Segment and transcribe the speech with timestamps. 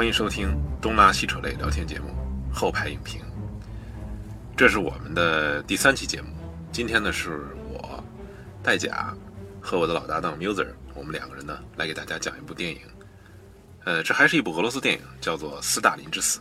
[0.00, 2.08] 欢迎收听东拉西扯类聊天节目
[2.54, 3.20] 《后排影评》。
[4.56, 6.28] 这是我们的第三期节目。
[6.72, 8.02] 今天呢，是我
[8.62, 9.14] 戴甲
[9.60, 12.80] 和我的老搭档 Muser，我们两个人呢来给大家讲一部电影。
[13.84, 16.38] 呃，这还是一部俄罗斯电影，叫做《斯大林之死》。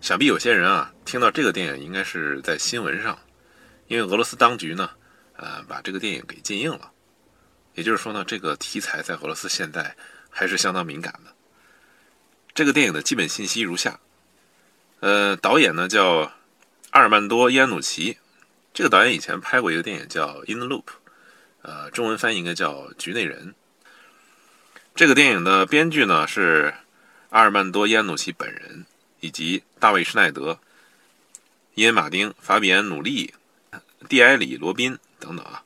[0.00, 3.18] 想必有些人啊，听到这个电影应该是在新闻上，
[3.88, 4.88] 因为俄罗斯当局呢，
[5.38, 6.88] 呃，把这个电影给禁映了。
[7.74, 9.92] 也就是说呢，这个题材在俄罗斯现在
[10.30, 11.31] 还是相当敏感的。
[12.54, 14.00] 这个电影的基本信息如下：
[15.00, 16.32] 呃，导演呢叫
[16.90, 18.18] 阿尔曼多·伊安努奇，
[18.74, 20.84] 这个导演以前拍过一个电影叫《In the Loop》，
[21.62, 23.48] 呃，中文翻译应该叫《局内人》。
[24.94, 26.74] 这个电影的编剧呢是
[27.30, 28.86] 阿尔曼多·伊安努奇本人。
[29.24, 30.58] 以及大卫·施耐德、
[31.74, 33.32] 伊恩·马丁、法比安·努利、
[34.08, 35.62] 蒂埃里·罗宾等等啊，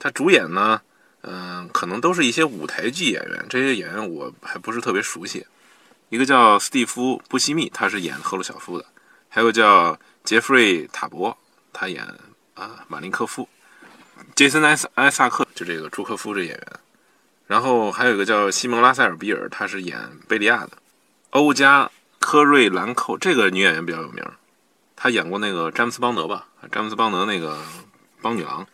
[0.00, 0.82] 他主演呢，
[1.20, 3.46] 嗯，可能都是一些舞台剧演员。
[3.48, 5.46] 这些演员我还不是特别熟悉。
[6.08, 8.84] 一个叫斯蒂夫·布西密，他是演赫鲁晓夫的；
[9.28, 11.36] 还有个叫杰弗瑞·塔博，
[11.72, 12.06] 他演
[12.54, 13.48] 啊马林科夫；
[14.34, 16.66] 杰森·埃埃萨克，就这个朱科夫这演员。
[17.46, 20.72] 然后还有一个叫西蒙·拉塞尔·比尔，他是演贝利亚的；
[21.30, 21.90] 欧加。
[22.18, 24.24] 科瑞兰寇这个女演员比较有名，
[24.96, 26.48] 她演过那个詹姆斯邦德吧？
[26.72, 27.56] 詹姆斯邦德那个
[28.20, 28.66] 邦女郎。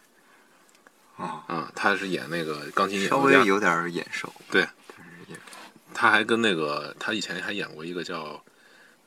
[1.18, 4.32] 啊啊，她是演那个钢琴演稍微有点眼熟。
[4.50, 4.66] 对，
[5.94, 8.42] 他还跟那个他以前还演过一个叫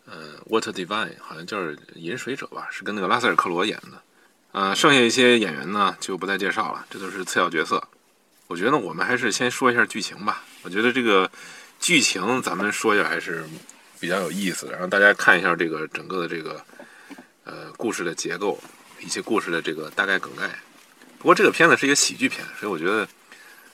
[0.05, 1.59] 呃《Water Divine》，好像叫
[1.95, 4.01] 《饮水者》吧，是跟那个拉塞尔克罗演的。
[4.51, 7.81] 呃，剩下一些演员呢就不再介绍了，这都是次要角色。
[8.47, 10.43] 我觉得我们还是先说一下剧情吧。
[10.63, 11.29] 我觉得这个
[11.79, 13.45] 剧情咱们说一下还是。
[13.97, 16.63] 比较有意思，然后大家看一下这个整个的这个
[17.45, 18.61] 呃故事的结构，
[18.99, 20.49] 一些故事的这个大概梗概。
[21.17, 23.07] 不过这个片子是一个喜剧片，所以我觉得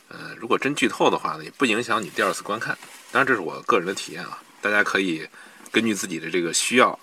[0.10, 2.78] 呃如果真剧透的话呢，也不影响你第二次观看。
[3.12, 5.28] 当然这是我个人的体验啊，大家可以
[5.72, 6.98] 根据自己的这个需要，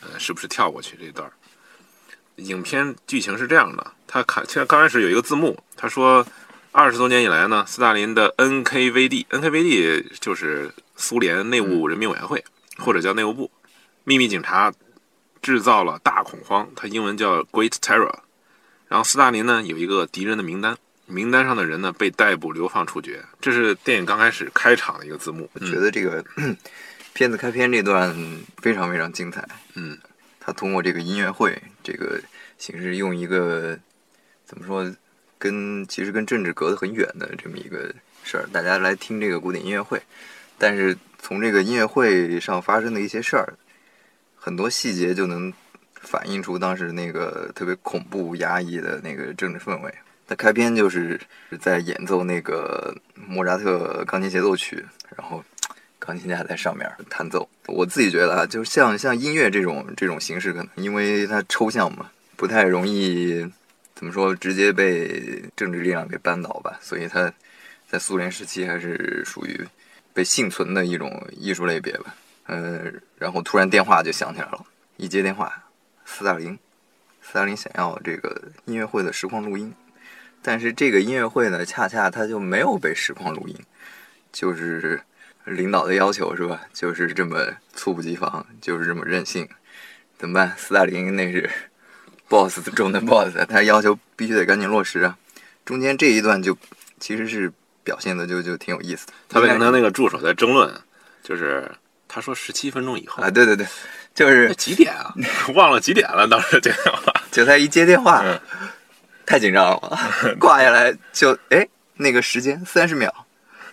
[0.00, 1.30] 呃是不是跳过去这段。
[2.36, 6.26] 影片剧情是这样的，他看现在刚开始有一个字幕，他说
[6.72, 12.44] 二十多年以来呢，斯大林的 NKVD，NKVD 就是苏联内务人民委员会。
[12.78, 13.50] 或者叫内务部，
[14.04, 14.72] 秘密警察
[15.42, 18.20] 制造了大恐慌，它英文叫 Great Terror。
[18.88, 20.78] 然后斯大林呢有一个敌人的名单，
[21.10, 23.22] 名单上的人呢被逮捕、流放、处决。
[23.40, 25.50] 这是电影刚开始开场的一个字幕。
[25.52, 26.24] 我觉得这个
[27.12, 28.14] 片子开篇这段
[28.62, 29.46] 非常非常精彩。
[29.74, 29.98] 嗯，
[30.38, 32.20] 他通过这个音乐会这个
[32.56, 33.78] 形式，用一个
[34.46, 34.90] 怎么说，
[35.38, 37.94] 跟其实跟政治隔得很远的这么一个
[38.24, 40.00] 事儿，大家来听这个古典音乐会，
[40.56, 40.96] 但是。
[41.22, 43.52] 从这个音乐会上发生的一些事儿，
[44.34, 45.52] 很多细节就能
[46.00, 49.94] 反映出当时那个特别恐怖、压抑的那个政治氛围。
[50.30, 51.20] 它开篇就是
[51.60, 54.86] 在演奏那个莫扎特钢琴协奏曲，
[55.16, 55.44] 然后
[55.98, 57.48] 钢琴家在上面弹奏。
[57.66, 63.44] 我自己觉得啊，就像像音乐这种这种形式，可能因为它抽象嘛，不太容易
[63.96, 66.78] 怎么说直接被政治力量给扳倒吧。
[66.80, 67.32] 所以它
[67.88, 69.66] 在苏联时期还是属于。
[70.12, 72.12] 被幸存的一种艺术类别吧，
[72.46, 72.82] 呃，
[73.16, 74.66] 然后突然电话就响起来了，
[74.96, 75.64] 一接电话，
[76.04, 76.58] 斯大林，
[77.22, 79.72] 斯大林想要这个音乐会的实况录音，
[80.42, 83.56] 但是这个音乐会呢，恰恰他就没有被实况录音，
[84.32, 85.00] 就是
[85.44, 86.62] 领导的要求是吧？
[86.72, 89.48] 就是这么猝不及防，就是这么任性，
[90.18, 90.54] 怎么办？
[90.56, 91.48] 斯大林那是
[92.28, 95.16] boss 中的 boss，他要求必须得赶紧落实啊，
[95.64, 96.56] 中间这一段就
[96.98, 97.52] 其实是。
[97.82, 99.12] 表现的就就挺有意思的。
[99.26, 100.70] 他在跟他那个助手在争论，
[101.22, 101.68] 就是
[102.06, 103.66] 他说十七分钟以后啊，对对对，
[104.14, 105.12] 就是几点啊？
[105.56, 106.28] 忘了几点了。
[106.28, 108.22] 当时电话，就他一接电话，
[109.30, 109.98] 太紧张了，
[110.40, 113.14] 挂下来就哎，那个时间三十秒，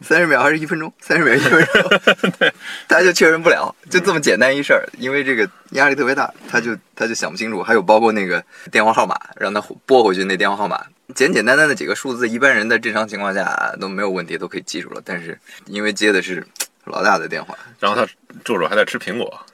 [0.01, 0.94] 三十秒还是一分钟？
[1.00, 2.00] 三十秒一分钟
[2.88, 7.63] 他就确认不了，就这么简单一事儿，因为这个压力特别大，他就他就想不清楚。
[7.63, 10.80] 还有包括那个电话号码，让他拨回去那电话号码。
[11.15, 15.01] 简简单单的几个数字，一般人在正常情况下都没有问题，都可以记住了。
[15.03, 16.45] 但是因为接的是
[16.88, 18.12] 老大的电话，然后他
[18.44, 19.45] 助手还在吃苹果，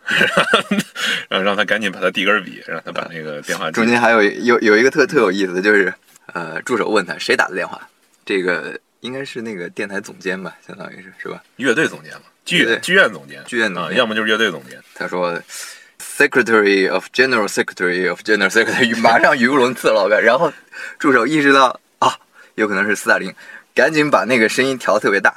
[1.30, 3.70] 然后让他赶紧把他递根笔，让他把那个电话。
[3.72, 5.94] 中间还有有有一个特特有意思的就是，
[6.34, 7.82] 呃，助手问他谁打的电话，
[8.26, 11.42] 这个应该是那个电台总监吧，相当于是是吧？
[11.58, 14.80] 乐队总监嘛，剧剧院总监，剧院啊，要么就是乐队总监。
[14.96, 15.40] 他说。
[16.00, 20.52] Secretary of General Secretary of General Secretary， 马上语无伦次了，然后
[21.00, 22.16] 助手意识到啊，
[22.56, 23.34] 有可能是斯大林，
[23.74, 25.34] 赶紧把那个声音调特别大。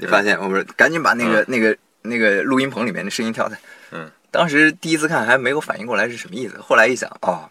[0.00, 3.56] 你发现我不是赶紧把那个那个那个录音棚里面的声音调的。
[3.92, 4.10] 嗯。
[4.32, 7.50] 当时第一次看还没有反应过来是什么意思，后来一想哦，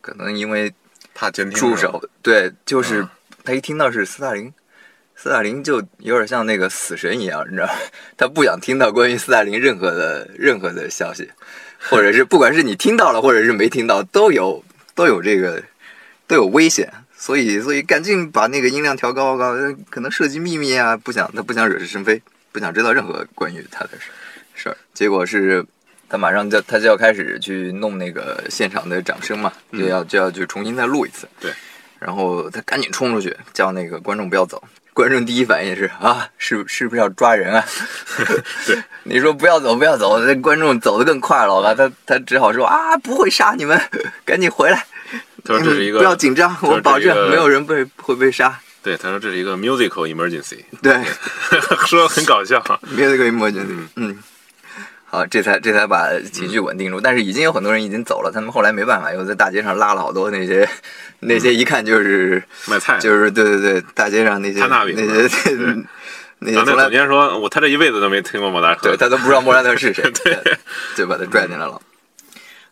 [0.00, 0.72] 可能因为
[1.14, 1.58] 怕监听。
[1.58, 3.06] 助手对，就是
[3.44, 4.50] 他一听到是斯大林，
[5.14, 7.72] 斯大林就有点像那个死神一样，你知道吗？
[8.16, 11.30] 他不想听到关于斯大林任何的任何的消息，
[11.90, 14.64] 或者是不管是你听到了，或者是没听到，都有
[14.94, 15.62] 都有这个
[16.26, 16.90] 都有危险，
[17.20, 19.54] 所以所以赶紧把那个音量调高高，
[19.90, 22.22] 可能涉及秘密啊，不想他不想惹是生非，
[22.52, 24.06] 不想知道任何关于他的事
[24.54, 24.76] 事儿。
[24.94, 25.66] 结果是，
[26.08, 31.28] 他马上就他就要开始去弄那个现场的掌声嘛，就要就要去重新再录一次。
[31.40, 31.52] 对，
[31.98, 34.62] 然后他赶紧冲出去叫那个观众不要走。
[34.94, 37.64] 观众第一反应是啊，是是不是要抓人啊？
[38.66, 41.74] 对，你说不要走，不要走，那观众走得更快了吧？
[41.74, 43.80] 他他只好说啊，不会杀你们，
[44.24, 44.86] 赶紧回来。
[45.48, 48.60] 他说这是一个不要紧张，我保证没有人被会被杀。
[48.82, 51.02] 对，他说这是一个 musical emergency，对，
[51.86, 52.60] 说的很搞笑。
[52.94, 53.76] musical emergency。
[53.96, 54.16] 嗯，
[55.06, 57.00] 好，这才这才把情绪稳定住。
[57.00, 60.68] 但是已经有很多人已经走了，他们后来没办法，又在大街上拉了好多那些
[61.20, 65.28] 那些一看就是卖菜，就是对对对，大街上那些摊大饼那些
[66.38, 70.38] 那些从来然后那总监说，我他这一辈子都没听过莫扎特，对他都不知道莫扎特是谁， 对，
[70.94, 71.80] 就把他拽进来了。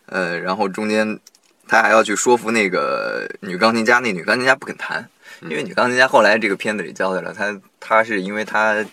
[0.05, 1.19] 呃，然后中间
[1.67, 5.07] 他还要去说服那个女钢琴家，那女钢琴家不肯弹，
[5.41, 8.85] 因为女钢琴家后来这个片子里交代了，她她是因为她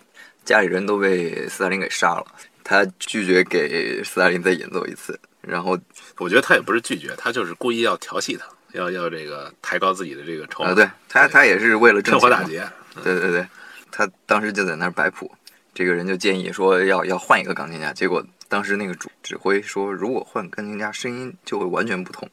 [0.44, 2.26] 家里人都被斯大林给杀了，
[2.62, 5.78] 她拒绝给斯大林再演奏一次，然后
[6.18, 12.66] 我觉得他也不是拒绝，他就是故意要调戏他，要要这个抬高自己的这个筹码，啊，对她她也是为了趁火打劫。
[13.02, 13.44] 对对对，
[13.90, 15.28] 他当时就在那儿摆谱，
[15.74, 22.28] 这个人就建议说要要换一个钢琴家，结果当时那个主指挥说，如果换钢琴家，声音就会完全不同，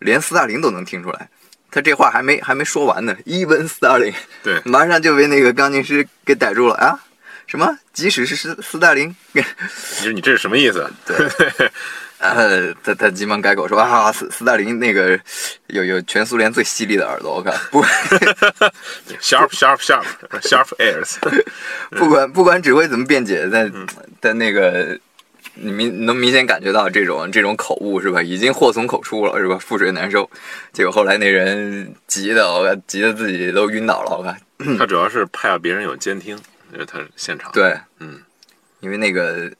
[0.00, 1.28] 连斯大林都能听出来。
[1.70, 4.12] 他这话还没还没说完呢，even 斯大林，
[4.42, 6.98] 对马上就被那个钢琴师给逮住了啊！
[7.46, 7.78] 什么？
[7.92, 9.42] 即使是斯斯大林，你
[10.02, 10.88] 说你这是什么意思？
[11.06, 11.16] 对
[12.18, 15.18] 呃，他他急忙改口说啊，斯斯大林那个
[15.68, 17.82] 有有全苏联最犀利的耳朵，我看不
[19.20, 20.04] sharp sharp sharp
[20.42, 21.16] sharp ears，
[21.90, 23.86] 不管不管指挥怎么辩解，但嗯
[24.20, 24.98] 但那个
[25.54, 28.22] 你明能明显感觉到这种这种口误是吧？
[28.22, 29.58] 已经祸从口出了是吧？
[29.58, 30.28] 覆水难收。
[30.72, 34.76] 结果后来那人急的我看急的自己都晕倒了，我看。
[34.78, 36.38] 他主要是怕别人有监听，
[36.72, 38.20] 因为他是现场。，对，嗯，
[38.80, 39.50] 因为那个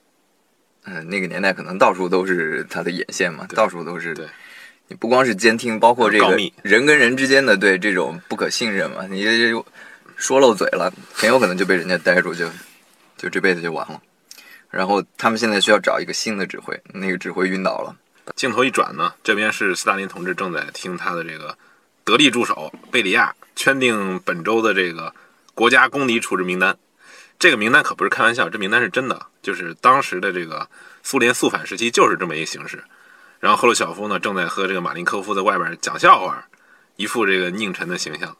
[0.85, 4.13] 嗯、那个年代可能到处都是他的眼线嘛，到处都是。
[4.13, 4.25] 对。
[4.87, 9.63] 你不光是监听，包括这个人跟人之间的对这种不可信任嘛，你这
[10.17, 12.45] 说漏嘴了，很有可能就被人家逮住，就
[13.17, 14.01] 就这辈子就完了。
[14.71, 17.95] 然后他们现在需要找一个新的指挥，那个指挥晕倒了。
[18.35, 21.57] 镜头一转呢，这边是斯大林同志正在听他的这个
[22.03, 25.13] 得力助手贝里亚圈定本周的这个
[25.53, 26.75] 国家公敌处置名单。
[27.37, 30.69] 这个名单可不是开玩笑，这名单是真的，就是当时的这个
[31.03, 32.83] 苏联肃反时期就是这么一个形式。
[33.39, 36.47] 然后赫鲁晓夫呢正在和这个马林科夫在外边讲笑话，
[36.95, 38.37] 一副这个佞臣的形象。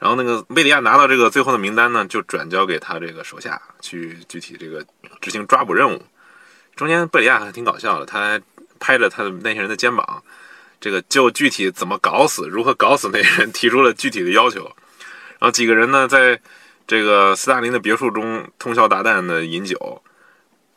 [0.00, 4.84] 然后那个贝里亚拿到这个最后的名单呢，就转交给他这个手下去具体这个
[5.20, 6.02] 执行抓捕任务。
[6.74, 8.40] 中间贝利亚还挺搞笑的，他还
[8.78, 10.22] 拍着他的那些人的肩膀，
[10.80, 14.64] 这个就具体怎么搞死，如何搞死那些人提出了具体的要求。
[15.38, 16.40] 然后几个人呢，在
[16.86, 20.02] 这个斯大林的别墅中通宵达旦的饮酒，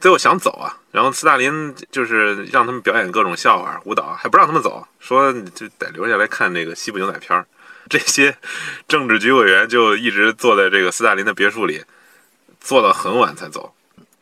[0.02, 7.48] 最后想走啊，然后斯大林就是让他们表演各种笑话、舞蹈，还不让他们走，说就得留下来看那个西部牛仔片儿。
[7.90, 8.36] 这些
[8.88, 11.84] 政治局委员就一直坐在这个斯大林的别墅里，
[12.60, 13.74] 坐到很晚才走。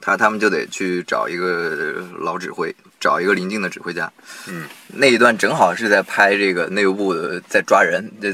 [0.03, 4.12] 他他们就得去找一个老指挥，找一个邻近的指挥家。
[4.48, 8.34] 嗯，那一段正好是在拍这个内务部的在抓人，这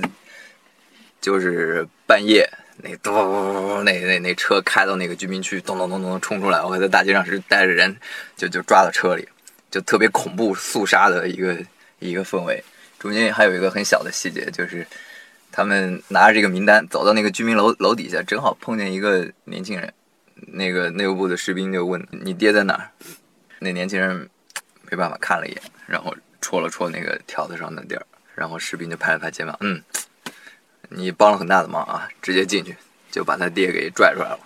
[1.19, 7.93] 就是半夜那咚那那那车开到那个居民区，咚咚咚咚冲出来，我在大街上是带着人
[8.37, 9.27] 就就抓到车里，
[9.69, 11.57] 就特别恐怖肃杀的一个
[11.99, 12.63] 一个氛围。
[12.97, 14.87] 中间还有一个很小的细节，就是
[15.57, 19.91] 他们拿着这个名单走到那个居民楼楼底下，正好碰见一个年轻人。
[20.35, 22.91] 那个内务部的士兵就问：“你爹在哪儿？”
[23.57, 24.29] 那年轻人
[24.87, 29.81] 没办法看了一眼，然后戳了戳那个条子上的地儿，然后士兵就拍了拍肩膀：“嗯，
[30.89, 32.77] 你帮了很大的忙啊！”直接进去
[33.09, 34.39] 就把他爹给拽出来了。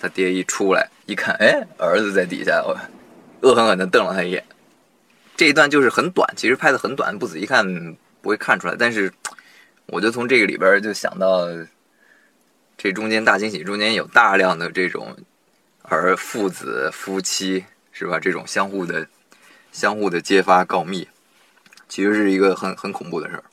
[0.00, 2.76] 他爹一出来一看，哎，儿子在底下，我
[3.42, 4.44] 恶狠狠地瞪了他一眼。
[5.36, 8.74] 这一段就是很短，其实拍的很短，不仔细看不会看出来。
[8.76, 9.12] 但是
[9.90, 11.46] 我就从这个里边就想到。
[12.82, 15.14] 这中间大惊喜中间有大量的这种
[15.82, 18.18] 儿父子夫妻是吧？
[18.18, 19.06] 这种相互的
[19.70, 21.06] 相互的揭发告密，
[21.90, 23.44] 其实是一个很很恐怖的事儿。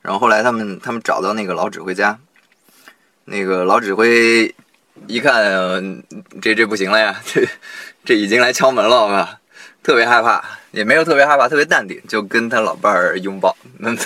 [0.00, 2.18] 然后后来他们他们找到那个老指挥家，
[3.26, 4.54] 那个老指挥
[5.06, 6.02] 一看、
[6.40, 7.46] 这这不行了呀，这
[8.02, 9.40] 这已经来敲门了？
[9.82, 13.96] 特别害怕，也没有特别害怕，特别淡定，就跟他老伴儿拥抱，那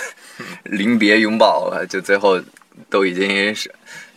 [0.63, 2.41] 临别拥抱，就最后
[2.89, 3.73] 都已经是。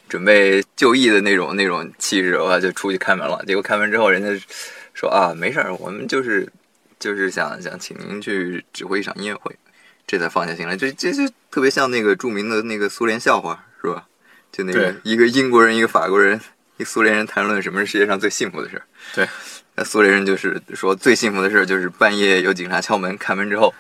[0.09, 3.45] 准备就义的那种那种气势的话，就出去开门了。
[3.47, 4.47] 结果开门之后，人家
[4.95, 6.51] 说啊，没事儿，我们就是
[6.99, 9.55] 就是想想请您去指挥一场音乐会，
[10.07, 10.75] 这才放下心来。
[10.75, 14.07] 这这这特别像那个著名的那个苏联笑话，是吧？
[14.51, 16.41] 就那个一个英国人，一个法国人，
[16.79, 18.83] 一个苏联人谈论什么是世界上最幸福的事儿。
[19.15, 23.75] 对，那苏联人就是说最幸福的事儿就是半夜有警察敲门，开门之后，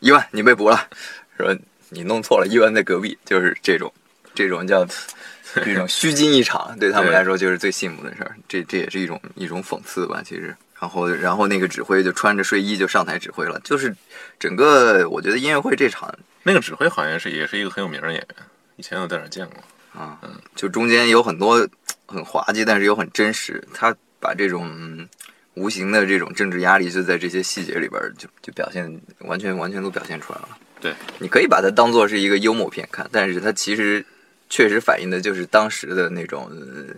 [0.00, 0.88] 伊万你被捕了，
[1.36, 1.56] 说
[1.88, 3.92] 你弄错了，伊万在隔壁，就是这种
[4.34, 4.86] 这种叫
[5.64, 8.36] 这种虚惊一场，对他们来说就是最幸福的事儿。
[8.48, 10.54] 这这也是一种一种讽刺吧，其实。
[10.80, 13.94] 然后然后那个指挥就穿着睡衣就上台指挥了，就是
[14.38, 16.10] 整个我觉得音乐会这场
[16.42, 18.28] 那个指挥好像是也是一个很有名的演员，
[18.76, 19.62] 以前有在哪见过。
[20.00, 21.68] 啊，嗯就中间有很多
[22.06, 23.62] 很滑稽，但是又很真实。
[23.74, 25.08] 他把这种嗯
[25.54, 30.48] 无形的这种政治压力，就在这些细节里边就就表现完全完全都表现出来了。
[30.80, 34.04] 对，你可以把它当做是一个幽默片看，但是它其实
[34.48, 36.94] 确实反映的就是当时的那种、呃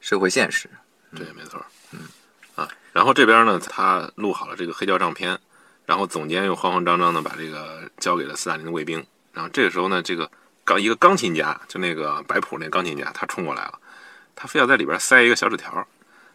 [0.00, 0.66] 社会现实。
[1.14, 1.62] 对，没错。
[1.92, 2.08] 嗯
[2.54, 5.38] 啊，然后这边呢，他录好了这个黑胶唱片，
[5.84, 9.04] 然后总监又慌慌张张的把这个交给了斯大林的卫兵。
[9.34, 10.30] 然后这个时候呢，这个
[10.64, 13.78] 钢一个钢琴家，就那个摆谱那钢琴家，他冲过来了，
[14.34, 15.86] 他非要在里边塞一个小纸条，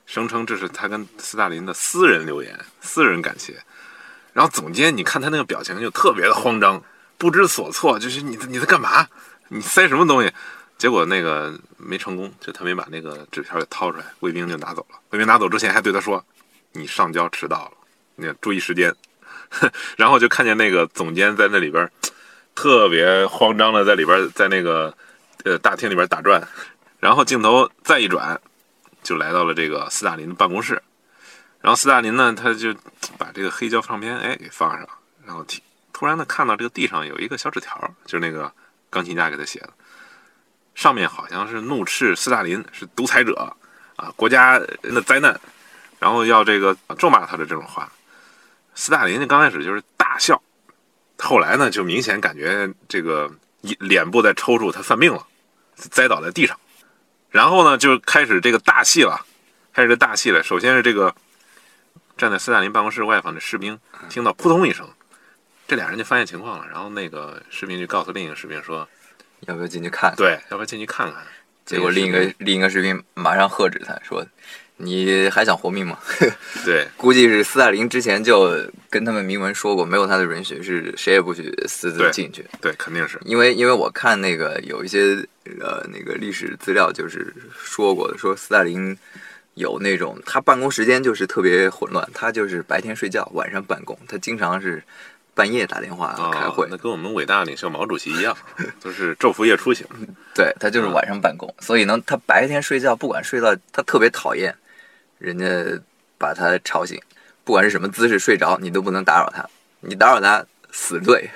[0.05, 3.55] 声称这是他跟斯大林的私人留言、私人感谢。
[4.33, 6.81] 然后总监，你看他那个表情就特别的慌张，
[7.17, 9.07] 不知所措，就是你你在干嘛？
[9.47, 10.31] 你塞什么东西？
[10.77, 14.97] 结果那个没成功，就他没把那个纸条给掏出来，卫兵就拿走了。
[15.11, 16.21] 卫兵拿走之前还对他说
[16.73, 17.71] ：“你上交迟到了，
[18.15, 18.93] 你注意时间。
[19.95, 21.89] ”然后就看见那个总监在那里边
[22.53, 24.93] 特别慌张的在里边在那个
[25.45, 26.45] 呃大厅里边打转，
[26.99, 28.37] 然后镜头再一转，
[29.05, 30.81] 就来到了这个斯大林的办公室。
[31.61, 32.75] 然后斯大林呢，他就
[33.17, 34.85] 把这个黑胶唱片哎给放上，
[35.25, 35.45] 然后
[35.93, 38.51] 突然呢看到这个地上有一个小纸条，就是那个
[38.89, 39.69] 钢琴家给他写的。
[40.75, 43.55] 上面好像是怒斥斯大林是独裁者
[43.95, 45.39] 啊，国家的灾难，
[45.99, 47.89] 然后要这个咒骂他的这种话。
[48.75, 50.39] 斯大林刚开始就是大笑，
[51.17, 53.31] 后来呢就明显感觉这个
[53.79, 55.25] 脸部在抽搐，他犯病了，
[55.75, 56.59] 栽倒在地上。
[57.35, 59.25] 然后呢就开始这个大戏了，
[59.73, 60.41] 开始这大戏了。
[60.41, 61.13] 首先是这个
[62.15, 63.77] 站在斯大林办公室外方的士兵
[64.07, 64.87] 听到扑通一声，
[65.67, 68.87] 这俩人就发现情况了，然后那个士兵就告诉另一个士兵说。
[69.47, 70.15] 要不要进去看？
[70.15, 71.21] 对，要不要进去看看？
[71.65, 74.25] 结果另一个另一个士兵马上喝止他说
[74.77, 75.97] ：“你还想活命吗？”
[76.65, 78.51] 对，估计是斯大林之前就
[78.89, 82.45] 跟他们明文说过，没有他的允许是谁也不许私自进去。
[82.59, 83.19] 对，肯定是。
[83.23, 85.15] 因为因为我看那个有一些
[85.61, 88.97] 呃那个历史资料，就是说过的，说斯大林
[89.53, 94.83] 有那种他办公时间就是特别混乱，他就是白天睡觉，晚上办公，他经常是
[95.33, 98.35] 半夜打电话啊，开会，那跟我们伟大领袖毛主席一样，
[98.81, 99.85] 都是昼伏夜出型。
[100.33, 104.53] 对他就是晚上办公，所以呢，他白天睡觉，不管睡到他特别讨厌
[105.17, 105.45] 人家
[106.17, 106.99] 把他吵醒，
[107.43, 109.47] 不管是什么姿势睡着，你都不能打扰他，
[109.81, 111.29] 你打扰他死罪。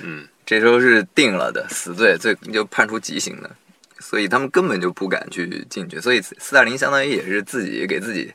[0.00, 3.50] 嗯，这时候是定了的死罪，最就判处极刑的，
[3.98, 6.00] 所以他们根本就不敢去进去。
[6.00, 8.32] 所以斯大林相当于也是自己给自己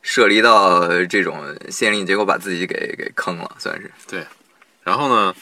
[0.00, 3.90] 设立到这种限令，结果把自己给给坑了，算是。
[4.08, 4.24] 对。
[4.82, 5.34] 然后呢，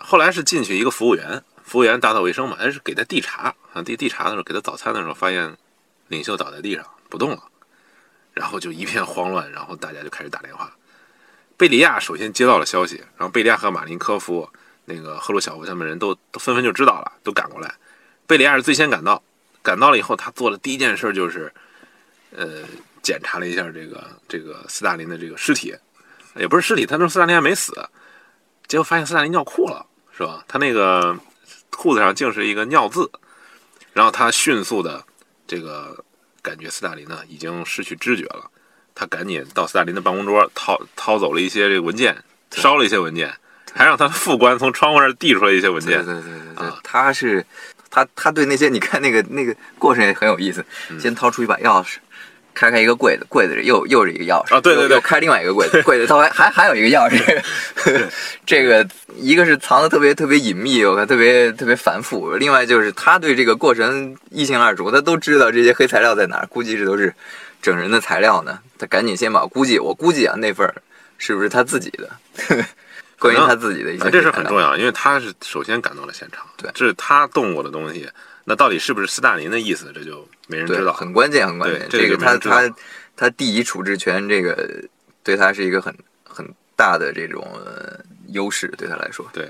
[0.00, 5.56] 后来是进去一个服务员，服务员打扫卫生嘛，还是给他递茶啊，递递茶的时候，给他早餐的时候，发现
[6.08, 7.42] 领袖倒在地上不动了，
[8.34, 10.72] 然后就一片慌乱，然后大家就开始打电话。
[11.56, 14.48] 贝利亚首先接到了消息，然后贝利亚和马林科夫、
[14.86, 17.74] 那个赫鲁晓夫他们人都都纷纷就知道了，都赶过来。
[18.26, 19.22] 贝利亚是最先赶到，
[19.62, 21.52] 赶到了以后，他做的第一件事就是，
[22.34, 22.62] 呃，
[23.02, 25.74] 检查了一下这个这个斯大林的这个尸体，
[26.36, 27.72] 也不是尸体，他说斯大林还没死，
[28.66, 29.84] 结果发现斯大林尿裤了，
[30.16, 30.44] 是吧？
[30.48, 31.14] 他那个
[31.70, 33.10] 裤子上竟是一个尿渍，
[33.92, 35.04] 然后他迅速的
[35.46, 36.04] 这个
[36.42, 38.50] 感觉斯大林呢已经失去知觉了，
[38.94, 42.16] 他赶紧到斯大林的办公桌掏掏走了一些这个文件，
[42.52, 43.32] 烧了一些文件，
[43.72, 46.04] 还让他的副官从窗户那儿递出来一些文件。
[46.04, 46.80] 对对对对对，啊。
[46.82, 47.44] 他是
[47.90, 50.98] 他他对那些你看那个那个过程也很有意思，嗯。
[50.98, 51.96] 先掏出一把钥匙。
[52.54, 55.00] 开开一个柜子，柜子里又又是一个钥匙啊对对对。
[55.00, 57.42] 开另外一个柜子， 柜子它还还还有一个钥匙，
[58.44, 67.14] 这个一个是藏的特别特别隐秘，我看特别特别繁复，另外就是他对这个过程一清二楚，他都知道这些黑材料在哪儿，估计这都是
[67.62, 70.74] 整人的材料呢，他赶紧先把估计我估计啊那份儿
[71.18, 72.10] 是不是他自己的，
[73.18, 76.70] 关于他自己的一些这是很重要，因为他是首先赶到了现场，对。
[76.74, 78.08] 这是他动过的东西，
[78.44, 80.92] 那到底是不是斯大林的意思，这就没人，知道。
[80.92, 81.86] 很关键，很关键。
[81.88, 82.74] 这个他他
[83.16, 84.84] 他第一处置权，这个
[85.22, 89.26] 对他是一个很很大的这种、呃优势，对他来说。
[89.32, 89.48] 对，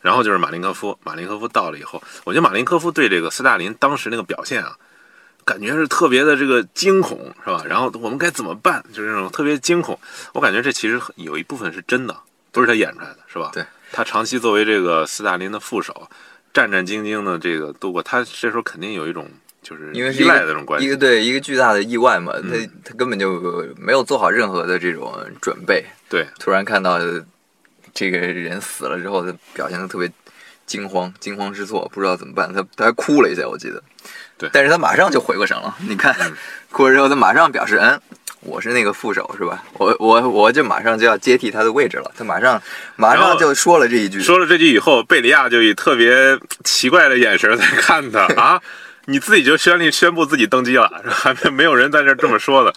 [0.00, 4.76] 然后就是马林科夫，马林科夫到了以后，我觉得马林科夫对这个斯大林当时那个表现啊，
[5.44, 7.62] 感觉是特别的这个惊恐，是吧？
[7.66, 8.84] 然后我们该怎么办？
[8.92, 9.98] 就是那种特别惊恐。
[10.32, 12.16] 我感觉这其实有一部分是真的，
[12.52, 13.50] 不是他演出来的，是吧？
[13.52, 16.08] 对，他长期作为这个斯大林的副手，
[16.54, 19.28] 战战兢兢的这个度过，他这时候肯定有一种
[19.70, 20.86] 就是因为是一个赖的这种关系。
[20.86, 23.40] 一个对一个巨大的意外嘛，嗯他他根本就
[23.78, 26.98] 没有做好任何的这种准备，对，突然看到
[27.94, 30.10] 这个人死了之后，他表现的特别
[30.66, 33.80] 惊慌，惊慌失措，不知道怎么办，他他还哭了一下，我记得。
[34.36, 36.34] 对但是他马上就回过神了，你看，嗯
[36.72, 38.00] 哭了之后，他马上表示，嗯，
[38.40, 39.62] 我是那个副手是吧？
[39.74, 42.10] 我我我就马上就要接替他的位置了。
[42.16, 42.60] 他马上
[42.96, 48.62] 马上就说了这一句，说了这句以后，贝利亚就以特别奇怪的眼神在看他 啊，
[49.10, 52.72] 你自己就宣令宣布自己登基了，还没没有人在这儿这么说的。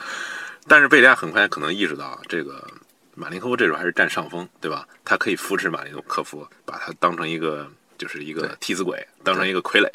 [0.68, 2.66] 但是贝利亚很快可能意识到，这个
[3.14, 4.88] 马林科夫这时候还是占上风，对吧？
[5.06, 9.88] 他可以扶持马林科夫，把他当成一个就是一个替死鬼，当成一个傀儡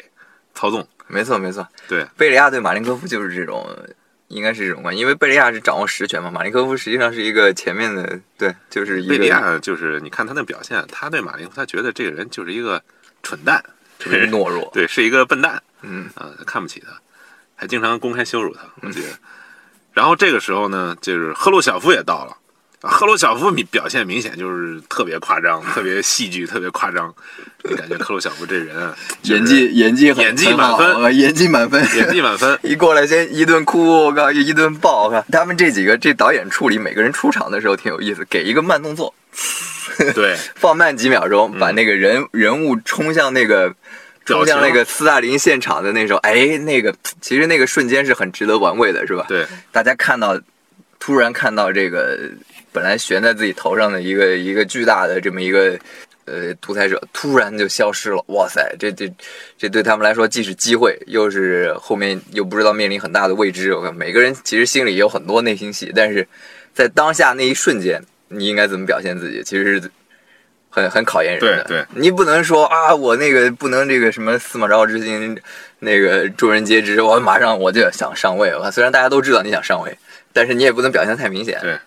[0.55, 0.87] 操纵。
[1.07, 3.67] 没错没错，对贝利亚对马林科夫就是这种，
[4.27, 12.81] 应该是这种关系，因为贝利亚是掌握实权嘛，马林科夫实际上是一个前面的，对，就是贝利亚就是你看他的表现，他对马林科夫，他觉得这个人就是一个
[13.23, 13.61] 蠢蛋，
[13.97, 15.61] 特别懦弱， 对，是一个笨蛋。
[15.81, 16.93] 嗯，啊，他看不起他，
[17.55, 19.07] 还经常公开羞辱他，我记得。
[19.93, 22.31] 然后这个时候呢，就是赫鲁晓夫也到了。
[22.81, 27.13] 啊赫鲁晓夫明表现明显就是特别夸张， 特别戏剧，特别夸张。
[27.65, 32.57] 你感觉赫鲁晓夫这人啊， 就是演技演技演技满分演技满分，演技满分。
[32.63, 35.21] 一过来先一顿哭，我靠，一顿爆，我靠！
[35.29, 39.13] 他们这几个这导演处理每个人出场的时候挺有意思，给一个慢动作，
[40.15, 43.75] 对放慢几秒钟，嗯把那个人人物冲向那个
[44.33, 49.25] 冲向那个斯大林现场的那时候，哎，那个其实那个瞬间是很值得玩味的，是吧？
[49.27, 50.39] 对大家看到，
[50.99, 52.17] 突然看到这个
[52.71, 55.77] 本来悬在自己头上的一个一个巨大的这么一个
[56.25, 58.23] 呃独裁者，突然就消失了。
[58.27, 59.11] 哇塞，这这
[59.57, 63.73] 这对他们来说既是机会，又是后面又不知道面临很大的未知。
[63.73, 66.27] 我看每个人其实心里有很多内心戏，但是
[66.73, 69.91] 在当下那一瞬间，你应该怎么表现自己，其实是。
[70.69, 75.39] 很很考验人的，对对你不能说啊，我那个不能这个什么司马昭之心，
[75.79, 78.69] 那个众人皆知，我马上我就想上位我。
[78.71, 79.97] 虽然大家都知道你想上位，
[80.31, 81.59] 但是你也不能表现太明显。
[81.61, 81.77] 对，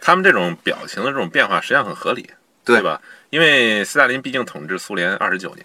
[0.00, 2.28] 他们这种表情的这种变化实际上很合理，
[2.64, 3.00] 对吧？
[3.30, 5.64] 因为斯大林毕竟统治苏联二十九年，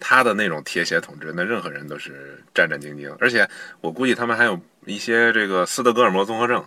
[0.00, 3.14] 他的那种铁血统治，那任何人都是战战兢兢。
[3.20, 3.48] 而且
[3.80, 6.64] 我估计他们还有一些这个斯德哥尔摩综合症，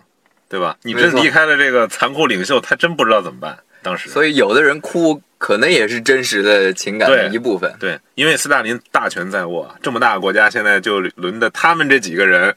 [0.48, 0.76] 对吧？
[0.82, 3.58] 你真离开了这个残酷领袖，他真不知道怎么办。
[3.86, 7.72] 当时，所以有的人哭，可能也是真实的情感的一部分。
[7.78, 12.52] 对，因为斯大林大权在握，这么大个国家，现在就轮的他们这几个人，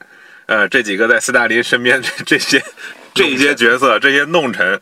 [0.46, 2.60] 呃，这几个在斯大林身边 这这些
[3.14, 4.80] 这些角色，这些弄臣，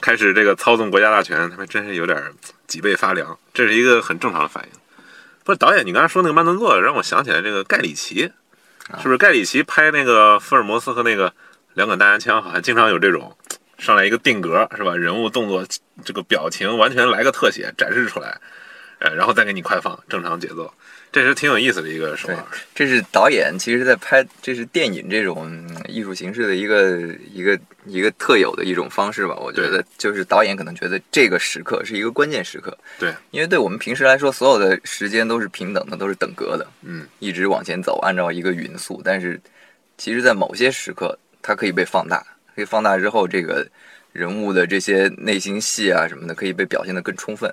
[0.00, 2.20] 开始这个操纵国家大权，他们真是有点
[2.66, 4.80] 脊背发凉，这是一个很正常的反应。
[5.44, 8.32] 不是导演，你刚才说那个慢动作，让我想起来这个盖里奇，
[8.98, 11.32] 是不是盖里奇拍那个福尔摩斯和那个
[11.74, 13.36] 两杆大烟枪，好像经常有这种
[13.78, 14.96] 上来一个定格，是吧？
[14.96, 15.64] 人物动作
[16.04, 18.38] 这个表情完全来个特写展示出来，
[19.00, 20.72] 呃，然后再给你快放，正常节奏，
[21.12, 22.46] 这是挺有意思的一个手法。
[22.74, 26.98] 这是导演其实在拍，这是电影这种嗯艺术形式的一个
[27.32, 29.36] 一个一个特有的一种方式吧。
[29.36, 39.00] 我觉得就是导演可能觉得这个时刻是一个关键时刻，对，因为对我们平时来说，所有的时间都是平等的，都是等格的，嗯，一直往前走，按照一个匀速。
[39.04, 39.40] 但是
[39.96, 43.66] 其实，在某些时刻，它可以被放大，可以放大之后，这个
[44.12, 47.52] 人物的这些内心戏啊什么的，可以被表现得更充分。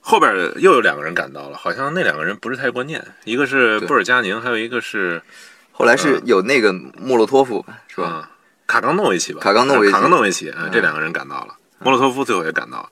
[0.00, 5.22] 后边又有两个人赶到了，好像那两个人不是太关键，一个是布尔加宁，还有一个是
[5.70, 8.08] 后来是有那个莫洛托夫，是吧？
[8.08, 8.30] 啊，
[8.66, 12.88] 卡冈诺维奇吧，卡冈诺维奇卡冈诺维奇，这两个人赶到了，莫洛托夫最后也赶到了，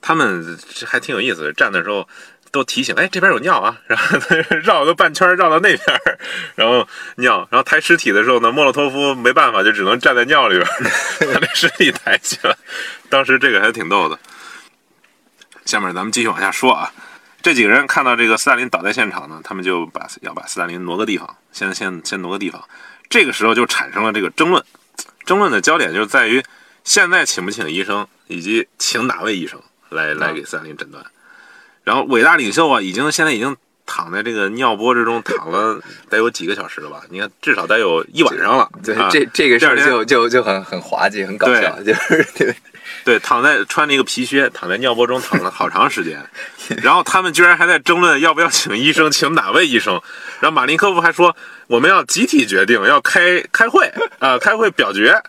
[0.00, 2.08] 他们还挺有意思的，站的时候
[2.50, 4.18] 都提醒，哎，这边有尿啊， 然后
[4.62, 5.80] 绕个半圈绕到那边，
[6.54, 10.68] 然后尿，然后抬尸体的时候呢，莫洛托夫没办法，就只能站在尿里边，
[11.34, 12.56] 把这尸体抬起来，
[13.08, 14.18] 当时这个还挺逗的。
[15.64, 16.92] 下面咱们继续往下说啊。
[17.42, 22.60] 这几个人看到这个斯大林倒在现场呢，他们就把要把斯大林挪个地方，先先先挪个地方。
[23.08, 24.64] 这个时候就产生了这个争论，
[25.24, 26.42] 争论的焦点就在于
[26.82, 31.04] 现在请不请医生，以及请哪位医生来来给斯大林诊断。
[31.86, 37.00] 然后伟大领袖啊，已经现在已经躺在这个尿波之中躺了 得有几个小时了吧？
[37.10, 38.68] 你看至少得有一晚上了。
[38.82, 42.56] 对，啊这这个事就就就很很滑稽，很搞笑，就是对
[43.04, 46.20] 对，躺在穿着一个皮靴，躺在尿波中躺了好长时间，
[46.82, 49.94] 然后他们居然还在争论要不要请医生，请哪位医生。
[50.40, 51.36] 然后马林科夫还说
[51.68, 55.22] 我们要集体决定，要开开会啊、开会表决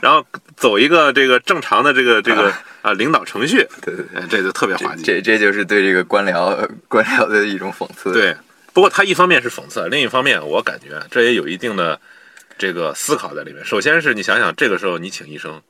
[0.00, 0.24] 然后
[0.56, 5.02] 走一个这个正常的这个这个啊啊领导程序，对对对，哎，这就特别滑稽。
[5.02, 8.36] 这这就是对这个官僚官僚的一种讽刺。，对，
[8.72, 11.98] 不过他一方面是讽刺，另一方面我感觉这也有一定的
[12.58, 13.64] 这个思考在里面。
[13.64, 15.62] 首先是你想想，这个时候你请医生，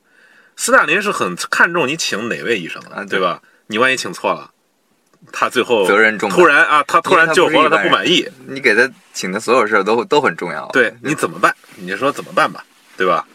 [0.55, 3.41] 斯大林是很看重你请哪位医生的，啊对对吧？
[3.67, 4.51] 你万一请错了，
[5.31, 10.67] 他最后责任重大突然啊，他突然救活了，他不满意，你给他请的所有事儿都都很重要。
[10.73, 11.55] 对你怎么办？
[11.75, 12.63] 你就说怎么办吧，
[12.97, 13.25] 对吧？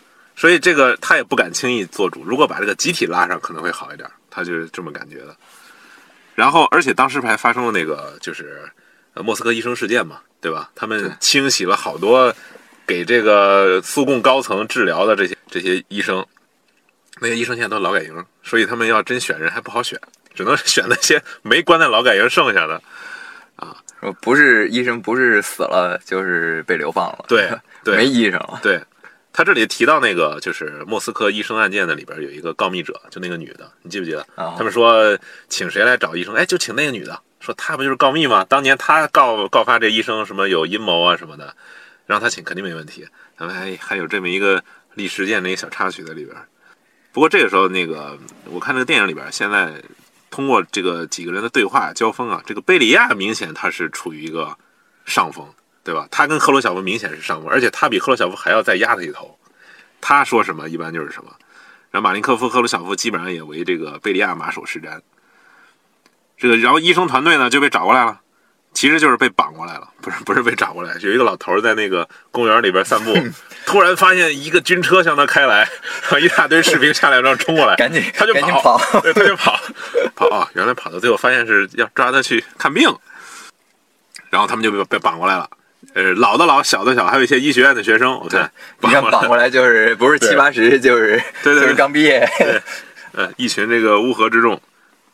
[0.40, 2.24] 所以这个他也不敢轻易做主。
[2.24, 4.08] 如果把这个集体拉上，可能会好一点。
[4.30, 5.36] 他就是这么感觉的。
[6.34, 8.62] 然后，而且当时还发生了那个就是
[9.12, 10.70] 呃莫斯科医生事件嘛，对吧？
[10.74, 12.34] 他们清洗了好多
[12.86, 16.24] 给这个苏共高层治疗的这些这些医生，
[17.20, 20.00] 那些医生现在都劳改营，所以他们要真选人还不好选，
[20.32, 22.80] 只能选那些没关在劳改营剩下的。
[24.00, 27.26] 说不是医生，不是死了就是被流放了。
[27.28, 27.50] 对
[27.84, 28.58] 对， 没医生了。
[28.62, 28.80] 对，
[29.40, 34.20] 他这里提到那个就是莫斯科医生案件的里边有一个告密者，就那个女的，你记不记得？
[34.34, 36.34] 啊他们说请谁来找医生？
[36.34, 38.44] 哎，就请那个女的，说她不就是告密吗？
[38.46, 41.56] 当年她告告发这医生什么有阴谋啊什么的，
[42.04, 43.08] 让她请肯定没问题。
[43.38, 46.36] 他们还还有这么一个历史件的一个小插曲在里边。
[47.10, 49.82] 不过这个时候，那个我看这个电影里边，现在
[50.30, 54.54] 通过这个几个人的对话交锋啊，这个贝里亚明显他是处于一个
[55.06, 55.48] 上风，
[55.82, 56.06] 对吧？
[56.10, 59.38] 他跟赫鲁晓夫明显是上风，而且他比赫鲁晓夫还要再压他一头。
[60.00, 61.30] 他说什么一般就是什么。
[61.90, 65.00] 然后马林科夫、赫鲁晓夫基本上也为这个贝利亚马首是瞻。
[66.38, 68.20] 这个，然后医生团队呢就被找过来了，
[68.72, 70.96] 其实就是被绑过来了，不是不是被找过来。
[71.00, 73.12] 有一个老头在那个公园里边散步，
[73.66, 75.68] 突然发现一个军车向他开来，
[76.02, 79.60] 然后一大堆士兵下来，然后冲过来，赶紧他就赶紧跑，跑对，他就跑，
[80.14, 80.48] 跑啊！
[80.54, 82.88] 原来跑到最后发现是要抓他去看病，
[84.30, 85.50] 然后他们就被被绑过来了。
[85.92, 88.50] 呃，老的老，小的小，还有一些医学院的学生，我看
[88.80, 92.28] 你看绑过来就是 不是七八十就是对对就是刚毕业。
[93.12, 94.60] 呃，一群这个乌合之众，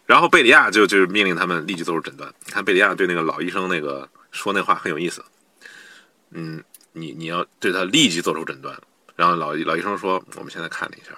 [0.04, 2.30] 然后贝利亚就就命令他们立即做出诊断。
[2.44, 5.24] 你看贝利亚对那个老医生那个说那话很有意思，
[6.32, 6.62] 嗯，
[6.92, 8.76] 你你要对他立即做出诊断。
[9.16, 11.16] 然后老老医生说，我们现在看了一下，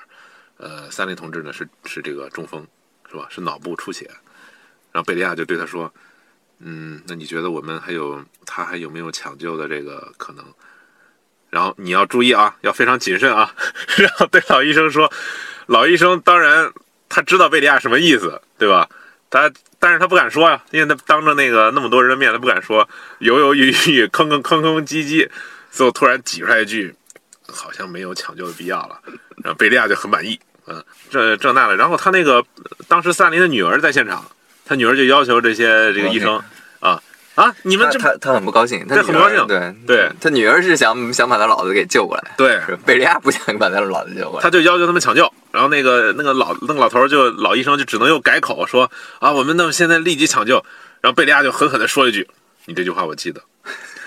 [0.58, 2.64] 呃，三林同志呢是是这个中风，
[3.10, 3.26] 是吧？
[3.28, 4.08] 是脑部出血。
[4.92, 5.92] 然后贝利亚就对他说，
[6.60, 10.44] 嗯，那你觉得我们还有他还有没有抢救的这个可能？
[11.50, 13.54] 然后你要注意啊，要非常谨慎啊。
[13.96, 15.10] 然后对老医生说，
[15.66, 16.70] 老医生当然
[17.08, 18.88] 他知道贝利亚什么意思，对吧？
[19.30, 22.88] 他但是他不敢说呀、因为他当着那个那么多人的面，他不敢说，
[23.20, 25.28] 犹犹豫豫，吭吭吭吭唧唧，
[25.70, 26.94] 最后突然挤出来一句，
[27.46, 29.00] 好像没有抢救的必要了。
[29.44, 31.76] 然后贝利亚就很满意，嗯，这这那的。
[31.76, 32.44] 然后他那个
[32.88, 34.28] 当时萨林的女儿在现场，
[34.68, 36.40] 他女儿就要求这些这个医生
[36.80, 37.00] 啊
[37.34, 44.42] 啊，你们这他他他很不高兴，他很不高兴对对他女儿是想想把他老子给救过来，对贝利亚不想把他老子救过来。
[44.42, 50.62] 他就要求他们抢救，然后那个那个老那个老头儿就老医生就只能又改口说啊，我们那么现在立即抢救。
[51.00, 52.28] 然后贝利亚就狠狠的说一句
[52.66, 53.40] ：“你这句话我记得，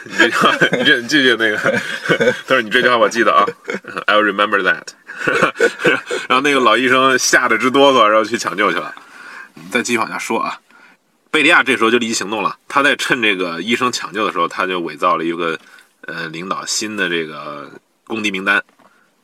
[0.04, 1.58] 你这句话你这你记不记得那个？”
[2.46, 3.46] 他说：“你这句话我记得啊
[4.08, 4.84] ，I'll remember that。
[6.28, 8.94] ”然后那个老医生吓得直哆嗦，然后去抢救去了。
[9.72, 10.60] 再继续往下说啊，
[11.30, 12.58] 贝利亚这时候就立即行动了。
[12.68, 15.60] 他在趁这个医生抢救的时候，他就伪造了一个
[16.02, 17.72] 呃领导新的这个
[18.06, 18.64] 公敌名单，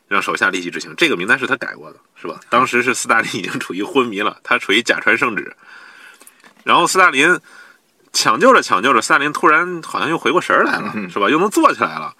[0.08, 0.94] 让手下立即执行。
[0.96, 2.40] 这个名单是他改过的，是吧？
[2.50, 5.56] 当时是斯大林已经处于昏迷了，他处于假传圣旨。
[6.64, 7.40] 然后斯大林
[8.14, 11.30] 抢救着抢救着，斯大林突然好像又回过神儿来了，是吧？
[11.30, 12.14] 又能坐起来了，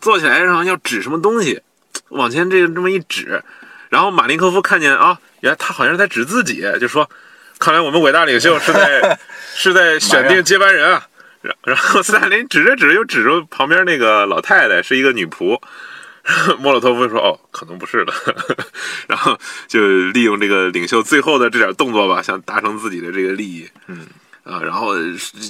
[0.00, 1.62] 坐起来然后要指什么东西，
[2.08, 3.42] 往前这个这么一指，
[3.88, 7.08] 然后马林科夫看见啊，原来他好像是在指自己，就说
[7.58, 9.18] ：“看来我们伟大领袖是在
[9.54, 11.06] 是在选定接班人啊。”
[11.40, 15.60] 然然后斯大林指着指着又指着旁边那个老太太，是一个女仆。
[16.58, 18.12] 莫洛托夫说：“哦，可能不是的。
[19.08, 23.66] ”然后就利用这个领袖最后的这点动作吧，想达成自己的这个利益。
[23.86, 24.06] 嗯
[24.44, 24.94] 啊，然后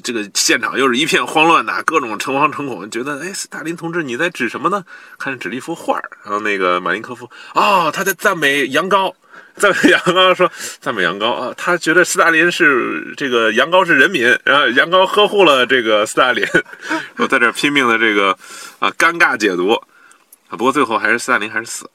[0.05, 4.85] 这个现场又是一片慌乱呐，各种诚惶诚恐，觉得哎，斯大林同志你在指什么呢？
[5.19, 9.15] 看指了一幅画儿，然后那个马林科夫哦，他在赞美羊羔。
[9.59, 16.47] 赞美羊羔说：“赞美羊羔啊，他觉得斯大林是这个羊羔是人民，然后羊羔呵护了这个斯大林。
[17.19, 18.37] 我在这拼命的这个
[18.79, 19.83] 啊尴尬解读啊，
[20.51, 21.91] 不过最后还是斯大林还是死了。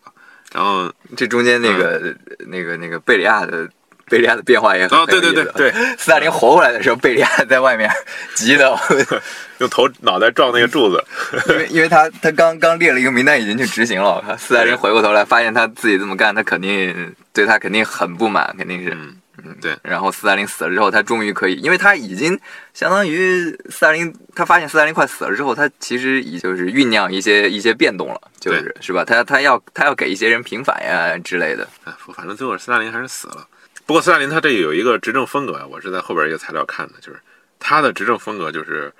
[0.53, 3.67] 然后这中间那个、那个那个贝利亚的
[4.09, 7.89] 贝利亚的变化也很嗯哦，对对对对，斯大林活过来的时候，贝利亚在外面
[8.35, 8.77] 急的，
[9.59, 11.03] 用头脑袋撞那个柱子。
[11.49, 18.91] 因为因为他他刚刚列了一个名单已经去执行了，斯大林回过头来发现他自己这么干，他肯定对他肯定很不满，肯定是。
[18.91, 19.17] 嗯
[19.59, 22.39] 对，然后斯大林死了之后，他终于可以，因为他已经
[22.73, 29.03] 相当于斯大林，他发现斯大林快死了之后，他其实已就是酝酿一些一些变动了，就是是吧？
[29.03, 31.67] 他他要他要给一些人平反呀之类的。
[31.83, 33.45] 哎，反正最后斯大林还是死了。
[33.85, 37.19] 不过斯大林他这有一个执政风格啊，我是在后边一个材料看的，就是
[37.59, 38.93] 他的执政风格就是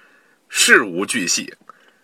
[0.50, 1.54] 事无巨细，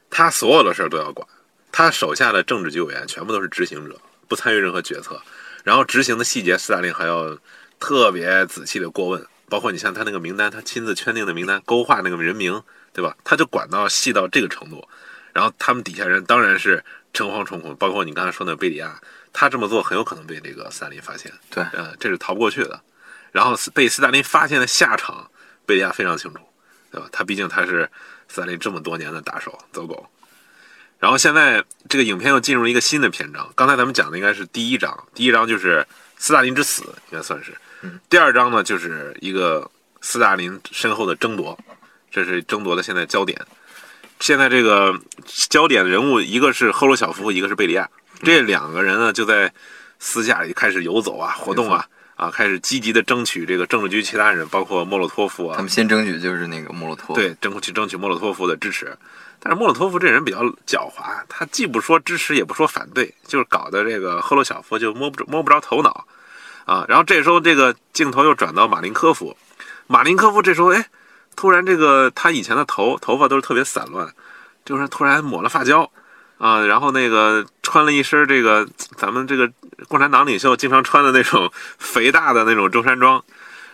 [0.09, 1.27] 他所有的事儿都要管，
[1.73, 5.21] 他手下的政治局委员全部都是执行者，不参与任何决策，
[5.65, 7.37] 然后执行的细节斯大林还要
[7.79, 12.63] 特别仔细的过问，包括你像他那个名单，他亲自圈定的名单，勾画那个人名，
[12.93, 13.13] 对吧？
[13.25, 14.87] 他就管到细到这个程度，
[15.33, 16.81] 然后他们底下人当然是
[17.13, 19.01] 诚惶诚恐，包括你刚才说那贝里亚。
[19.31, 22.79] 他这么做很有可能被这个斯大林发现，对，呃，这是逃不过去的。
[23.31, 25.29] 然后被斯大林发现的下场，
[25.65, 26.39] 贝利亚非常清楚，
[26.91, 27.07] 对吧？
[27.11, 27.89] 他毕竟他是
[28.27, 30.09] 斯大林这么多年的打手、走狗。
[30.97, 33.47] 然后现在这个影片又进入一个新的篇章。
[33.55, 35.85] 刚才咱们讲的应该是第一章，第一章就是
[36.17, 37.55] 斯大林之死，应该算是。
[38.09, 39.69] 第二章呢，就是一个
[40.01, 41.57] 斯大林身后的争夺，
[42.11, 43.39] 这是争夺的现在焦点。
[44.19, 44.93] 现在这个
[45.25, 47.89] 焦点人物，一个是赫鲁晓夫，一个是贝利亚。
[48.21, 49.51] 这两个人呢，就在
[49.97, 55.55] 私下里开始游走啊，活动啊，啊，开始积极的争取这个政治局其他人，包括莫洛托夫啊。
[55.55, 58.97] 他们先争取就是那个莫洛托夫，对，争取争取莫洛托夫的支持。
[59.41, 66.05] 但是莫洛托夫这人比较狡猾，他既不说支持，也不说反对，就是搞得这个赫鲁晓夫就摸不着摸不着头脑
[66.65, 66.85] 啊。
[66.89, 69.35] 然后这时候这个镜头又转到马林科夫，
[69.87, 70.85] 马林科夫这时候哎，
[71.37, 74.13] 突然这个他以前的头头发都是特别散乱，
[74.65, 75.89] 就是突然抹了发胶。
[76.39, 79.51] 啊，然后那个穿了一身这个咱们这个
[79.89, 83.21] 共产党领袖经常穿的那种肥大的那种中山装，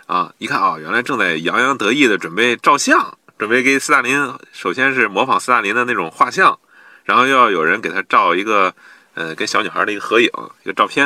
[0.08, 6.60] 啊，一看啊，原来正在洋洋得意的准备照相，准备给斯大林，首先是模仿斯大林的那种画像，
[7.04, 8.73] 然后又要有人给他照一个，
[9.13, 10.30] 呃，跟小女孩的一个合影，
[10.63, 11.06] 一个照片，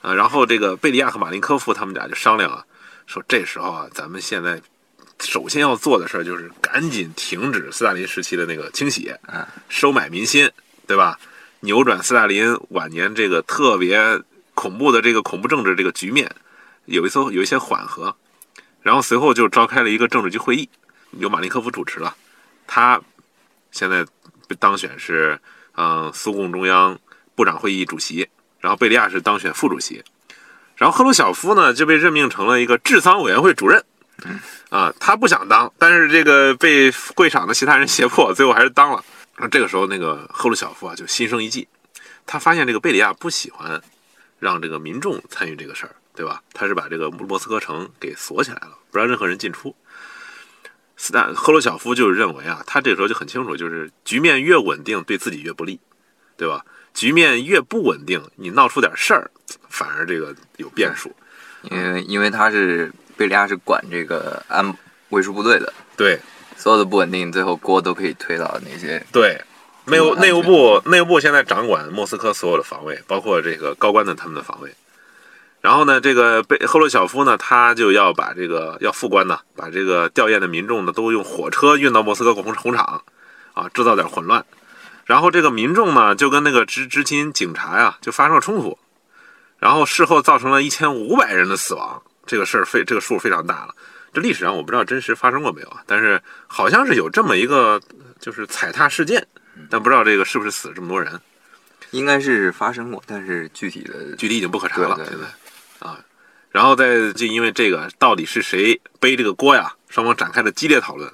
[0.00, 2.64] 啊，然后这个贝利亚和马林科夫他们俩就商量啊，
[3.06, 4.60] 说这时候啊，咱们现在。
[5.20, 9.14] 首先要做的事儿就是赶紧停止斯大林时期的那个清洗，
[9.68, 10.50] 收买民心，
[10.92, 11.18] 对吧？
[11.60, 14.20] 扭转斯大林晚年这个特别
[14.52, 16.30] 恐怖的这个恐怖政治这个局面，
[16.84, 18.14] 有一艘有一些缓和。
[18.82, 20.68] 然后随后就召开了一个政治局会议，
[21.12, 22.14] 由马林科夫主持了。
[22.66, 23.00] 他
[23.70, 24.04] 现在
[24.46, 25.40] 被当选是
[25.74, 26.98] 嗯苏共中央
[27.34, 28.28] 部长会议主席，
[28.60, 30.04] 然后贝利亚是当选副主席，
[30.76, 33.82] 然后赫鲁晓夫呢就被任命成了一个治丧委员会主任。
[34.68, 39.02] 啊，他不想当，但是这个被会场的其他人胁迫，最后还是当了。
[39.36, 41.66] 那这个时候，那个赫鲁晓夫啊，就心生一计，
[42.26, 43.82] 他发现这个贝利亚不喜欢
[44.38, 46.42] 让这个民众参与这个事儿，对吧？
[46.52, 49.74] 他是把这个莫斯科城给锁起来了，不让任何人进出。
[50.96, 55.80] 斯坦赫鲁晓夫就认为啊，他这个时候就很清楚，就是局面越稳定，对自己越不利，
[56.36, 56.64] 对吧？
[56.94, 59.30] 局面越不稳定，你闹出点事儿，
[59.68, 61.14] 反而这个有变数。
[61.62, 62.92] 因为因为他是。
[63.14, 64.66] 贝利亚是管这个安
[65.10, 66.18] 卫戍部队的，对，
[66.56, 69.04] 所有的不稳定，最后锅都可以推到那些。
[69.12, 69.40] 对，
[69.86, 74.72] 内务内务部内务部现在掌管莫斯科所有的防卫，包括这个高官的他们的防卫。
[75.60, 83.02] 然后呢，这个贝赫鲁晓夫呢，他就要把这个要副官呢，把这个吊唁的民众呢，都用火车运到莫斯科红红场，
[83.54, 84.44] 啊，制造点混乱。
[85.04, 88.76] 然后这个民众呢，就跟那个执执勤警察呀，就发生了冲突，
[89.58, 92.02] 然后事后造成了一千五百人的死亡。
[92.26, 93.74] 这个事儿非这个数非常大了，
[94.12, 95.82] 这历史上我不知道真实发生过没有啊？
[95.86, 97.80] 但是好像是有这么一个
[98.20, 99.26] 就是踩踏事件，
[99.70, 101.20] 但不知道这个是不是死了这么多人，
[101.90, 104.96] 应该是发生过，但是具体的具体已经不可查了。
[105.08, 105.98] 现在啊，
[106.50, 109.74] 然后再就因为这个到底是谁背这个锅呀？
[109.88, 111.10] 双方展开了激烈讨论，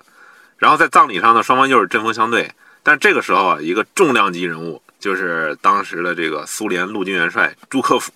[0.57, 2.51] 然后在葬礼上呢，双方又是针锋相对。
[2.83, 8.13] 但这个时候啊，一个重量级人物就是当时的这个苏联陆军元帅朱科夫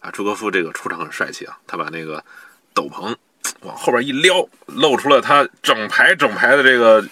[0.00, 0.10] 啊。
[0.10, 2.24] 朱科夫这个出场很帅气啊，他把那个
[2.72, 3.14] 斗篷
[3.60, 7.04] 往后边一撩，露出了他整排整排的这个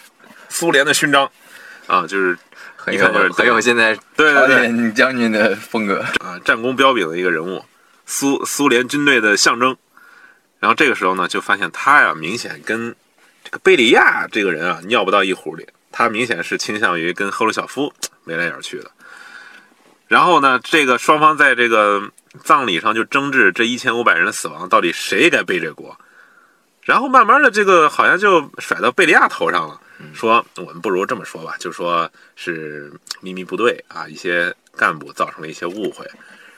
[0.48, 1.30] 苏联的勋章
[1.86, 2.36] 啊，就是
[2.76, 7.64] 很有很有现在朝鲜将军的风格啊，战功彪炳的一个人物，
[8.06, 9.76] 苏苏联军队的象征。
[10.60, 12.94] 然后这个时候呢，就发现他呀，明显跟
[13.42, 17.92] 这个贝利亚这个人啊尿不到一壶里，他明显是倾向于跟赫鲁晓夫
[18.24, 18.90] 眉来眼去的。
[20.08, 22.10] 然后呢，这个双方在这个。
[22.42, 25.96] 葬礼上就争执这一千五百人的死亡到底谁该背这锅，
[26.84, 29.80] 然后慢慢的这个好像就甩到贝利亚头上了，
[30.12, 36.06] 说我们不如这么说吧，就说是秘密部队啊一些干部造成了一些误会。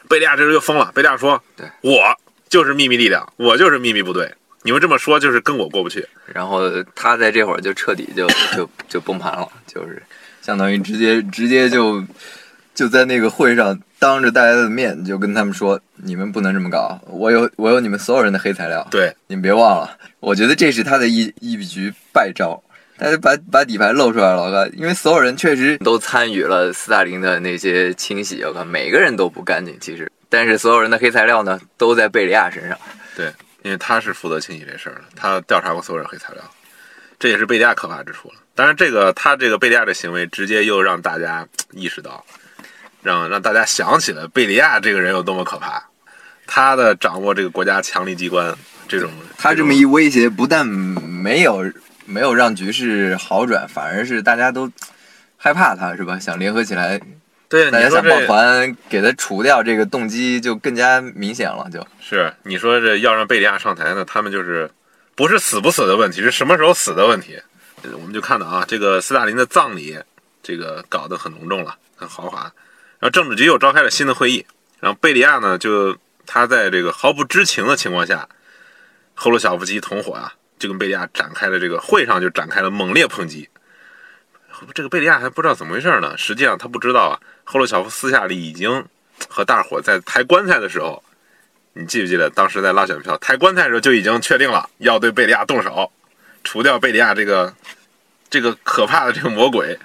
[0.08, 2.00] 贝利亚这时候就疯了，贝利亚说：“对我
[2.48, 10.02] 就是秘密力量，我就是秘密部队，你们这么说就是跟我过不去。”然后他在这会儿就彻底就 就就崩盘了，就是
[10.42, 12.04] 相当于直接直接就
[12.74, 13.78] 就在那个会上。
[13.98, 22.62] 当着大家的面就跟他们说：“你们不能这么搞，我有我有你们所有人的黑材料，对，你们别忘了。”我觉得这是他的一一局败招，
[22.98, 24.42] 他就把把底牌露出来了。
[24.42, 29.74] 我靠，因为所有人确实都参与了斯大林的那些清洗，我靠，每个人都不干净。
[29.80, 32.76] 其实，但是所有人的黑材料呢，都在贝利亚身上。
[33.16, 33.32] 对，
[33.62, 36.42] 因为他是负责清洗这事儿的，他调查过所有人黑材料，
[37.18, 38.34] 这也是贝利亚可怕之处了。
[38.54, 42.22] 当然，这个他这个贝利亚的行为，直接又让大家意识到。
[43.06, 45.80] 让让大家想起了贝利亚这个人有多么可怕，
[46.44, 48.52] 他的掌握这个国家强力机关，
[48.88, 51.72] 这种他这么一威胁，不但没有
[52.04, 54.68] 没有让局势好转，反而是大家都
[55.36, 56.18] 害怕他，是吧？
[56.18, 57.00] 想联合起来，
[57.48, 61.68] 对，大家想抱团给他除掉，这个动机就更加明显了。
[61.72, 64.68] 就是你说这要让贝利亚上台呢，他们就是
[65.14, 67.38] 不是死不死的问题，是什么时候死的问题。
[67.92, 69.96] 我们就看到啊，这个斯大林的葬礼，
[70.42, 72.52] 这个搞得很隆重了，很豪华。
[73.10, 74.44] 政治局又召开了新的会议，
[74.80, 78.28] 然后贝利亚呢，就他在这个毫不知情的情况下，
[79.14, 83.48] 赫鲁晓夫及同伙啊，就跟贝利亚展开了这个会上就展开了猛烈抨击。
[84.74, 88.84] 这个贝利亚还不知道怎么回事呢，实际上他不知道啊，赫鲁晓夫私下里已经
[89.28, 91.02] 和大伙在抬棺材的时候，
[91.74, 95.92] 你记不记得当时在拉选票抬棺材的时候就已经确定了要对贝利亚动手，
[96.42, 97.52] 除掉贝利亚这个
[98.30, 99.78] 这个可怕的这个魔鬼。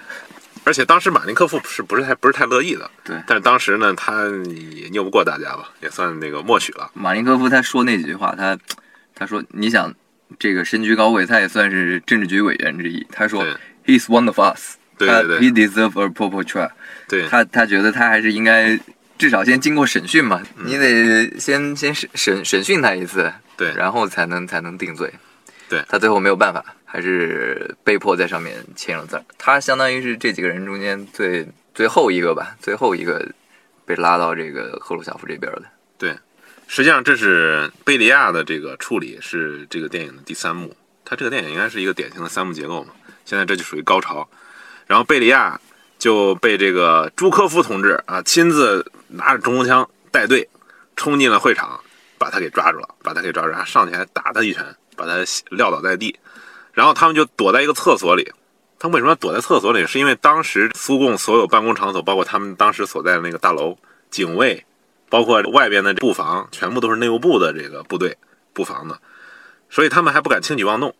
[0.64, 2.88] 而且当时马林科夫是不是太不是太乐意的？
[3.04, 6.90] 对，但是当时呢，他也拗不过大家吧，也算那个默许了。
[6.94, 8.56] 马林科夫他说那几句话，他
[9.14, 9.92] 他说你想
[10.38, 13.04] 这个身居高位，他也算是政治局委员之一。
[13.10, 13.44] 他说
[13.84, 16.70] ，He's one of us，对对对，He deserves a proper trial。
[17.08, 18.78] 对，他他觉得他还是应该
[19.18, 25.12] 至少先经过审讯嘛，你得先先审审审讯他一次，对，然后才能才能定罪。
[25.72, 29.18] 对他最后没有办法，还是被迫在上面签了字。
[29.38, 33.26] 他相当于是这几个人中间最最后一个吧，最后一个
[33.86, 35.62] 被拉到这个赫鲁晓夫这边的。
[35.96, 36.14] 对，
[36.68, 40.76] 实际上这是贝利亚的这个处理是这个电影的第三幕。
[41.06, 42.92] 他这个电影应该是一个典型的三幕结构嘛。
[43.24, 44.28] 现在这就属于高潮，
[44.86, 45.58] 然后贝利亚
[45.98, 50.46] 就被这个朱科夫同志啊亲自拿着冲锋枪带队
[50.96, 51.80] 冲进了会场，
[52.18, 54.62] 把他给抓住了，把他给抓住，还上去还打他一拳。
[54.96, 56.18] 把他撂倒在地，
[56.72, 58.32] 然后他们就躲在一个厕所里。
[58.78, 59.86] 他们为什么要躲在厕所里？
[59.86, 63.78] 是因为当时苏共所有办公场所，包括他们当时所在的那个大楼、
[64.10, 64.66] 警卫，
[65.08, 68.18] 包括外边的布防，全部都是内务部的这个部队
[68.52, 68.98] 布防的，
[69.70, 70.92] 所以他们还不敢轻举妄动。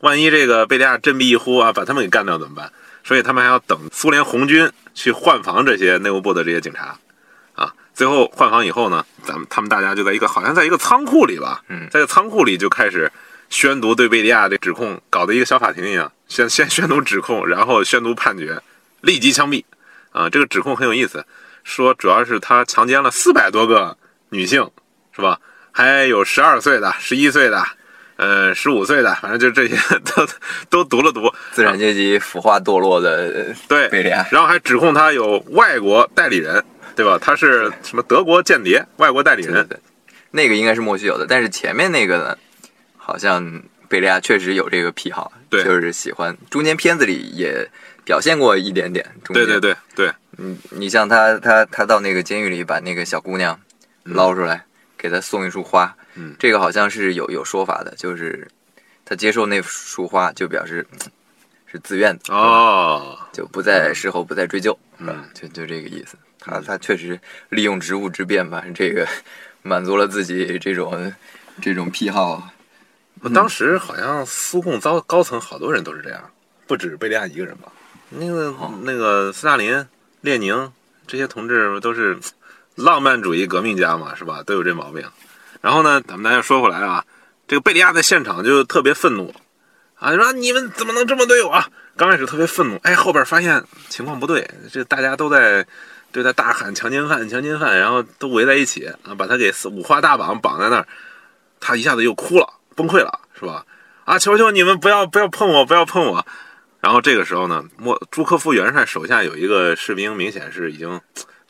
[0.00, 2.70] 万一这个贝利亚振臂一呼啊，把他们给干掉怎么办？
[3.02, 6.98] 所以他们还要等苏联红军去换防这些内务部的这些警察
[7.54, 7.72] 啊。
[7.94, 13.10] 最后换防以后呢，咱们他们大家就在一个好像在一个仓库里吧，嗯，在仓库里就开始。
[13.50, 18.58] 宣读对贝利亚的指控，搞得一个小法庭一样，先 先宣读指控，然后宣读判决，
[19.02, 19.62] 立即枪毙。
[20.12, 21.24] 啊，这个指控很有意思，
[21.62, 23.96] 说主要是他强奸了四百多个
[24.30, 24.68] 女性，
[25.14, 25.38] 是吧？
[25.70, 27.64] 还有十二岁的、十一岁的，
[28.16, 30.26] 呃，十五岁的，反正就这些 都
[30.68, 31.32] 都读了读。
[31.52, 36.64] 资产阶级腐化堕落的对贝利亚，然后还指控他有外国代理人，
[36.96, 37.16] 对吧？
[37.20, 39.64] 他是什么德国间谍、外国代理人？
[39.68, 39.78] 对，
[40.32, 42.36] 那个应该是莫须有的，但是前面那个呢？
[43.10, 46.36] 好像贝利亚确实有这个癖好，对，就是喜欢。
[46.48, 47.68] 中间片子里也
[48.04, 49.04] 表现过一点点。
[49.24, 53.60] 对对对对，你你像他他他到那个监狱里把那个小姑娘
[54.04, 54.64] 捞出来，
[54.96, 58.46] 给她送一束花，嗯，这个好像是有有说法的，就是
[59.04, 60.86] 他接受那束花就表示
[61.66, 66.16] 是自愿的哦，就不再事后不再追究，嗯，就就这个意思。
[66.38, 67.18] 他他确实
[67.48, 69.04] 利用职务之便吧，这个
[69.62, 71.12] 满足了自己这种
[71.60, 72.48] 这种癖好。
[73.34, 76.30] 当时好像苏共高高层好多人都是这样，
[76.66, 77.70] 不止贝利亚一个人吧？
[78.08, 79.86] 那个那个斯大林、
[80.20, 80.72] 列宁
[81.06, 82.18] 这些同志都是
[82.74, 84.42] 浪漫主义革命家嘛，是吧？
[84.42, 85.06] 都有这毛病。
[85.60, 87.04] 然后呢，咱们大家说回来啊，
[87.46, 89.34] 这个贝利亚在现场就特别愤怒
[89.96, 91.62] 啊，说你们怎么能这么对我？
[91.96, 95.66] 刚开始特别愤怒，哎，后边发现情况不对，这大家都在
[96.10, 100.88] 对他大喊强奸犯、强奸犯，然后都围在一起啊，把他给五花大绑绑在那儿，
[101.60, 102.48] 他一下子又哭了。
[102.80, 103.66] 崩溃了是吧？
[104.06, 106.26] 啊，求求你们不要不要碰我，不要碰我！
[106.80, 110.98] 然后这个时候呢，莫朱科夫元帅手下有一个士兵，明显是已经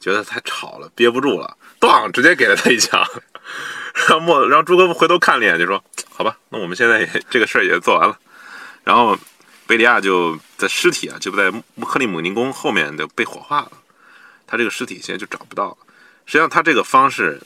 [0.01, 3.01] 觉得太吵了，憋不住了，咣，直接给了他一枪。
[4.09, 8.19] 然后莫，然后朱科夫回头看了一眼，就说：“好吧，那我们现在也这个事儿也做完了。”
[8.83, 9.17] 然后
[9.67, 11.51] 贝利亚就在尸体啊，就在
[11.87, 13.71] 克里姆林宫后面就被火化了。
[14.47, 15.77] 他这个尸体现在就找不到了。
[16.27, 17.41] 实际上，他这个方式。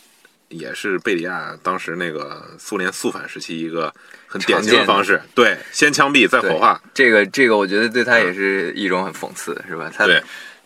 [0.59, 3.93] 也是贝利亚当时那个苏联肃反时期一个
[4.27, 6.81] 很典型的方式，对，先枪毙再火化。
[6.93, 9.91] 这个这个，我觉得对他也是一种很讽刺，是吧？
[9.95, 10.07] 他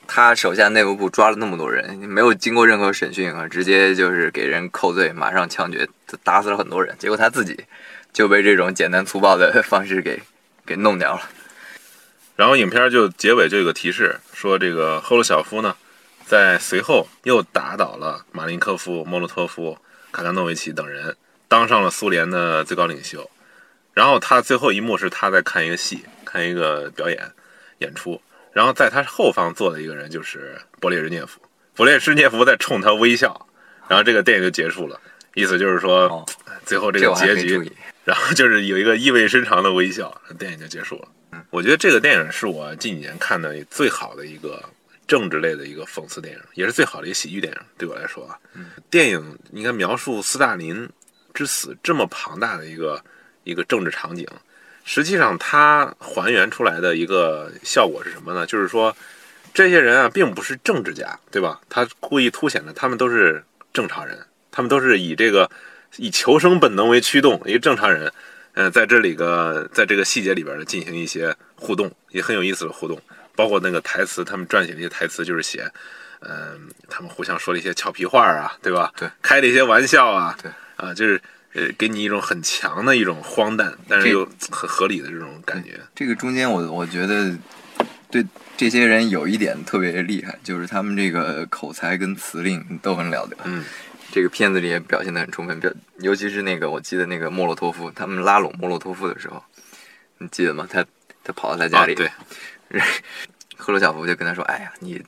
[0.06, 5.86] 他手下内务部抓了那么多人，没有经过任何审讯啊，直接就是给人扣罪，马上枪决，
[6.24, 6.96] 打死了很多人。
[6.98, 7.58] 结果他自己
[8.12, 10.18] 就被这种简单粗暴的方式给
[10.64, 11.22] 给弄掉了。
[12.36, 15.74] 然后影片就结尾就有个提示，说这个赫鲁晓夫呢，
[16.28, 19.78] 在随后又打倒了马林科夫、莫洛托夫、
[20.12, 21.16] 卡甘诺维奇等人，
[21.48, 23.28] 当上了苏联的最高领袖。
[23.94, 27.18] 然后他最后一幕是他在看一个戏，看一个表演
[27.78, 28.20] 演出。
[28.52, 31.40] 然后在他后方坐的一个人就是勃列日涅夫，
[31.74, 33.48] 勃列日涅夫在冲他微笑，
[33.88, 35.00] 然后这个电影就结束了。
[35.32, 36.26] 意思就是说，
[36.66, 37.72] 最后这个结局，
[38.04, 41.08] 然后就是有一个意味深长的微笑，电影就结束了。
[41.32, 44.62] 嗯，我觉得这个电影是我近几年看的最好的一个
[45.08, 47.58] 政治类的一个讽刺电影，也是最好的一个喜剧电影。
[47.76, 48.38] 对我来说啊，
[48.88, 50.88] 电影你看描述斯大林
[51.34, 53.02] 之死这么庞大的一个。
[53.44, 54.28] 一个政治场景，
[54.84, 58.44] 实际上它还原出来的一个效果是什么呢？
[58.44, 58.94] 就是说，
[59.54, 61.58] 这些人啊，并不是政治家，对吧？
[61.66, 63.42] 他故意凸显的，他们都是
[63.72, 64.18] 正常人，
[64.50, 65.50] 他们都是以这个
[65.96, 68.12] 以求生本能为驱动，一个正常人。
[68.52, 73.00] 嗯，在这里个，在这个细节里边呢，进行一些互动，也很有意思的互动，
[73.38, 75.70] 包括那个台词，他们撰写那些台词，就是写，
[76.20, 78.92] 嗯，他们互相说了一些俏皮话啊，对吧？
[78.96, 81.20] 对，开了一些玩笑啊，对，啊，就是。
[81.54, 85.80] 呃，给你一种很强的一种荒诞，但是又很合理的这种感觉。
[85.94, 87.34] 这个中间，我我觉得
[88.10, 88.24] 对
[88.54, 93.36] 这些人有一点特别厉害，就是他们这个口才跟词令都很了得。
[93.44, 93.64] 嗯，
[94.12, 99.42] 这个片子里也表现的很充分，表尤其是那个，我记得那个莫洛托夫，他们拉拢莫洛托夫的时候，
[100.18, 100.68] 你记得吗？
[100.70, 100.84] 他
[101.24, 102.10] 他跑到他家里，对，
[103.56, 105.02] 赫鲁晓夫就跟他说：“哎呀，你。”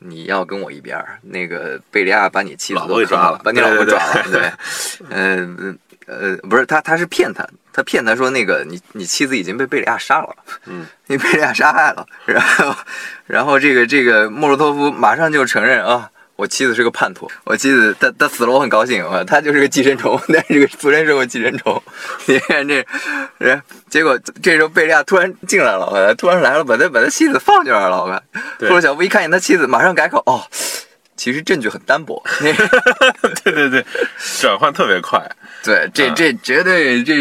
[0.00, 4.52] 你要跟我一边儿，那个贝利亚把你妻子都抓了，把你老婆抓了，对，
[5.10, 5.76] 嗯
[6.06, 10.36] 呃，不是他，他是骗他，他骗他说那个你你妻子已经被贝利亚杀了，
[10.66, 12.76] 嗯，你贝利亚杀害了，然后
[13.26, 16.08] 然后这个这个莫洛托夫马上就承认啊。
[16.38, 21.82] 我妻子是个叛徒，我妻子她她死了，我很高兴啊，她就是个寄生虫，但是这个苏联是个寄生虫。
[22.26, 22.86] 你看这
[23.38, 23.60] 人，
[23.90, 28.04] 结果这时候贝利亚突然进来了，突然来了，把他把他妻子放进来了。
[28.04, 28.22] 我看，
[28.60, 30.40] 布鲁小夫一看见他妻子，马上改口，哦，
[31.16, 32.22] 其实证据很单薄。
[33.42, 33.84] 对对对，
[34.40, 35.20] 转换特别快。
[35.64, 37.14] 对，这这绝对这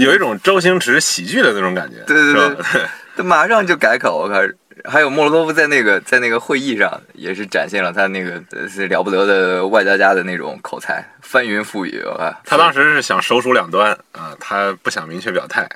[0.00, 1.98] 有一种周星驰喜剧的那种感觉。
[2.08, 2.82] 对对对，
[3.16, 4.52] 他马上就改口，我看。
[4.86, 12.38] 还有莫洛托夫在那个在那个会议上也是展现了他那个是了不得的外交家的那种口才，翻云覆雨啊。
[12.44, 15.66] 他当时是想首鼠两端啊，他不想明确表态，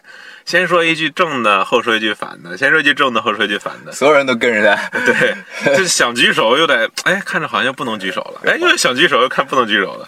[0.45, 3.93] 先说一句正的，后说一句反的，先说一句正的，后说一句反的。
[3.93, 5.35] 所有人都跟着他，对，
[5.75, 10.07] 就是想举手又得哎，看着好像不能举手了，哎，又想举手又看不能举手了，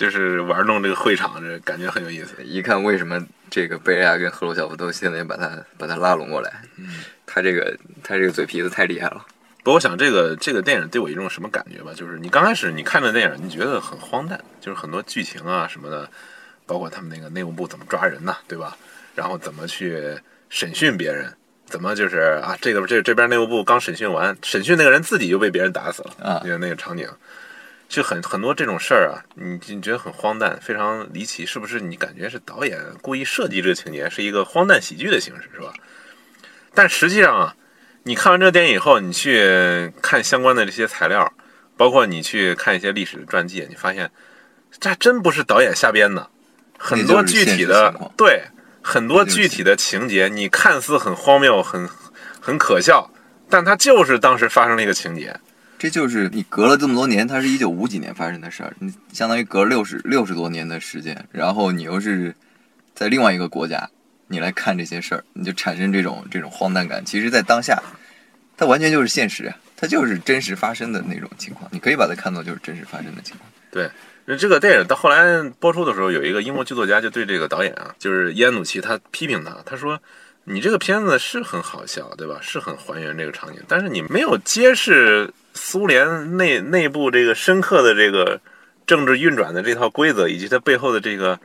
[0.00, 2.42] 就是玩弄这个会场，这感觉很有意思。
[2.42, 7.04] 一看为什么这个贝利亚跟赫鲁晓夫都现在把他把他拉拢过来，嗯。
[7.26, 9.22] 他这个他这个嘴皮子太厉害了。
[9.62, 11.92] 不，我想这个这个电影对我一种什么感觉吧？
[11.94, 16.08] 就是你刚开始你看这电影，你觉得很荒诞，就是很多剧情啊什么的，
[16.64, 18.74] 包括他们那个内务部怎么抓人呐，对吧？
[19.14, 20.02] 然后怎么去
[20.48, 21.30] 审讯别人，
[21.66, 27.06] 怎么就是啊，这个这这边内务部刚审讯完，审讯那个人自己就被别人打死了啊，那个那个场景，
[27.90, 31.80] 就很很多这种事儿啊，你你觉得很荒诞，非常离奇，是不是？
[31.80, 35.72] 你感觉是导演故意设计这个情节是一个荒诞喜剧的形式，是吧？
[36.72, 37.56] 但实际上啊，
[38.04, 41.30] 你看完这个电影以后，你去看相关的这些材料，
[41.76, 44.08] 包括你去看一些历史的传记，你发现
[44.78, 46.30] 这还真不是导演瞎编的，
[46.78, 48.44] 很多具体的对
[48.80, 51.88] 很多具体的情节，你看似很荒谬、很
[52.40, 53.10] 很可笑，
[53.48, 55.36] 但它就是当时发生了一个情节。
[55.80, 62.34] 这就是你隔了这么多年，它是一九五几年发生的事儿，你相当于隔了六十六十多年的时间，然后你又是
[62.94, 63.88] 在另外一个国家。
[64.28, 67.02] 你来看这些事儿，你就产生这种这种荒诞感。
[67.02, 67.82] 其实，在当下，
[68.58, 71.66] 它完全就是现实，它就是真实发生的那种情况。
[71.72, 73.50] 你可以把它看作就是真实发生的情况。
[73.70, 73.90] 对，
[74.26, 79.98] 那这个电影到后来播出的时候，有一个英国剧作家就对这个导演啊，就是伊安努奇，他批评他，他说
[80.44, 82.38] ：“你这个片子是很好笑，对吧？
[82.40, 88.40] 是很还原这个场景，但是你没有揭示苏联内内部这个深刻的这个
[88.86, 91.38] 政治运转的这套规则，以及它背后的这个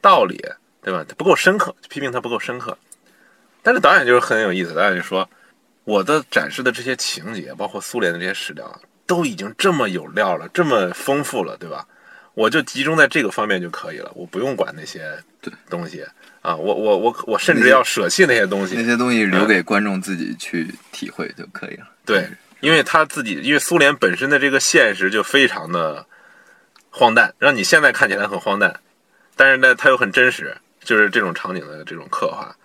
[0.00, 0.40] 道理。”
[0.82, 1.04] 对吧？
[1.06, 2.74] 它不够深刻，批评它不够深刻。
[3.62, 5.28] 但是导演就是很有意思，导演就说
[5.84, 11.86] ：“我的展示的这些情节，包括苏联的这些史料，都已经这么有料了，这么丰富了，对吧？
[12.32, 15.22] 我就集中在这个方面就可以了，我不用管那些
[15.68, 16.02] 东西
[16.42, 16.54] 啊。
[16.56, 21.88] 我我我我甚至要舍弃那些东西，那些东西留给观众自己去体会就可以了。
[22.04, 22.28] 对，
[22.60, 26.04] 因为他自己，因为苏联本身的这个现实就非常的
[26.90, 28.80] 荒诞，让你现在看起来很荒诞，
[29.36, 32.56] 但是呢，它又很真实。”就是这种场景的这种刻画，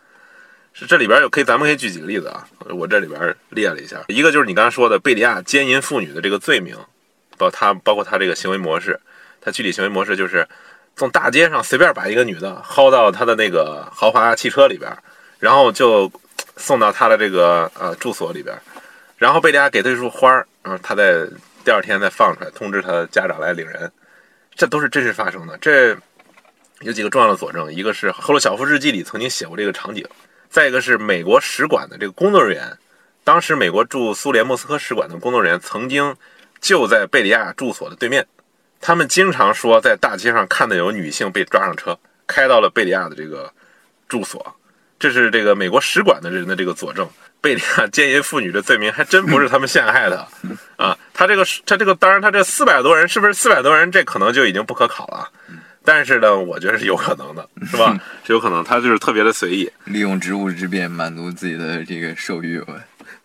[0.71, 2.47] 是这里边有可以，咱们可以举几个例子啊。
[2.69, 6.77] 我这里边列了一下，一个就是你刚才说的贝利亚奸淫妇女的这个罪名，
[7.37, 8.97] 包他包括他这个行为模式，
[9.41, 10.47] 他具体行为模式就是
[10.95, 14.91] 从大街上随便把一个女的薅到他的那个豪华汽车里边，
[15.39, 16.11] 然后就
[16.57, 18.55] 送到他的这个呃住所里边，
[19.17, 21.27] 然后贝利亚给他一束花儿，嗯，他在
[21.63, 23.91] 第二天再放出来通知他的家长来领人，
[24.55, 25.57] 这都是真实发生的。
[25.57, 25.97] 这
[26.81, 30.05] 有几个重要的佐证，一个是赫鲁晓夫日记里曾经写过这个场景。
[30.49, 32.77] 再一个是美国使馆的这个工作人员，
[33.25, 36.15] 当时美国驻苏联莫斯科使馆的工作人员曾经
[36.61, 38.25] 就在贝利亚住所的对面，
[38.85, 43.51] 他们经常说在大街上看到有女性被抓上车，开到了贝利亚的这个
[44.07, 44.55] 住所，
[44.99, 47.09] 这是这个美国使馆的人的这个佐证。
[47.41, 50.27] 贝利亚奸淫妇女的罪名还真不是他们陷害的
[50.77, 55.31] 啊，他这个他这个当然他这四百多人是不是四百多人，这可能就已经不可考了。
[55.83, 57.99] 但是呢，我觉得是有可能的， 是吧？
[58.23, 62.63] 是有可能，他就是特别的随意，利用职务之便满足自己的这个兽欲。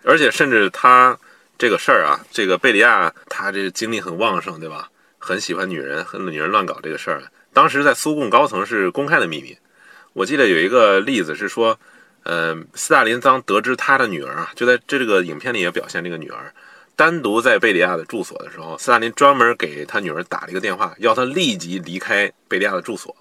[0.04, 1.14] 而且甚至他
[1.58, 4.88] 这个事儿啊，这个贝利亚他这个精力很旺盛，对吧？
[5.20, 9.56] 很喜欢女人，和女人乱搞这个事儿，当时在苏共高层是公开的秘密。
[10.14, 11.78] 我记得有一个例子是说，
[12.24, 16.52] 呃，斯大林当得知他的女儿啊，就在这个影片里也表现这个女儿。
[16.96, 23.14] 单独在贝利亚的住所的时候，斯大林专门给他女儿打了一个电话，要他立即离开贝利亚的住所。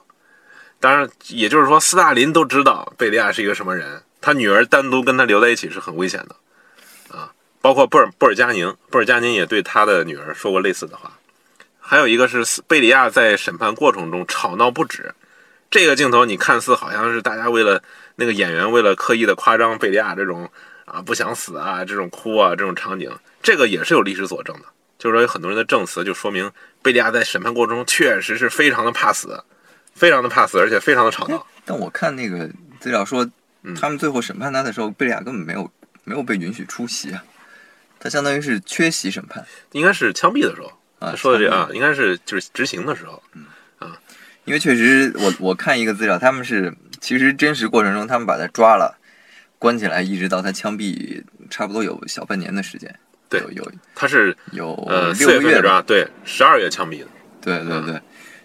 [0.79, 7.31] 当然，也就是说，斯大林都知道贝利亚是一个什么人，他女儿单独跟他留在一起是很危险的，啊，
[7.61, 11.11] 包括布尔布尔加宁，布尔加宁也对他的女儿说过类似的话。
[11.89, 15.11] 还有一个是贝利亚在审判过程中吵闹不止，
[15.71, 17.81] 这个镜头你看似好像是大家为了
[18.15, 20.47] 那个演员为了刻意的夸张贝利亚这种
[20.85, 23.11] 啊不想死啊这种哭啊这种场景。
[23.41, 24.65] 这个也是有历史佐证的，
[24.99, 26.51] 就是说有很多人的证词就说明
[26.83, 29.43] 贝利亚在审判过程中确实是非常的怕死，
[29.95, 31.43] 非常的怕死，而且非常的吵闹。
[31.65, 32.47] 但我看那个
[32.79, 33.27] 资料说，
[33.81, 35.71] 他们最后审判他的时候，贝利亚根本没有
[36.03, 37.23] 没有被允许出席啊，
[37.99, 39.43] 他相当于是缺席审判。
[39.71, 43.45] 应该是枪毙的时候啊，说的这啊，应该是就是执行的时候，嗯
[43.79, 43.97] 啊，
[44.45, 48.97] 因为确实我我看一个资料，他们是其实真实过程中他们把他抓了，
[49.57, 52.93] 关起来，一直到他枪毙，差不多有小半年的时间。
[53.29, 57.07] 对，有他是有呃四月份抓，对，十二月枪毙的。
[57.41, 58.01] 对对对，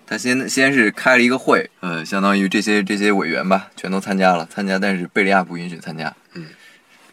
[0.07, 6.15] 他先先是开了一个会，呃，相当于这些这些委员吧，全都参加了，参加，但是贝利亚不允许参加。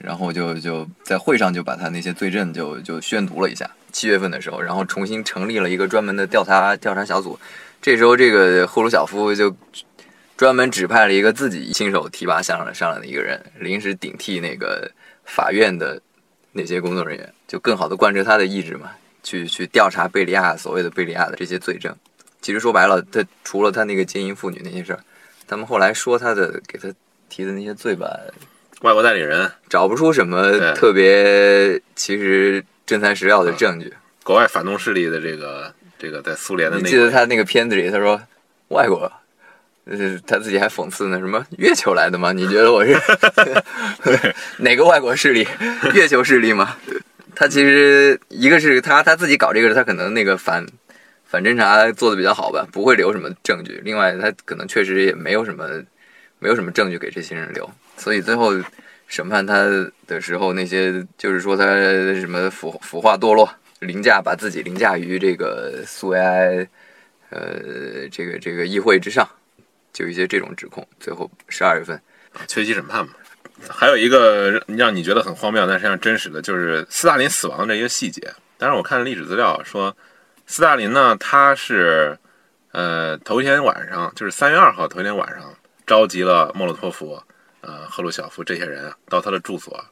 [0.04, 3.70] 然后就就在会上就把他那些罪证就就宣读了一下。
[3.91, 7.39] 七月份的时候，然后重新成立了一个专门的调查调查小组。
[7.82, 9.56] 这时候，这个赫鲁晓夫就
[10.38, 14.89] 专门指派了一个自己亲手提拔上来上来的一个人，临时顶替那个
[15.26, 16.02] 法院的。
[16.54, 18.91] 那些工作人员就更好的贯彻他的意志嘛，
[19.24, 21.95] 去去调查贝利亚所谓的贝利亚的这些罪证。
[22.41, 24.99] 其实说白了，他除了他那个奸淫妇女那些事儿，
[25.47, 26.93] 他们后来说他的给他
[27.30, 28.20] 提的那些罪吧，
[28.82, 33.93] 外国代理人找不出什么特别其实真材实料的证据。
[34.23, 38.21] 国外反动势力的这个这个在苏联的，你记得他那个片子里他说
[38.69, 39.11] 外国。
[39.86, 42.32] 呃，他自己还讽刺呢，什么月球来的吗？
[42.32, 42.95] 你觉得我是
[44.61, 45.45] 哪个外国势力？
[45.95, 46.77] 月球势力吗？
[47.36, 50.63] 他其实一个是他他自己搞这个，他可能那个反
[51.25, 53.82] 反侦查做的比较好吧，不会留什么证据。
[53.84, 55.67] 另外，他可能确实也没有什么
[56.38, 57.67] 没有什么证据给这些人留，
[58.02, 58.52] 所以最后
[59.06, 59.54] 审判他
[60.08, 61.64] 的时候，那些就是说他
[62.20, 63.47] 什么腐腐化堕落，
[63.80, 66.68] 凌驾把自己凌驾于这个苏维埃
[67.30, 69.30] 呃这个这个议会之上。
[69.93, 72.02] 就一些这种指控，最后十二月份，
[72.47, 73.12] 缺席审判嘛。
[73.70, 78.22] 还有一个让你觉得很荒谬，但实际上真实的就是斯大林死亡这一个细节。
[78.58, 79.95] 当然，我看历史资料说，
[80.47, 82.18] 斯大林呢，他是
[82.72, 85.54] 呃头一天晚上，就是三月二号头一天晚上，
[85.86, 87.22] 召集了莫洛托夫、
[87.62, 89.84] 呃赫鲁晓夫这些人啊到他的住所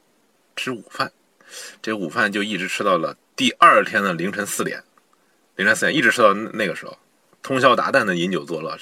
[0.55, 1.11] 吃午饭，
[1.81, 4.83] 这午饭就一直吃到了第二天的凌晨四点，
[5.55, 6.97] 凌晨四点一直吃到那个时候，
[7.41, 8.77] 通宵达旦的饮酒作乐。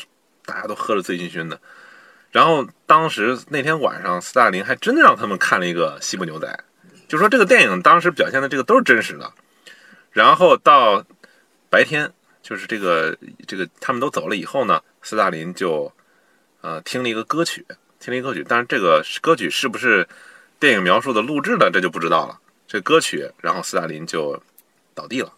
[0.45, 1.59] 大家都喝得醉醺醺的，
[2.31, 6.47] 然后当时那天晚上，斯大林还真的让他们看了一个《西部牛仔》，
[7.09, 9.29] 就说这个电影当时表现的这个都是真实的。
[10.09, 11.05] 然后到
[11.69, 12.09] 白天，
[12.41, 15.91] 就是这个这个他们都走了以后呢，斯大林就
[16.61, 17.65] 呃听了一个歌曲，
[18.07, 20.07] 听了一个歌曲，但是这个歌曲是不是
[20.61, 22.39] 电影描述的录制的，这就不知道了。
[22.65, 24.41] 这歌曲，然后斯大林就
[24.95, 25.33] 倒地了，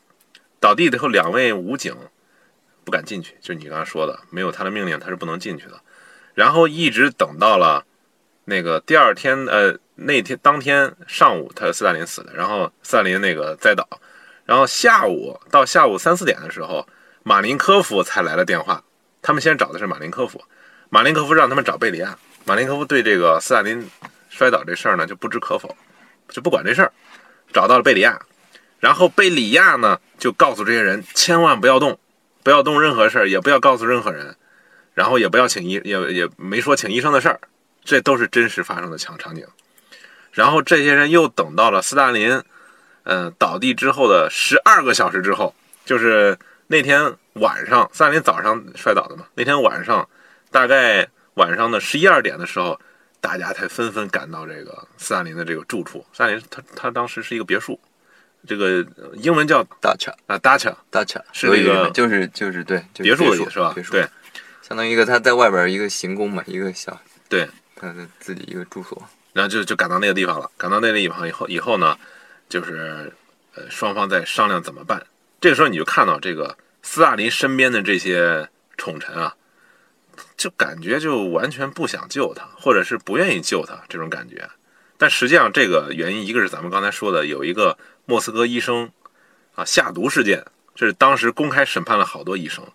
[0.60, 1.96] 倒地以后，两位武警。
[2.86, 5.80] 不敢进去，就是你刚才说的，没有他的命令，他是不能进去的。
[6.36, 7.84] 然后一直等到了
[8.46, 13.88] 那个第二天，呃，那天当天上午，他斯大林死的，然后斯大林那个栽倒，
[14.46, 16.88] 然后下午到下午三四点的时候，
[17.24, 18.84] 马林科夫才来了电话。
[19.24, 20.44] 他们先找的是马林科夫，
[20.90, 22.18] 马林科夫让他们找贝利亚。
[22.50, 23.88] 马林科夫对这个斯大林
[24.28, 25.78] 摔倒这事儿呢就不置可否，
[26.30, 26.92] 就不管这事儿，
[27.54, 28.20] 找到了贝里亚，
[28.80, 32.00] 然后贝里亚呢就告诉这些人千万不要动，
[32.42, 34.36] 不要动任何事儿，也不要告诉任何人，
[34.96, 37.40] 然后也不要请医，也也没说请医生的事儿，
[37.84, 39.46] 这都是真实发生的场场景。
[40.32, 42.42] 然后这些人又等到了斯大林，
[43.04, 45.54] 嗯，倒地之后的十二个小时之后，
[45.86, 46.36] 就是
[46.66, 49.26] 那天晚上，斯大林早上摔倒的嘛。
[49.36, 50.10] 那天晚上，
[50.50, 51.08] 大概
[51.40, 52.78] 晚上的十一二点的时候，
[53.22, 56.06] 大家才纷纷赶到这个斯大林的这个住处。
[56.12, 57.80] 斯大林他他当时是一个别墅，
[58.46, 58.86] 这个
[59.16, 63.72] 英文叫大恰啊 dacha，大恰是那个就是就是对别墅的的意思是吧？
[63.74, 64.06] 别墅对，
[64.62, 69.02] 相当于一个他在外边一个行宫嘛，一个小对，他的自己一个住所。
[69.32, 70.52] 然后就就赶到那个地方了。
[70.58, 71.98] 赶到那个地方以后，以后呢，
[72.50, 73.14] 就是
[73.56, 75.02] 呃双方在商量怎么办。
[75.40, 79.34] 这个时候你就看到这个斯大林身边的这些宠臣啊，
[80.40, 84.50] 就感觉就完全不想救他，或者是不愿意救他这种感觉。
[84.98, 88.90] 但实际上这个原因，一个是咱们刚才说的有一个莫斯科医生
[89.54, 92.66] 啊下毒事件，这是当时公开审判了好多医生。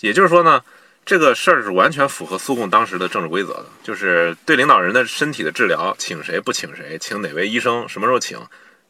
[0.00, 0.62] 也就是说呢。
[1.08, 8.38] 这个事儿是完全符合苏共当时的政治规则的，就是对领导人的身体的治疗，请谁不请谁，请哪位医生，什么时候请，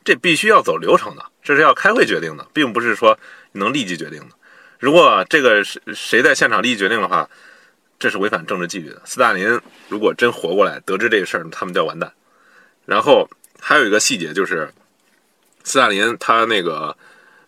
[0.02, 3.16] 这必须要走流程的，这是要开会决定的，并不是说
[3.52, 4.30] 能立即决定的。
[4.80, 7.30] 如果这个谁谁在现场立即决定的话，
[7.98, 9.02] 这是违反政治纪律的。
[9.04, 12.12] 斯大林如果真活过来，得知这个事儿，他们就要完蛋。
[12.84, 13.28] 然后
[13.60, 14.72] 还有一个细节就是，
[15.64, 16.96] 斯大林他那个，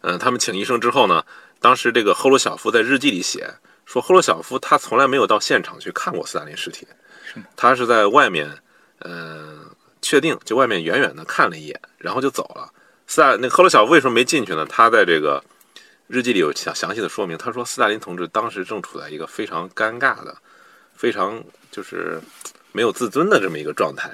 [0.00, 1.24] 嗯，他们请医生之后呢，
[1.60, 3.54] 当时这个赫鲁晓夫在日记里写。
[3.86, 6.86] 说赫鲁晓夫他从来没有到现场去看过斯大林尸体，
[7.56, 8.48] 他是在外面，
[9.00, 9.68] 嗯，
[10.00, 12.72] 确定就外面远远的看了一眼，然后就走了。
[13.08, 14.64] 斯大那赫鲁晓夫为什么没进去呢？
[14.66, 15.42] 他在这个
[16.12, 17.38] 日记里有详详细的说明。
[17.38, 20.36] 他说斯大林同志当时正处在一个非常尴尬的、
[20.92, 21.40] 非常
[21.70, 22.20] 就是
[22.72, 24.10] 没有自尊的这么一个状态。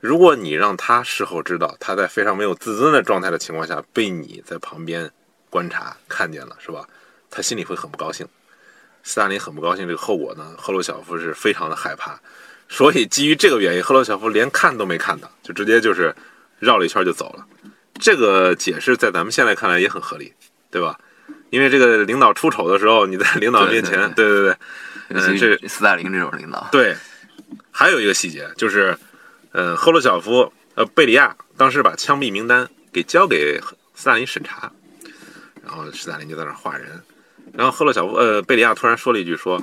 [0.00, 5.08] 如果你让他事后知道他在非常没有自尊的状态的情况下被你在旁边
[5.48, 6.84] 观察看见了，是吧？
[7.30, 8.26] 他心里会很不高兴。
[9.04, 12.18] 斯大林很不高兴，这个后果呢，赫鲁晓夫是非常的害怕，
[12.68, 16.12] 所以基于这个原因，赫鲁晓夫连看都没看他，就直接就是
[16.58, 17.46] 绕了一圈就走了。
[18.00, 20.32] 这个解释在咱们现在看来也很合理，
[20.72, 20.98] 对吧？
[21.50, 24.56] 因为这个领导出丑的时候，你在领导面前，对对对，
[25.08, 26.96] 嗯，这斯大林这种领导，对。
[27.70, 28.96] 还有一个细节就是，
[29.52, 33.60] 呃，赫鲁晓夫呃贝利亚当时把枪毙名单给交给
[33.94, 34.72] 斯大林审查，
[35.62, 37.00] 然后斯大林就在那画人。
[37.52, 39.62] 然后赫鲁晓夫，呃，贝利亚突然说了一句，说，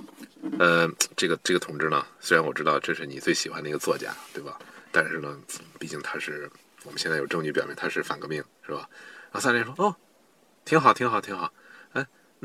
[0.59, 4.57] 呃，这个这个同志呢，虽然我知道这是你最喜欢的一个作家，对吧？
[4.91, 5.35] 但是呢，
[5.79, 6.49] 毕竟他是，
[6.83, 8.87] 我们现在有证据表明他是反革命，是吧？
[9.31, 9.95] 然后斯大林说，哦，
[10.63, 11.51] 挺好，挺好，挺好。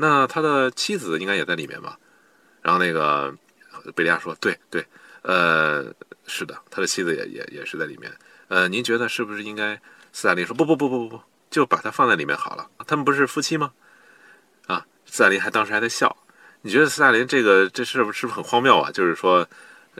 [0.01, 1.99] 那他的妻子应该也在里面吧？
[2.61, 3.35] 然后那个
[3.93, 4.85] 贝利亚说，对对，
[5.23, 5.93] 呃，
[6.25, 8.09] 是的，他的妻子也也也是在里面。
[8.47, 9.79] 呃，您觉得是不是应该？
[10.11, 12.67] 斯大林说，不不不不不不，就把他放在里面好了。
[12.87, 13.71] 他们不是夫妻吗？
[14.65, 16.17] 啊斯大林还当时还在笑，
[16.63, 18.89] 你觉得斯大林这个这是不是不是很荒谬啊？
[18.91, 19.47] 就是说，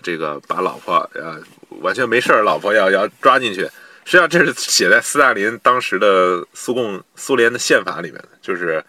[0.02, 1.40] 这个把老婆呃
[1.82, 3.62] 完全没事儿，老婆要要抓进去，
[4.04, 8.84] 实际上这是写在斯大林当时的苏共苏联的宪法里面的，就是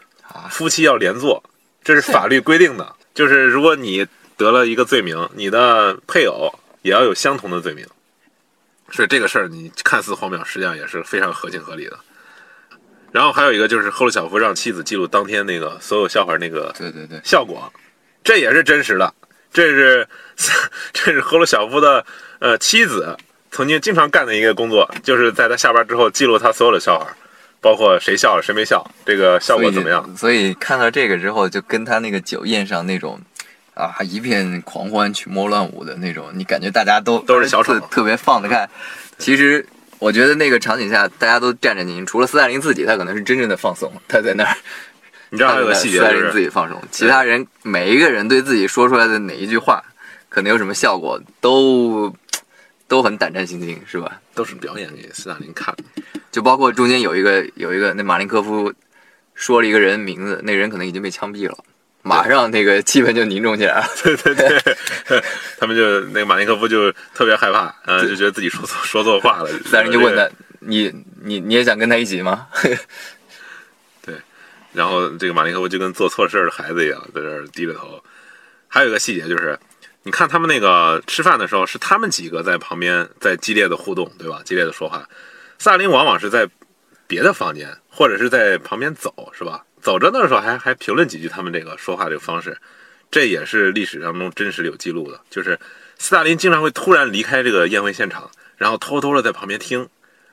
[0.51, 1.43] 夫妻要连坐，
[1.83, 4.07] 这是法律规定的，就是如果你
[4.37, 6.53] 得了一个罪名，你的配偶
[6.83, 7.87] 也要有相同的罪名，
[8.91, 11.99] 所以这个事儿你看似荒谬，实际上也是非常合情合理的。
[13.13, 17.73] 然后还有一个就是赫鲁晓夫让妻子记录当天那个所有笑话那个对对对效果，
[18.23, 19.13] 这也是真实的。
[19.53, 20.09] 这是
[20.93, 22.07] 这是赫鲁晓夫的
[22.39, 23.17] 呃妻子
[23.51, 27.17] 曾经经常干的一个工作，就是在他下班之后记录他所有的笑话，
[27.61, 30.17] 包括谁笑了谁没笑，这个效果怎么样？
[30.17, 33.21] 所以看到这个之后，就跟他那个酒宴上那种
[33.75, 38.69] 啊一片狂欢、群魔乱舞的那种，你感觉大家都都是小丑，特别放得开。
[39.19, 39.67] 其实。
[40.01, 44.57] 我觉得那个场景下，大家都战战兢兢，除了斯大林自己，他可能是真正的放松，他在那儿。
[45.29, 49.85] 你知道还有个细节斯大林自己放松，其他人每一个人对自己说出来的哪一句话，
[50.31, 52.11] 可能有什么效果，都
[52.91, 54.21] 都很胆战心惊，是吧？
[54.35, 56.03] 都是表演给斯大林看的。
[56.33, 58.75] 就包括中间有一个有一个那马林科夫
[59.33, 61.57] 说了一个人名字，那人可能已经被枪毙了。
[62.03, 65.23] 马上那个气氛就凝重起来了，对对对，
[65.57, 69.49] 他们就那个马林科夫就特别害怕，嗯，就觉得自己说错说错话了。
[69.71, 70.29] 三人就问他
[70.59, 72.49] ：“你你你也想跟他一起吗？”
[74.03, 74.17] 对，
[74.73, 78.03] 然后这个马林科夫就跟做错事的孩子一样，在这儿低着头。
[78.67, 79.57] 还有一个细节就是，
[80.03, 84.41] 你看他们那个吃饭的时候，是他们几个在旁边在激烈的互动，对吧？
[84.45, 85.07] 激烈的说话。
[85.59, 86.49] 萨林往往是在
[87.07, 89.63] 别的房间，或者是在旁边走，是吧？
[89.83, 92.57] 走着的时候还还评论几句他们这个说话这个方式，
[93.11, 95.21] 这也是历史当中真实有记录的。
[95.29, 95.59] 就是
[95.99, 99.87] 斯大林经常会突然离开这个宴会现场，然后偷偷的在旁边听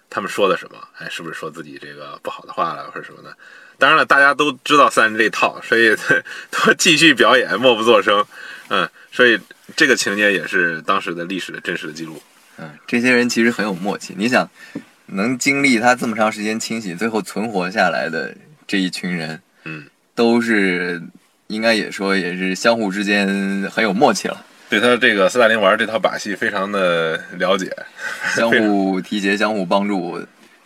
[0.09, 3.35] 他们说的什么，哎，是不是说自己这个不好的话了或者什么的？
[3.77, 5.93] 当然了，大家都知道三人这套，所以
[6.49, 8.25] 他继续表演，默不作声。
[8.69, 9.39] 嗯，所以
[9.75, 12.21] 这个情节也是当时的历史的真实的记录。
[12.57, 14.13] 嗯，这些人其实很有默契。
[14.17, 14.49] 你想，
[15.05, 21.01] 能经历他这么长时间清洗，最后存活下来的这一群人，嗯，都是
[21.47, 23.27] 应该也说也是相互之间
[23.71, 27.71] 很有默契了，对他这个斯大林玩这套把戏非常的了解，
[28.35, 30.19] 相互提携、相互帮助。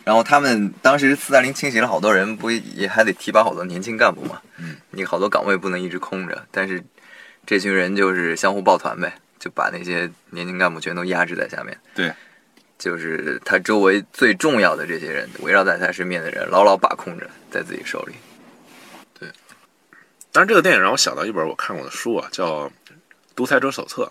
[0.04, 4.40] 然后他们当时斯大林清洗了好多人，不也还得提拔好多年轻干部嘛？
[4.58, 6.82] 嗯，你好多岗位不能一直空着，但是
[7.44, 11.76] 这群人就是相互抱团呗，就把那些年轻干部全都压制在下面。
[11.94, 12.12] 对，
[12.78, 18.14] 就是他周围最重要的这些人，围绕在他身边的人，牢牢把控着在自己手里。
[19.18, 19.28] 对
[20.30, 22.66] 当然，这个电影让我想到一本我看过的书啊，叫
[23.34, 24.04] 《独裁者手册》。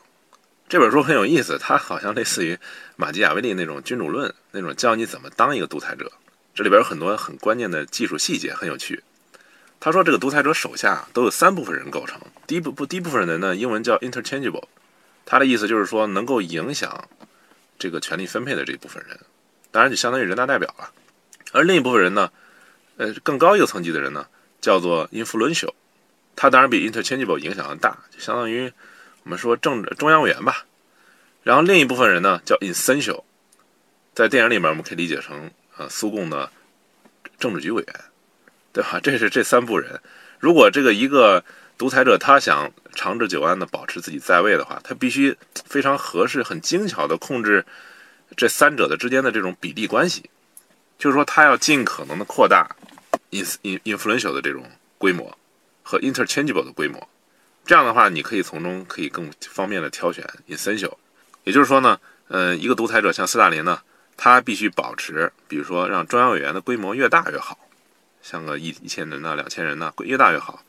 [0.70, 2.58] 这本书很有意思，它好像类似于
[2.96, 6.12] 马基雅维利那种君主论，那种教你怎么当一个独裁者。
[6.54, 9.02] 这里边有很多很关键的技术细节，很有趣。
[9.84, 12.22] 他说，这个独裁者手下都有三部分人构成。
[12.46, 14.66] 第一部不，第一部分人呢，英文叫 interchangeable，
[15.26, 17.10] 他的意思就是说能够影响
[17.80, 19.20] 这个权力分配的这一部分人，
[19.72, 20.92] 当然就相当于人大代表了。
[21.52, 22.32] 而另一部分人呢，
[22.98, 24.28] 呃，更高一个层级的人呢，
[24.62, 25.74] 叫做 influential。
[26.36, 28.72] 他当然比 interchangeable 影响的大，就相当于
[29.24, 30.64] 我们说政治中央委员吧。
[31.42, 33.24] 然后另一部分人呢叫 essential，
[34.14, 36.52] 在电影里面我们可以理解成呃苏共的
[37.40, 37.96] 政治局委员，
[38.74, 39.00] 对吧？
[39.02, 40.00] 这是这三部人。
[40.40, 41.44] 如果这个一个
[41.78, 47.66] 独裁者他想长治久安的保持自己在位的话，他必须非常合适、很精巧的控制
[48.36, 50.30] 这三者的之间的这种比例关系，
[50.98, 52.70] 就是说他要尽可能的扩大
[53.30, 54.66] in in influential 的这种
[54.98, 55.38] 规模。
[55.84, 57.10] 和 interchangeable 的规模，
[57.66, 60.94] 这样的话，你可以从中可以更方便的挑选 essential。
[61.44, 62.00] 也就是说呢，
[62.30, 63.82] 呃，一个独裁者像斯大林呢，
[64.16, 67.58] 他必须保持，比如说让中央委员的规模越大越好，
[68.22, 70.64] 像个一一千人呐、两千人呐，越大越好。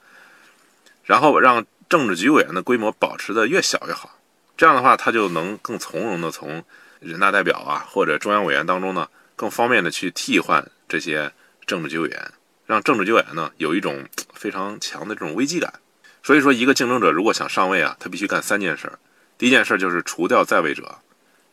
[1.04, 4.18] 然后让政治局委员的规模保持的越小越好，
[4.56, 6.64] 这样的话，他就能更从容的从
[7.00, 11.32] 人大代表啊或者中央委员当中呢，更方便的去替换这些
[11.66, 12.32] 政治局委员。
[12.64, 15.74] 让政治局委员呢有一种 非常强的这种危机感，
[16.22, 18.98] 所以说一个竞争者如果想上位啊，他必须干三件事儿。
[19.36, 20.84] 第一件事就是除掉在位者；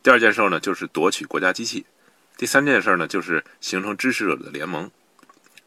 [0.04, 1.84] 第二件事呢就是夺取国家机器；
[2.38, 4.90] 第三件事呢就是形成支持者的联盟。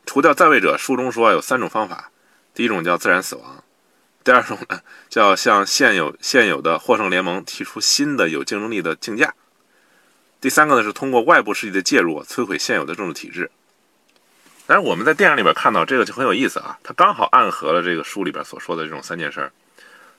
[0.04, 2.10] 除掉在位者，书中说有三种方法：
[2.54, 3.62] 第一种叫自然死亡；
[4.24, 9.28] 第二种呢叫向现有现有的获胜联盟提出新的有竞争力的竞价；
[10.40, 13.50] 第三个呢是通过外部势力的介入摧毁现有的政治体制。
[14.66, 19.52] 但是我们在电影里边看到这个就很有意思啊，它刚好暗合了这个书里边所说的这种三件事儿。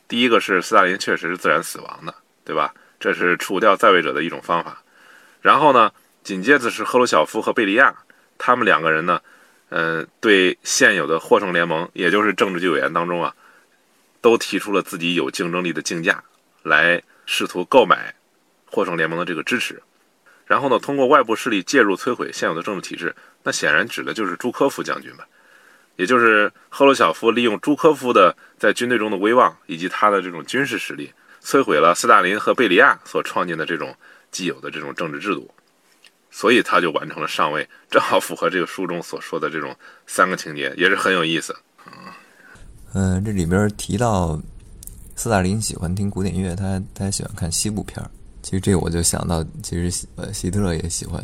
[0.07, 2.13] 第一个是斯大林确实是自然死亡的，
[2.43, 2.73] 对吧？
[2.99, 4.83] 这是除掉在位者的一种方法。
[5.41, 5.91] 然后呢，
[6.23, 7.95] 紧接着是赫鲁晓夫和贝利亚，
[8.37, 9.21] 他们两个人呢，
[9.75, 13.33] 嗯，对现有的获胜联盟，也就是政治局委员当中啊，
[14.21, 16.23] 都提出了自己有竞争力的竞价，
[16.61, 18.13] 来试图购买
[18.67, 19.81] 获胜联盟的这个支持。
[20.45, 23.15] 然后呢，通过外部势力介入摧毁现有的政治体制。
[23.41, 25.25] 那显然指的就是朱科夫将军吧，
[25.95, 31.11] 也就是赫鲁晓夫利用朱科夫的在军队中的威望以及他的这种军事实力，
[31.43, 33.95] 摧毁了斯大林和贝利亚所创建的这种
[34.29, 35.49] 既有的这种政治制度，
[36.33, 39.73] 所以他就完成了上位，正好符合这个书中所说的这种
[40.07, 41.55] 三个情节，也是很有意思。
[42.93, 44.41] 嗯，这里边提到
[45.15, 48.03] 斯大林喜欢听古典乐，他他喜欢看西部片。
[48.41, 51.23] 其实这我就想到，其实呃希特勒也喜欢。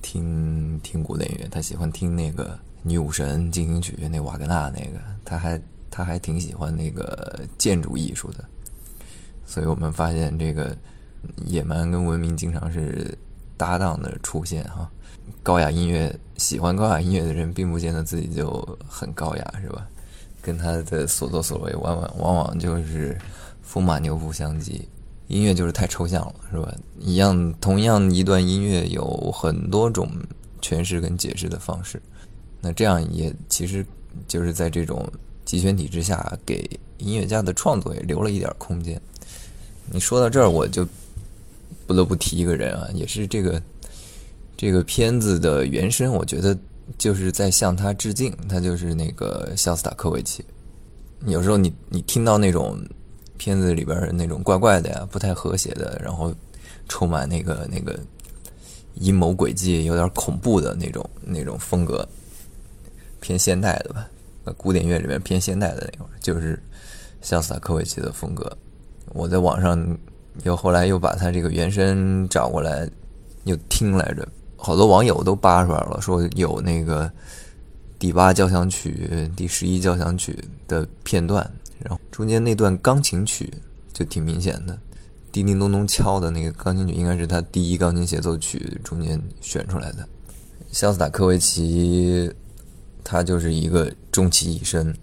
[0.00, 2.44] 听听古典乐，他喜欢听那个
[2.84, 5.60] 《女武神进行曲》，那瓦格纳那个，他还
[5.90, 8.44] 他还挺喜欢那个建筑艺术的。
[9.44, 10.74] 所以我们发现这个
[11.46, 13.12] 野蛮跟文明经常是
[13.58, 14.90] 搭档的出现哈。
[15.42, 19.86] 高雅音乐，喜欢高雅音乐的人，并不见得自己就很高雅，是吧？
[20.40, 23.18] 跟他的所作所为，往往往往就是
[23.62, 24.88] 风马牛不相及。
[25.26, 26.74] 音乐就是太抽象了，是吧？
[26.98, 30.10] 一样，同样一段音乐有很多种
[30.62, 32.00] 诠释跟解释的方式。
[32.62, 33.84] 那这样也其实
[34.26, 35.06] 就是在这种
[35.44, 38.98] 集权体制下，给音乐家的创作也留了一点空间。
[39.90, 40.86] 你说到这儿，我就
[41.88, 43.60] 不得不提一个人啊，也是这个
[44.56, 46.56] 这个片子的原声，我觉得
[46.96, 48.32] 就是在向他致敬。
[48.48, 50.44] 他就是那个肖斯塔科维奇。
[51.26, 52.78] 有时候你你听到那种。
[53.40, 56.34] 片子里边那种怪怪的呀，不太和谐的，然后
[56.88, 57.96] 充满那个那个
[58.94, 62.04] 阴谋诡计，有点恐怖的那种那种风格，
[63.20, 64.10] 偏现代的吧？
[64.56, 66.60] 古典乐里面偏现代的那种，就是
[67.22, 68.58] 肖斯塔科维奇的风格。
[69.12, 69.96] 我在网上
[70.44, 72.88] 又后来又把他这个原声找过来，
[73.44, 74.26] 又听来着，
[74.56, 77.10] 好多网友都扒出来了，说有那个
[77.98, 81.48] 第八交响曲、第十一交响曲的片段，
[81.80, 83.52] 然后中间那段钢琴曲
[83.92, 84.78] 就挺明显的，
[85.32, 90.08] 叮叮咚咚敲的那个钢琴曲应该是他第一钢琴协奏曲中间选出来的。
[90.70, 92.30] 肖斯塔科维奇，
[93.02, 94.94] 他就是一个终其一生，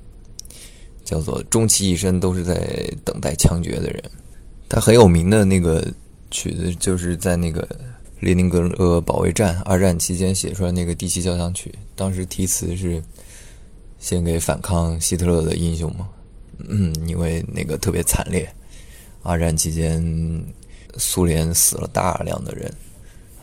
[1.03, 2.55] 叫做终其一生都是在
[3.03, 4.03] 等待枪决的人。
[4.67, 5.85] 他很有名的那个
[6.31, 7.67] 曲子，就是在那个
[8.19, 11.73] 列宁格勒保卫战二战期间写出来那个第七交响曲。
[11.95, 13.01] 当时题词是
[13.99, 16.09] 献给反抗希特勒的英雄嘛，
[16.67, 18.51] 嗯，因为那个特别惨烈，
[19.23, 20.43] 二战期间
[20.97, 22.73] 苏联死了大量的人，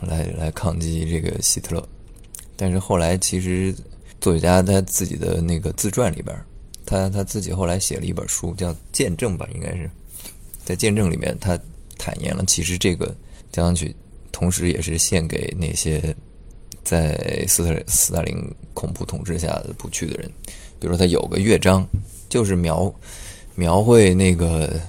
[0.01, 1.87] 来来抗击这个希特勒。
[2.55, 3.73] 但是后来，其实
[4.21, 6.37] 作曲家他自己的那个自传里边，
[6.85, 9.89] 他他自己后来写了一本书，叫《见证》吧，应该是
[10.65, 11.59] 在《见证》里面，他
[11.97, 13.15] 坦言了，其实这个
[13.51, 13.95] 交响曲
[14.31, 16.15] 同时也是献给那些
[16.83, 18.35] 在斯特斯大林
[18.73, 20.31] 恐怖统治下的不屈的人。
[20.79, 21.87] 比如说，他有个乐章
[22.27, 22.93] 就是描
[23.55, 24.79] 描绘那个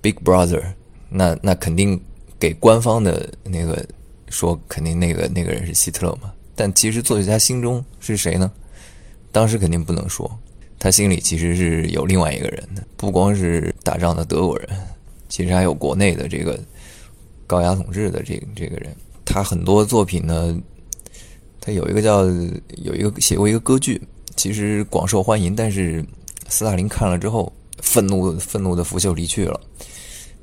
[0.00, 0.62] Big Brother，
[1.08, 2.00] 那那肯定
[2.40, 3.86] 给官方的那个
[4.28, 6.32] 说，肯定那个那个人是希特勒嘛。
[6.56, 8.50] 但其实作曲家心中是谁呢？
[9.30, 10.30] 当时肯定不能说，
[10.78, 14.68] 他心里其实是有另外一个人的，不光是打仗的德国人，
[15.32, 16.60] 其实还有国内的这个
[17.46, 18.94] 高压统治的这这个人。
[19.24, 20.54] 他很多作品呢，
[21.58, 22.26] 他有一个叫
[22.82, 23.98] 有一个写过一个歌剧，
[24.36, 26.04] 其实广受欢迎，但是
[26.48, 29.58] 斯大林看了之后，愤怒愤怒的拂袖离去了，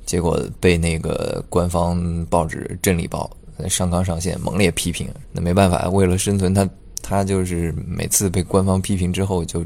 [0.04, 3.30] 结果被那个官方报纸《真理报》。
[3.68, 5.06] 上纲上线，猛烈批评。
[5.30, 6.68] 那没办法，为了生存，他
[7.00, 9.64] 他就是每次被官方批评之后，就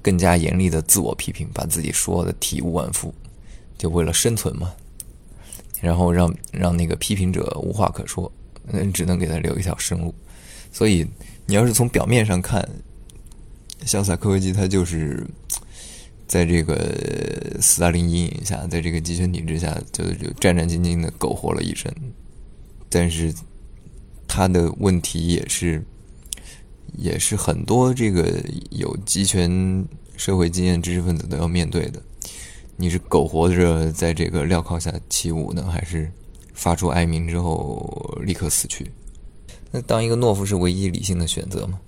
[0.00, 3.14] 更加严厉的自我批评，把自己说的体无完肤，
[3.82, 4.72] 就为了生存嘛。
[5.80, 8.30] 然后让让那个批评者无话可说，
[8.68, 10.14] 嗯，只能给他留一条生路。
[10.70, 11.04] 所以，
[11.44, 12.68] 你要是从表面上看，
[13.84, 15.26] 潇洒科维奇他就是
[16.28, 21.92] 在这个斯大林阴影下，在这个集权体制下，就就战战兢兢的苟活了一生。
[22.88, 23.34] 但是，
[24.28, 25.84] 他的问题也是，
[26.96, 29.84] 也是很多这个有集权
[30.16, 32.00] 社会经验知识分子都要面对的。
[32.82, 36.10] 你是苟活着在这个镣铐下起舞呢，还是
[36.52, 38.90] 发出哀鸣之后立刻死去？
[39.70, 41.78] 那当一个懦夫是唯一理性的选择吗？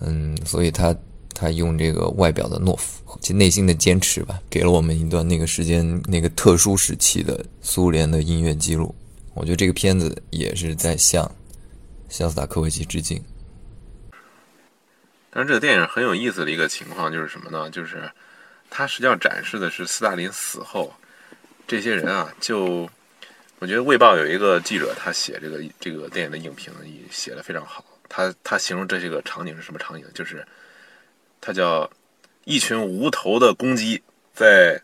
[0.00, 0.92] 嗯，所以他
[1.32, 8.92] 他用这个外表的懦夫，其内心的坚持吧，给了我们一段那个时间那个特殊时期的苏联的音乐记录。
[9.34, 11.30] 我觉得这个片子也是在向
[12.08, 13.22] 肖斯塔科维奇致敬。
[15.30, 17.70] 但是这个电影很有意思的一个情况就是什么呢？
[17.70, 18.10] 就是
[18.70, 20.94] 它实际上展示的是斯大林死后，
[21.66, 22.88] 这些人啊，就
[23.58, 27.84] 我觉得《卫报》有一个记者，他写这个这个电影的影评也写的非常好。
[28.08, 30.06] 他他形容这些个场景是什么场景？
[30.14, 30.46] 就是
[31.40, 31.90] 他叫
[32.44, 34.00] 一群无头的公鸡
[34.32, 34.80] 在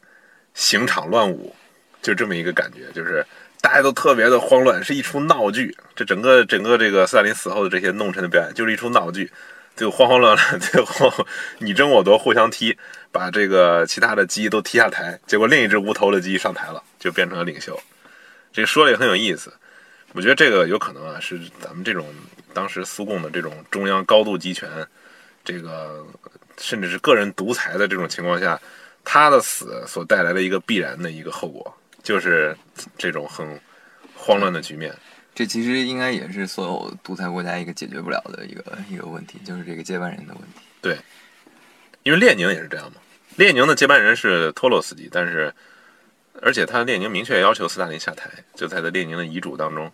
[0.52, 1.54] 刑场乱舞，
[2.02, 3.24] 就这么一个感觉，就是。
[3.62, 5.76] 大家都特别的慌乱，是一出闹剧。
[5.96, 9.28] 这整个整个这个斯大林死后的这些弄臣的表演，就是一出闹剧。
[9.74, 11.12] 最后慌慌乱乱，最后
[11.58, 12.78] 你争我夺，互相踢，
[13.16, 15.18] 把这个其他的鸡都踢下台。
[15.26, 17.80] 结果另一只无头的鸡上台了，就变成了领袖。
[18.52, 19.52] 这个说的也很有意思。
[20.12, 22.06] 我觉得这个有可能啊，是咱们这种
[22.52, 24.68] 当时苏共的这种中央高度集权，
[25.44, 26.06] 这个
[26.58, 28.60] 甚至是个人独裁的这种情况下，
[29.04, 31.74] 他的死所带来的一个必然的一个后果。
[32.02, 32.56] 就是
[32.96, 33.60] 这种很
[34.14, 34.94] 慌乱的局面，
[35.34, 40.60] 这其实应该也是所有独裁国家一个解决不了的一个一个问题，就是这个接班人的问题。
[40.80, 40.96] 对，
[42.04, 43.00] 因为列宁也是这样嘛。
[43.36, 45.52] 列宁的接班人是托洛斯基，但是
[46.42, 49.90] 而且他列宁明确要求斯大林下台，就在他列宁的遗嘱当中。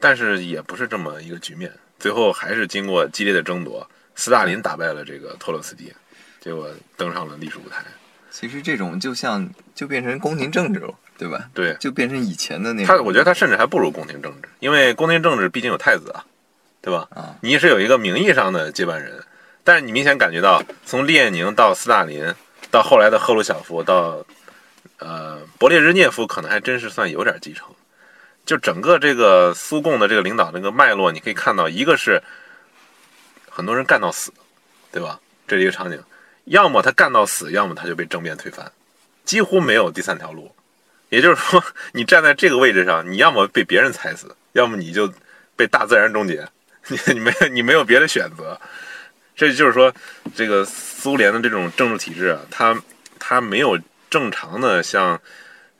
[0.00, 5.92] 但是也不是这么一个局面，最后还是经过激烈的争夺，斯大林打败了这个托洛斯基，
[6.40, 7.84] 结果登上了历史舞台。
[8.30, 10.94] 其实这种就像就变成宫廷政治了。
[11.18, 11.48] 对吧？
[11.54, 12.84] 对，就变成以前的那。
[12.84, 16.24] 他我觉得他甚至还不如宫廷政治，因为宫廷政治毕竟有太子啊，
[16.80, 17.06] 对吧？
[17.14, 19.22] 啊，你是有一个名义上的接班人，
[19.62, 22.34] 但是你明显感觉到，从列宁到斯大林，
[22.72, 24.24] 到后来的赫鲁晓夫，到
[24.98, 27.68] 呃勃列日涅夫，可能还真是算有点继承。
[28.46, 32.20] 就整个这个苏共的这个领导这个脉络，你可以看到，一个是
[33.48, 34.32] 很多人干到死，
[34.90, 35.20] 对吧？
[35.46, 36.02] 这是一个场景，
[36.46, 38.72] 要么他干到死，要么他就被政变推翻，
[39.24, 40.52] 几乎没有第三条路。
[41.10, 41.62] 也就是说，
[41.92, 45.12] 你站在这个位置上，你要么被别人踩死，要么你就
[45.54, 46.48] 被大自然终结。
[46.88, 48.58] 你你没你没有别的选择。
[49.34, 49.92] 这就是说，
[50.34, 52.80] 这个苏联的这种政治体制啊，它
[53.18, 53.78] 它没有
[54.10, 55.20] 正常的像，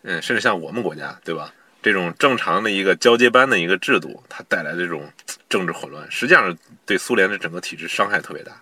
[0.02, 1.52] 嗯，甚至像我们国家，对吧？
[1.82, 5.10] 这种正常的一个交接班的一个制度，它带来的这种
[5.48, 8.52] 政治混乱，实际上对苏联的整个体制伤害特别大。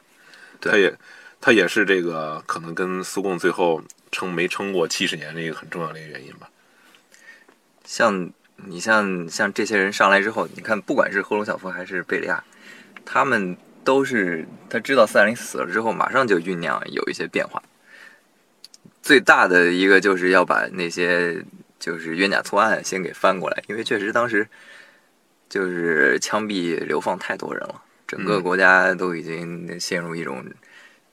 [0.58, 0.92] 它也
[1.38, 6.48] 它也是这个可能跟苏共最后撑没撑过七十年的一个很重要的一个原因吧。
[7.84, 12.42] 像你像像这些人上来之后，你看，不管是赫鲁晓夫还是贝利亚，
[13.04, 13.54] 他们
[13.84, 17.62] 都是他知道斯大林死了之后，马上就酝酿有一些变化。
[19.02, 21.42] 最大的一个就是要把那些
[21.78, 24.46] 就是冤假错案先给翻过来，因为确实当时
[25.48, 30.44] 就是枪毙流放太多人了，整个嗯国家都已经陷入一种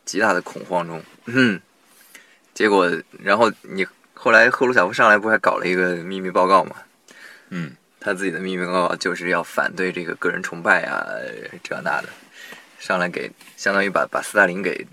[0.04, 1.02] 极大的恐慌中。
[1.26, 1.60] 嗯，
[2.54, 2.92] 结果
[3.24, 6.76] 然后你后来赫鲁晓夫上来不还搞了一个秘密报告吗？
[7.50, 11.08] 嗯，他自己的秘密报告就是要反对这个个人崇拜啊，
[11.64, 12.10] 这那的，
[12.80, 14.86] 上来给相当于把把斯大林给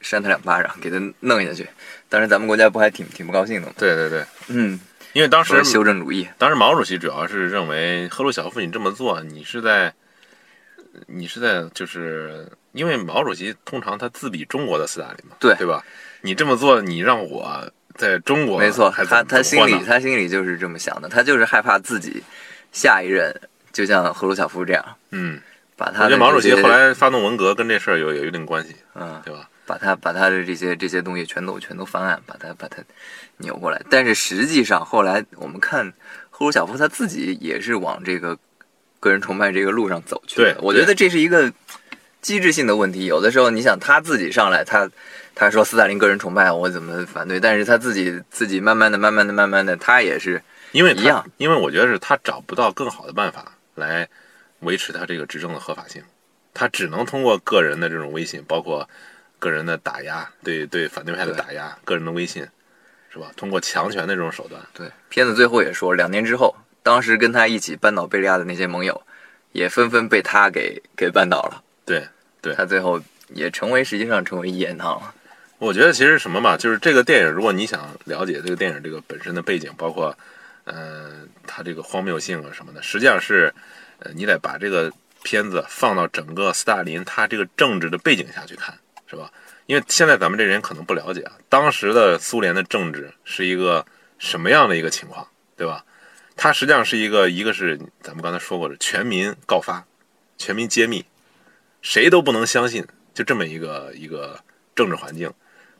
[0.00, 1.66] 扇他两巴掌，给他弄下去。
[2.08, 3.72] 当时咱们国家不还挺挺不高兴的吗？
[3.76, 4.78] 对对对，嗯，
[5.12, 9.92] 因为当时修正主义，当时毛主席主要是认为赫鲁晓夫你这么做，你是在，
[11.06, 15.84] 你是在就是因为毛主席通常他自比中国的斯大林嘛，对对吧？
[16.22, 22.22] 你这么做，你让我在中国没错，他他心里他心里就是这么想的，他就是害怕自己
[22.72, 23.34] 下一任
[23.72, 25.40] 就像赫鲁晓夫这样，嗯，
[25.76, 29.48] 把他的我觉得毛主席后来发动文革跟这事儿有有一定关系，嗯，对吧？
[29.66, 32.76] 把他把他的这些这些东西全都全都翻案，把他把他
[33.38, 33.82] 扭过来。
[33.90, 35.92] 但是实际上后来我们看
[36.30, 38.38] 赫鲁晓夫他自己也是往这个
[39.00, 40.62] 个人崇拜这个路上走去的对。
[40.62, 41.52] 我觉得这是一个
[42.22, 43.06] 机制性的问题。
[43.06, 44.88] 有的时候你想他自己上来，他
[45.34, 54.08] 他说斯大林个人崇拜我怎么反对，但是他自己自己慢慢的慢慢的慢慢的他也是因为一样，因为我觉得是他找不到更好的办法来
[54.66, 56.02] 维持他这个执政的合法性，
[56.52, 58.86] 他只能通过个人的这种威信，包括
[59.38, 62.46] 个人的打压，对对反对派的打压，个人的威信，
[63.08, 63.32] 是吧？
[63.36, 69.00] 通过强权的这种手段，对，片子最后也说，两年之后，当时跟他一起扳倒贝利亚的那些盟友，
[69.52, 71.62] 也纷纷被他给给扳倒了。
[71.86, 72.06] 对。
[72.42, 75.12] 对他最后也成为实际上成为一言堂了。
[75.58, 80.16] 我觉得其实什么嘛，就是这个电影，如果你想了解这个电影这个本身的背景，包括，
[80.62, 81.10] 呃，
[81.44, 83.52] 它这个荒谬性啊什么的，实际上是，
[83.98, 84.92] 呃，你得把这个
[85.22, 89.30] 片子放到整个斯大林他这个政治的背景下去看，是吧？
[89.66, 93.84] 因为现在咱们这人可能不了解啊，当时的苏联的政治是一个
[94.18, 95.26] 什么样的一个情况，
[95.56, 95.84] 对吧？
[96.36, 99.84] 它实际上是一个，一个是咱们刚才说过的全民告发、
[100.36, 101.04] 全民揭秘，
[101.80, 104.38] 谁都不能相信，就这么一个一个
[104.74, 105.32] 政治环境。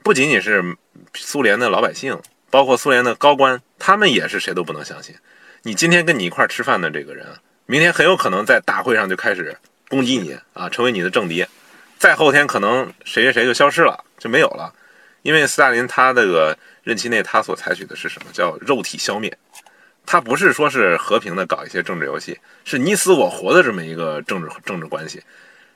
[0.03, 0.77] 不仅仅是
[1.15, 2.19] 苏联的老百姓，
[2.51, 5.15] 包括苏联的高官，他们也是谁都不能相信。
[5.63, 7.27] 你今天跟你一块吃饭的这个人，
[7.67, 9.57] 明天很有可能在大会上就开始
[9.89, 11.45] 攻击你啊，成为你的政敌。
[11.99, 14.73] 再后天可能谁谁谁就消失了，就没有了。
[15.23, 19.37] 因为斯大林他这个任期内他所采取的是什么叫肉体消灭，
[20.05, 25.21] 他不是说是和平的搞一些政治游戏，是你死我活的这么一个政治政治关系。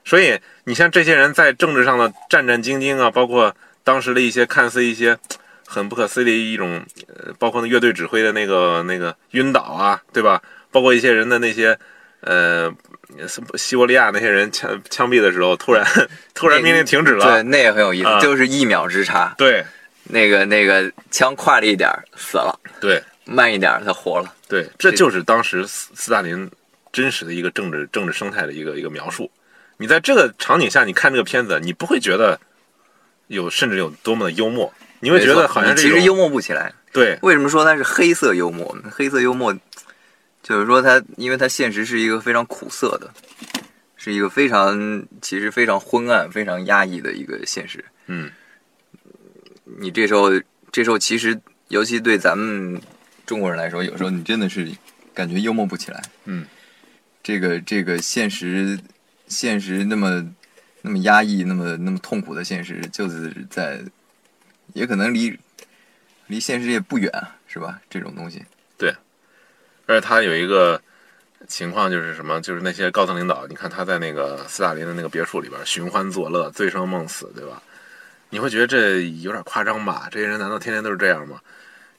[0.05, 5.17] 所以你像这些人在政治上的战战兢兢啊，包括当时的一些看似一些
[5.67, 10.41] 很不可思议的一种，呃，包括那乐队指挥的那个那个晕倒啊，对吧？
[10.71, 11.77] 包括一些人的那些，
[12.21, 12.73] 呃，
[13.55, 15.85] 西伯利亚那些人枪枪毙的时候，突然
[16.33, 19.63] 突然命令停止了对，那也很有意思，啊就是一秒之差，对
[20.05, 24.33] 那个那个枪快了一点死了，对慢一点儿他活了。
[24.47, 26.49] 对，这就是当时斯斯大林
[26.91, 29.29] 真实的一个政治政治生态的一个一个描述。
[29.77, 32.39] 你在这个场景下，你看这个片子，你不会觉得
[33.27, 36.71] 有甚至有多么的幽默，你会觉得好像其实幽默不起来。
[36.93, 38.91] 对为什么说它是黑色幽默呢？
[38.93, 39.55] 黑色幽默
[40.43, 43.13] 就是说它，因为它现实是一个非常苦涩的，
[43.95, 47.85] 是一个非常其实非常昏暗、非常压抑的一个现实。
[48.07, 48.31] 嗯，
[49.63, 50.29] 你这时候
[50.71, 52.81] 这时候其实，尤其对咱们
[53.25, 54.67] 中国人来说，有时候你真的是
[55.13, 56.01] 感觉幽默不起来。
[56.25, 56.45] 嗯，
[57.21, 58.79] 这个这个现实
[59.27, 60.27] 现实那么
[60.81, 63.79] 那么压抑、那么那么痛苦的现实，就是在
[64.73, 65.37] 也可能离
[66.25, 67.11] 离现实也不远，
[67.45, 67.79] 是吧？
[67.89, 68.43] 这种东西。
[69.85, 70.81] 而且他有一个
[71.47, 77.61] 情况就是什么，就是那些高层领导，你看他在那个斯大林的那个别墅里边寻欢作乐、醉生梦死，对吧？
[78.29, 80.07] 你会觉得这有点夸张吧？
[80.09, 81.39] 这些人难道天天都是这样吗？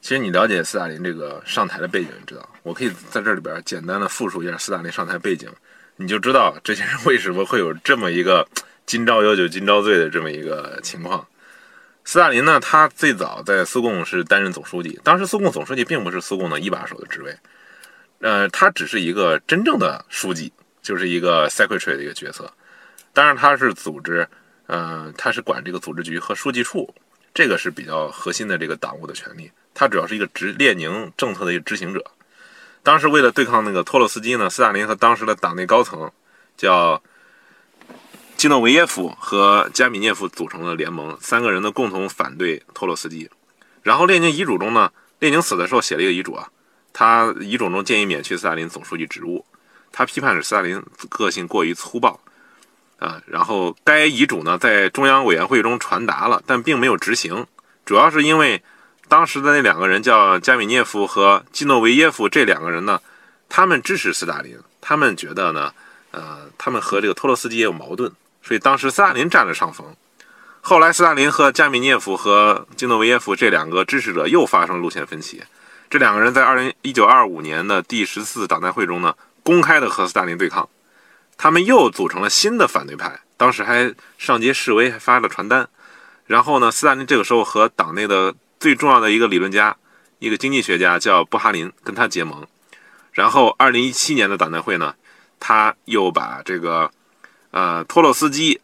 [0.01, 5.49] 其实你了解斯大林这个上台的背景，你知道，我可以在这里边简单的复述一下斯大林上台背景，
[5.95, 8.45] 你就知道这些人为什么会有这么一个
[8.85, 11.25] 今朝有酒今朝醉的这么一个情况。
[12.03, 17.33] 斯大林呢，他最早在苏共是担任总书记，当时苏共总书记并不是苏共的一把手的职位，
[18.23, 20.49] 呃，他只是一个真正的书记，
[20.81, 22.49] 就是一个 secretary 的一个角色。
[23.11, 24.25] 当然，他是组织，
[24.67, 26.95] 呃，他是管这个组织局和书记处，
[27.33, 29.51] 这个是比较核心的这个党务的权利。
[29.73, 32.01] 他主要是一个执列宁政策的一个执行者。
[32.81, 36.09] 当时为了对抗那个托洛斯基呢，斯大林和当时的党内高层
[36.55, 37.03] 叫
[38.37, 43.29] 基诺维耶夫和加米涅夫组成了联盟，三个人呢共同反对托洛斯基。
[43.81, 46.47] 然后列宁遗嘱中呢，列宁死的时候写了一个遗嘱啊，
[46.93, 49.43] 他遗嘱中建议免去斯大林总书记职务，
[49.91, 52.19] 他批判是斯大林个性过于粗暴
[52.99, 53.21] 啊。
[53.25, 57.45] 然后该遗嘱呢在中央委员会中传达了，但并没有执行，
[57.83, 58.61] 主要是因为
[59.07, 63.01] 当时的那两个人叫加米涅夫和基诺维耶夫这两个人呢，
[63.49, 65.73] 他们支持斯大林，他们觉得呢，
[66.11, 68.11] 呃，他们和这个托洛斯基也有矛盾。
[68.41, 69.85] 所以当时斯大林占了上风，
[70.61, 75.41] 后来斯大林和加米涅夫和基诺维耶夫这两个支持者又发生路线分歧，
[75.93, 80.67] 这两个人在二零一九二五年的第十四党代会中呢，公开的和斯大林对抗，
[81.37, 85.69] 他们又组成了新的反对派，当时还上街示威，还发了传单。
[86.25, 89.77] 然后呢，斯大林这个时候和党内的最重要的一个理论家、
[90.17, 92.43] 一个经济学家叫布哈林跟他结盟。
[93.11, 94.95] 然后二零一七年的党代会呢，
[95.39, 96.89] 他又把这个。
[97.51, 98.59] 呃，托洛斯基、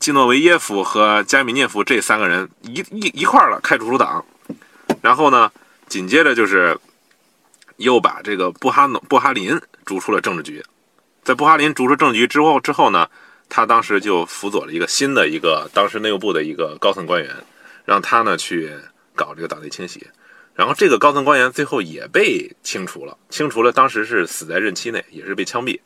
[0.00, 4.24] 基诺维耶夫和加米涅夫这三个人一一一块儿了，开除出党。
[5.00, 5.48] 然后呢，
[5.88, 6.78] 紧接着就是
[7.76, 10.64] 又把这个布哈诺布哈林逐出了政治局。
[11.22, 13.08] 在布哈林逐出政治局之后之后呢，
[13.48, 17.34] 他当时就辅佐了一个新的一个当时内务部的一个高层官员，
[17.84, 18.72] 让他呢去
[19.14, 20.06] 搞这个党内清洗。
[20.54, 25.78] 然后这个高层官员最后也被清除了，清除了，当时是死在任期内，也是被枪毙。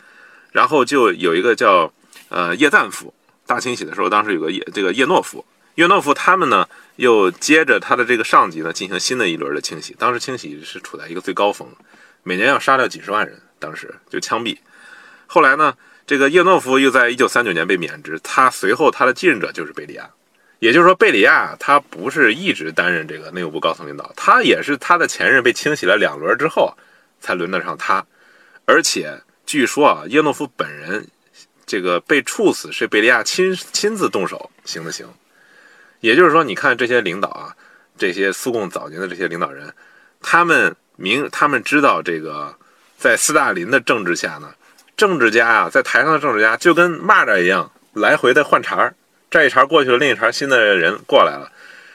[0.52, 1.92] 然后就有一个叫。
[2.28, 3.12] 呃，叶赞夫
[3.44, 5.44] 大清洗的时候，当时有个叶这个叶诺夫，
[5.74, 6.68] 叶诺夫他们呢
[7.00, 9.96] 又接着他的这个上级呢进行新的一轮的清洗。
[9.98, 11.66] 当时清洗是处在一个最高峰，
[12.22, 14.56] 每年要杀掉几十万人，当时就枪毙。
[15.26, 15.74] 后来呢，
[16.06, 20.10] 这个叶诺夫又在一九三九年被免职，他随后他的继任者就是贝利亚，
[20.58, 26.76] 也就是说贝利亚他不是一直担任这个内务部高层领导，他也是他的前任被清洗了两轮之后
[27.20, 28.04] 才轮得上他。
[28.66, 31.06] 而且据说啊，叶诺夫本人。
[31.66, 35.06] 这个被处死是贝利亚亲亲自动手行的刑，
[36.00, 37.54] 也就是说，你看这些领导啊，
[37.96, 39.72] 这些苏共早年的这些领导人，
[40.20, 42.54] 他们明他们知道这个，
[42.98, 44.52] 在斯大林的政治下呢，
[44.96, 48.94] 政治家啊，在台上的政治家就跟蚂蚱一样，来回的换茬儿，
[49.30, 51.50] 这一茬过去了，另一茬新的人过来了，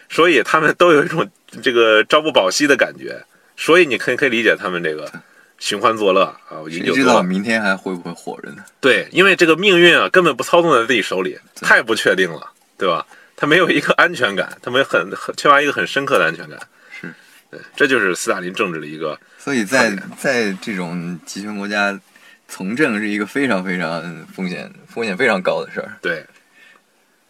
[0.09, 1.29] 所以他们都有一种
[1.61, 3.23] 这个朝不保夕的感觉，
[3.57, 5.11] 所以你可以可以理解他们这个。
[5.57, 6.59] 寻欢作乐啊！
[6.69, 8.57] 谁知道明天还会不会火着呢？
[8.81, 13.07] 对，因为这个命运啊，根本不操纵在自己手里，太不确定了，对吧？
[13.35, 16.59] 他没有一个安全感，他没很很缺乏一个很深刻的安全感。
[16.89, 17.13] 是，
[17.51, 19.19] 对，这就是斯大林政治的一个。
[19.37, 21.99] 所以在在这种集权国家，
[22.47, 25.97] 从政是一个非常非常风险风险非常高的事儿。
[26.01, 26.25] 对，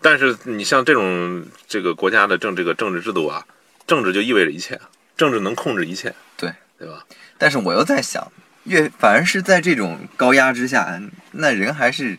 [0.02, 3.46] 但是你像这种这个国家的政这个政治制度啊，
[3.88, 4.80] 政治就意味着一切，
[5.18, 6.14] 政治能控制一切。
[6.38, 7.06] 对，对吧？
[7.38, 8.32] 但是我又在想，
[8.66, 11.02] 越反而是在这种高压之下，
[11.32, 12.18] 那人还是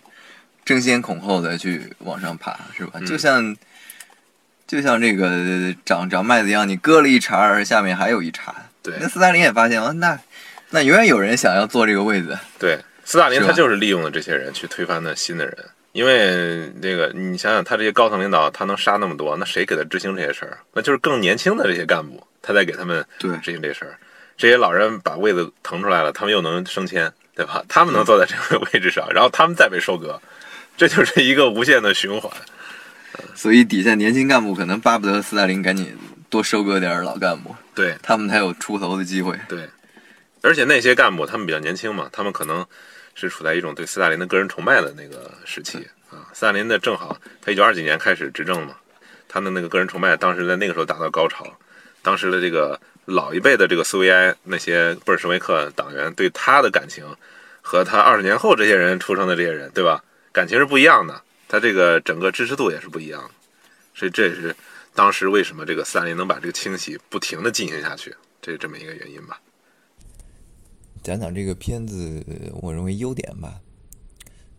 [0.64, 3.01] 争先恐后的去往上爬，是吧？
[3.07, 3.57] 就像
[4.67, 8.55] 就像这个长长麦子一样，你割了一茬儿，下面还有一茬。
[8.83, 10.19] 对，那斯大林也发现了，那
[10.71, 12.37] 那永远有人想要坐这个位子。
[12.59, 15.57] 对，斯大林他就是利用了这些人去推翻那新的人，
[15.93, 20.59] 因为这个你想想，他这些高层领导，他能杀那么多，那谁给他执行这些事儿？
[20.73, 23.97] 那就是更年轻的这些干部，他在给他们执行这事儿。
[24.37, 27.64] 这些老人把位子腾出来了，他们又能升迁，对吧？
[27.68, 30.21] 他们能坐在这个位置上，然后他们再被收割，
[30.76, 32.30] 这就是一个无限的循环。
[33.34, 35.97] 所以底下年轻干部可能巴不得斯大林赶紧
[36.29, 39.38] 多收割点老干部，对他们才有出头的机会。
[39.49, 39.68] 对，
[40.43, 42.64] 而且那些干部他们比较年轻嘛，他们可能
[43.14, 45.79] 是处在一种对斯大林的个人崇拜的那个时期
[46.11, 46.26] 啊。
[46.33, 48.75] 斯大林的正好他一九二几年开始执政嘛，
[49.29, 51.47] 他的那个个人崇拜当时在那个时候达到高潮，
[52.03, 52.80] 当时的这个。
[53.09, 57.05] 老一辈的这个苏维埃那些布尔什维克党员对他的感情，
[57.63, 60.03] 和他二十年后这些人出生的这些人，对吧？
[60.33, 63.31] 感情是不一样的，他这个整个支持度也是不一样的，
[63.95, 64.55] 所以这也是
[64.95, 69.41] 当时为什么这个斯大林能把这个清洗不停的进行下去，这是这么一个原因吧。
[71.03, 72.25] 讲讲这个片子，
[72.61, 73.61] 我认为优点吧。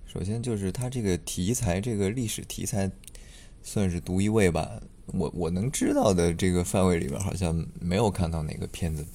[0.06, 2.90] 首先就是它这个题材，这个历史题材
[3.62, 4.82] 算是独一位吧。
[5.08, 9.06] 我我能知道的这个范围里边，好像没有看到哪个片子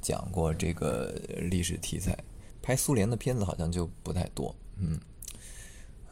[0.00, 1.14] 讲过这个
[1.50, 2.16] 历史题材。
[2.62, 4.54] 拍苏联的片子好像就不太多。
[4.78, 4.98] 嗯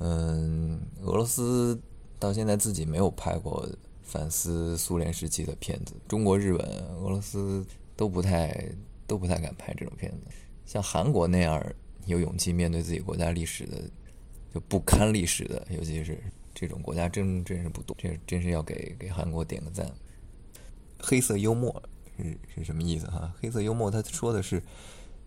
[0.00, 1.80] 嗯，俄罗斯
[2.18, 3.66] 到现在自己没有拍过
[4.02, 5.94] 反思苏联时期的片子。
[6.08, 6.66] 中国、日本、
[6.96, 7.64] 俄罗斯
[7.96, 8.70] 都不太
[9.06, 10.18] 都不太敢拍这种片子。
[10.66, 11.64] 像韩国那样
[12.06, 13.82] 有勇气面对自己国家历史的，
[14.52, 16.20] 就不堪历史的，尤其是。
[16.52, 19.88] 这种国家真真是不多，这真是要给给韩国点个赞。
[20.98, 21.82] 黑色幽默
[22.18, 23.32] 是是什么意思哈？
[23.40, 24.60] 黑色幽默他说的是，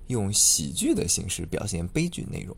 [0.08, 2.56] 用喜剧的形式表现悲剧内容。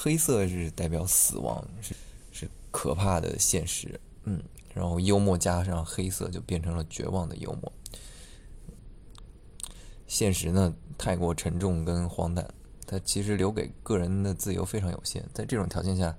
[0.00, 1.92] 黑色是代表死亡，是
[2.30, 4.40] 是可怕的现实，嗯，
[4.72, 7.72] 然后幽默加上黑色就变成了绝望的幽默。
[10.06, 12.48] 现实呢太过沉重跟荒诞，
[12.86, 16.16] 它其实留给个人的自由非常有限，在这种条件下，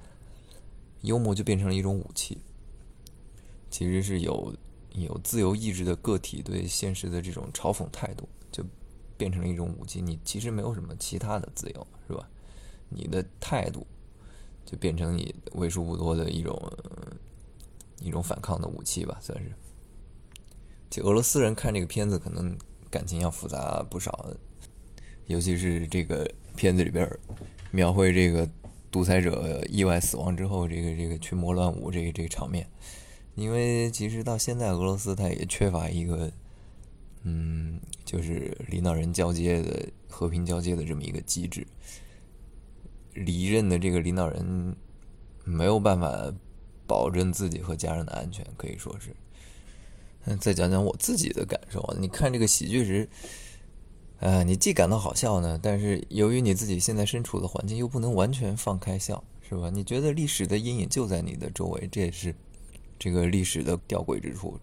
[1.03, 2.37] 幽默就变成了一种武器。
[3.69, 4.53] 其实是有
[4.91, 8.61] 有自由意志的个体对现实的这种嘲讽态度，就
[9.15, 10.01] 变成了一种武器。
[10.01, 11.87] 你其实没有什么其他的自由，
[12.89, 13.87] 你的态度
[14.65, 16.59] 就变成你为数不多的一种
[17.99, 19.51] 一种反抗的武器吧，算是。
[20.89, 22.57] 就俄罗斯人看这个片子，可能
[22.89, 24.29] 感情要复杂不少，
[25.27, 27.07] 尤其是这个片子里边
[27.71, 28.49] 描绘这个
[28.89, 32.67] 独裁者意外死亡之后，这个这个群魔乱舞这个这个场面。
[33.35, 36.31] 因为其实到现在，俄罗斯它也缺乏一个，
[37.21, 41.65] 嗯，就是领导人交接的和平交接的这么一个机制。
[43.25, 44.75] 离任的这个领导人
[45.43, 46.33] 没有办法
[46.87, 49.15] 保证自己和家人的安全，可以说是。
[50.25, 53.09] 嗯，再讲讲我自己的感受啊，你看这个喜剧时，
[54.19, 59.69] 啊，你既感到好笑呢，但是由于你自己现在身处的环境又不能完全放开笑，是吧？
[59.69, 62.35] 你觉得历史的阴影就在你的周围，这也是。
[62.99, 64.59] 这个历史的吊诡之处，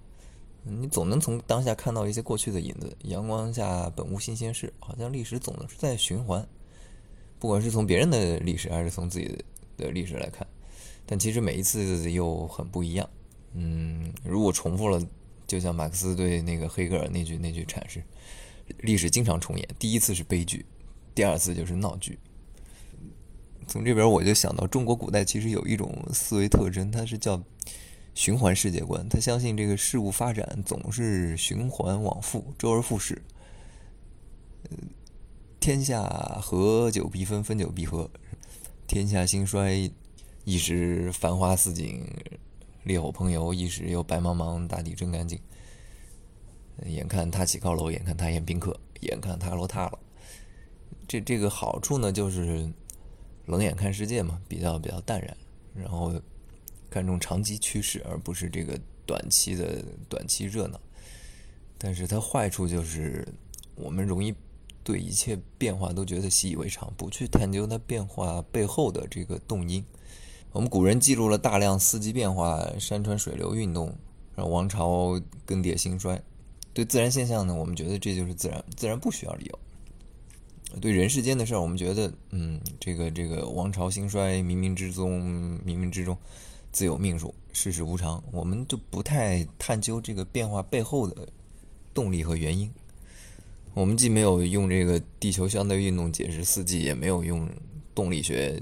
[0.62, 2.94] 你总能从当下看到一些过去的影子。
[3.04, 6.46] 阳光下本无新鲜事，好像历史总是在循环。
[7.38, 9.26] 不管是从别人的历史，还是从自己
[9.76, 10.46] 的历史来看，
[11.04, 13.08] 但其实每一次又很不一样。
[13.54, 15.00] 嗯，如果重复了，
[15.46, 18.02] 就像马克思对那个黑格尔那句那句阐释：
[18.78, 20.64] 历史经常重演，第一次是悲剧，
[21.14, 22.18] 第二次就是闹剧。
[23.66, 27.42] 从这边我就想到，中国古代其实有一种思维特征，它是叫。
[28.18, 33.20] 循环世界观，他相信这个事物发展总是循环往复，周而复始。
[35.66, 36.04] 天下
[36.40, 38.08] 合久必分，分久必合。
[38.86, 39.90] 天下兴衰，
[40.44, 42.06] 一时繁花似锦，
[42.84, 45.40] 烈火烹油；一时又白茫茫，大地真干净。
[46.84, 49.98] 眼看他起高楼，眼看他宴宾客，眼看他楼塌了。
[51.08, 52.72] 这这个好处呢，就是
[53.46, 55.36] 冷眼看世界嘛，比较比较淡然，
[55.74, 56.14] 然后。
[56.88, 60.80] 看重长期趋势，而不是这个短期的短期热闹。
[61.76, 63.26] 但是它坏处就是，
[63.74, 64.32] 我们容易
[64.86, 69.84] 对一切变化都觉得习以为常，不去探究它变化背后的这个动因。
[70.52, 73.92] 我们古人记录了大量四季变化、山川水流运动、
[74.36, 76.22] 让王朝更迭兴衰。
[76.72, 79.58] 对自然现象呢，我们觉得这就是自然，自然不需要理由。
[80.80, 85.20] 对人世间的事儿，我们觉得，嗯，这个这个王朝兴衰，冥冥之中，
[85.66, 86.16] 冥冥之中。
[86.70, 91.26] 自有命数，世事无常，我们就不太探究这个变化背后的
[91.92, 92.70] 动力和原因。
[93.76, 97.46] 我们既没有用这个地球相对运动解释四季，也没有用
[97.94, 98.58] 动力学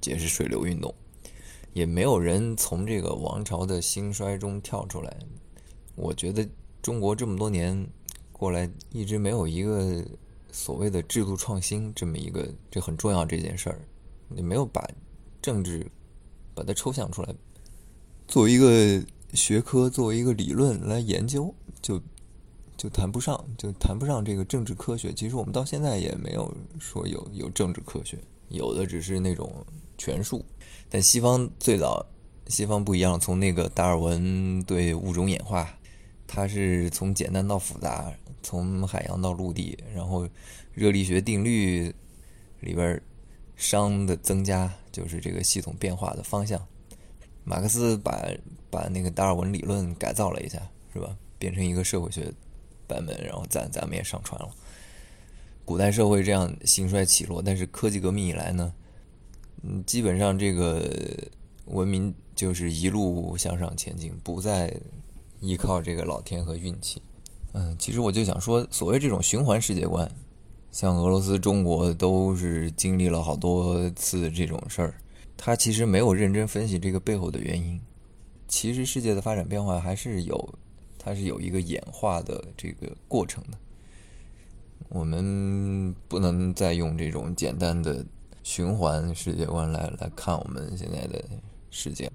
[0.00, 0.94] 解释水流运动，
[1.74, 5.14] 也没有人从这个王朝的兴衰中跳出来。
[5.94, 6.48] 我觉得
[6.80, 7.86] 中国这么多年
[8.32, 10.02] 过来，一直没有一个
[10.50, 13.78] 所谓的制度创新这么一个，这很重要这件事儿，
[14.30, 14.88] 你没有把
[15.42, 15.86] 政治。
[16.56, 17.34] 把它抽象出来，
[18.28, 21.52] 作为一个学科，作为一个理论来研究，
[21.82, 22.00] 就
[22.76, 25.12] 就谈不上，就谈不上这个政治科学。
[25.12, 28.18] 其实我们到现在也没有说有有政治科学，
[28.48, 29.64] 有的只是那种
[29.96, 30.44] 权术。
[30.88, 32.04] 但西方最早，
[32.48, 35.68] 西方不一样，从那个达尔文对物种演化，
[36.26, 40.28] 它是从简单到复杂，从海洋到陆地，然后
[40.72, 41.94] 热力学定律
[42.60, 43.00] 里边。
[43.56, 46.60] 熵的增加就是这个系统变化的方向。
[47.44, 48.28] 马克思把
[48.68, 50.60] 把那个达尔文理论改造了一下，
[50.92, 51.16] 是吧？
[51.38, 52.34] 变成一个社会学
[52.94, 54.48] 版本，然后咱咱们也上传了。
[55.64, 58.72] 古代社会这样兴衰起落，但是科技革命以来呢，
[59.62, 60.88] 嗯，基本上这个
[61.64, 64.72] 文明就是一路向上前进，不再
[65.40, 67.02] 依靠这个老天和运气。
[67.52, 70.08] 嗯，其实我就想说，所谓这种循环世界观。
[70.70, 74.94] 像俄罗斯、中国都是经历了好多次这种事儿，
[75.36, 77.80] 他其实没有认真分析这个背后的原因。
[78.48, 80.58] 其实世界的发展变化还是有，
[81.04, 83.58] 它是有一个演化的这个过程的。
[84.88, 88.04] 我们不能再用这种简单的
[88.42, 91.22] 循环世界观来来看我们现在的
[91.70, 92.10] 世界。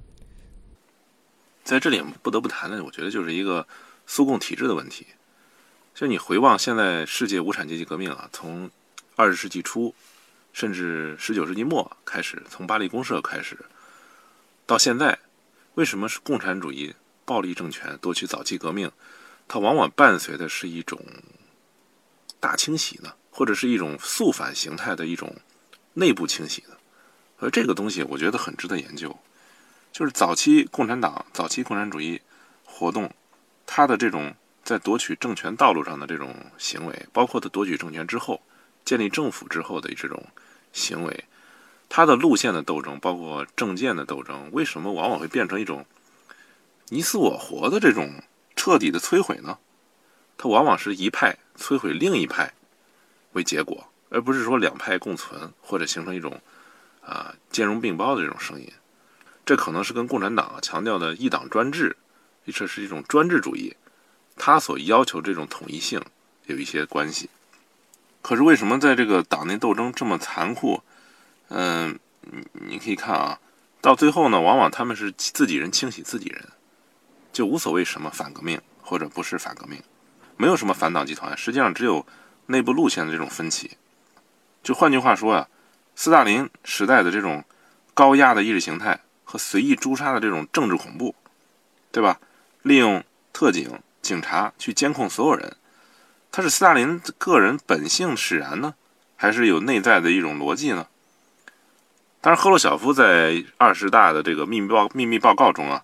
[1.63, 3.67] 在这里不得不谈的，我觉得就是一个
[4.07, 5.05] 苏共体制的问题。
[5.93, 8.71] 就你回望现在世界无产阶级革命啊，从
[9.15, 9.93] 二十世纪初，
[10.53, 13.57] 甚至十九世纪末开始，从巴黎公社开始，
[14.65, 15.19] 到现在，
[15.75, 16.95] 为什么是共产主义
[17.29, 18.91] 暴力政权夺取早期革命？
[19.47, 20.99] 它往往伴随的是一种
[22.39, 23.13] 大清洗呢？
[23.29, 25.35] 或者是一种肃反形态的一种
[25.93, 26.75] 内部清洗的。
[27.37, 29.15] 而这个东西，我觉得很值得研究。
[29.91, 32.19] 就是早期共产党、早期共产主义
[32.63, 33.13] 活动，
[33.67, 34.33] 它的这种
[34.63, 38.41] 在夺取政权道路上的这种行为，包括他夺取政权之后、
[38.83, 40.25] 建立政府之后的这种
[40.73, 41.25] 行为，
[41.87, 45.85] 它的路线的斗争，包括政见的斗争，为什么往往会变成一种
[46.89, 48.21] 你死我活的这种
[48.55, 49.57] 彻底的摧毁呢？
[50.37, 52.53] 它往往是一派摧毁另一派
[53.33, 56.41] 为结果，而不是说两派共存或者形成一种
[57.01, 58.71] 啊兼容并包的这种声音。
[59.45, 61.97] 这可能是跟共产党强调的一党专制，
[62.53, 63.75] 这是一种专制主义，
[64.35, 66.01] 他所要求这种统一性
[66.45, 67.29] 有一些关系。
[68.21, 70.81] 可是为什么在这个党内斗争这么残酷？
[71.49, 71.99] 嗯，
[72.53, 73.39] 你可以看啊，
[73.81, 76.47] 到最后呢，往往他们是自己人清洗自己人，
[77.39, 79.81] 就无所谓什么反革命或者不是反革命，
[80.35, 82.05] 没有什么反党集团，实际上只有
[82.47, 83.77] 内部路线的这种分歧。
[84.61, 85.47] 就换句话说啊，
[85.95, 87.45] 斯大林时代的这种
[87.93, 88.99] 高压的意识形态。
[89.23, 91.13] 和随意诛杀的这种政治恐怖，
[91.91, 92.19] 对吧？
[92.63, 95.55] 利用特警、警察去监控所有人，
[96.31, 98.73] 他是斯大林个人本性使然呢，
[99.15, 100.87] 还是有内在的一种逻辑呢？
[102.19, 105.83] 但是赫鲁晓夫在二十大的这个秘密报秘密报告中啊，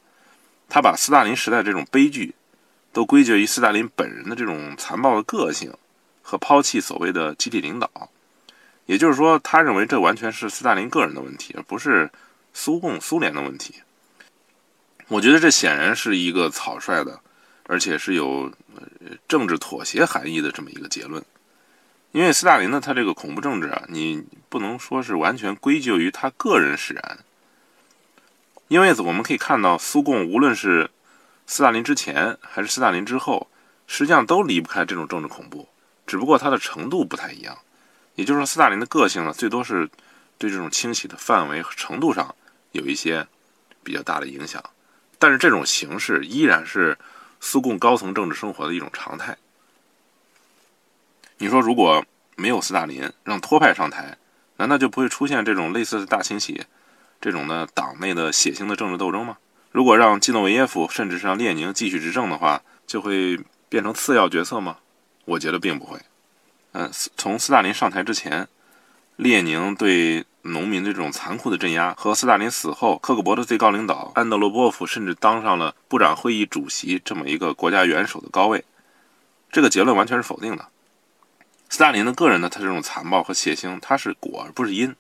[0.70, 2.34] 他把斯大林时代这种悲剧
[2.94, 5.74] 都归结于斯大林本人的这种残暴的个性
[6.22, 7.90] 和抛弃所谓的集体领导，
[8.86, 12.10] 也就是说，他认为这完全是斯大林个人的问题，而不是。
[12.58, 13.74] 苏共、苏联的问题，
[15.10, 17.20] 我觉得这显然是一个草率的，
[17.68, 18.50] 而且是有
[19.28, 21.22] 政治妥协含义的这么一个结论。
[22.14, 27.20] 因为斯大林呢，他这个恐怖政治啊，你不能说是完全归咎于他个人使然。
[28.68, 30.90] 因为我们可以看到，苏共无论是
[31.48, 33.48] 斯大林之前还是斯大林之后，
[33.88, 35.68] 实际上都离不开这种政治恐怖，
[36.08, 37.58] 只不过它的程度不太一样。
[38.16, 39.90] 也就是说，斯大林的个性呢，最多是
[40.38, 42.34] 对这种清洗的范围和程度上。
[42.72, 43.26] 有一些
[43.84, 44.62] 比较大的影响，
[45.18, 46.98] 但是这种形式依然是
[47.40, 49.38] 苏共高层政治生活的一种常态。
[51.38, 52.04] 你说如果
[52.36, 54.18] 没有斯大林，让托派上台，
[54.58, 56.66] 难道就不会出现这种类似的大清洗、
[57.26, 59.36] 这种的党内的血腥的政治斗争吗？
[59.72, 63.36] 如果让季诺维耶夫，甚至是让列宁继续执政的话，就会
[63.68, 64.78] 变成次要角色吗？
[65.26, 66.00] 我觉得并不会。
[66.74, 66.88] 嗯，
[67.18, 68.48] 从斯大林上台之前，
[69.16, 70.24] 列宁对。
[70.48, 78.64] 农民的这种残酷的镇压，和斯大林死后，克格勃的最高领导安德罗波夫甚至当上了部长会议主席这么一个国家元首的高位，
[79.52, 80.68] 这个结论完全是否定的。
[81.70, 84.96] 斯大林的个人呢，他这种残暴和血腥，他是果而不是因，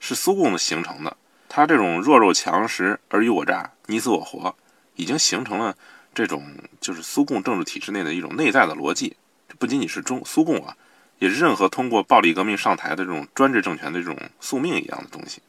[0.00, 1.16] 是苏共的形成的。
[1.54, 4.56] 他这种弱肉强食、尔虞我诈、你死我活，
[4.96, 5.76] 已经形成了
[6.14, 6.42] 这种
[6.80, 9.14] 就是苏共政治体制内的一种内在的逻辑。
[9.46, 10.74] 这不仅仅是中苏共啊。
[11.18, 15.42] 也是任何通过暴力革命上台的这种专制政权的这种宿命一样的东西。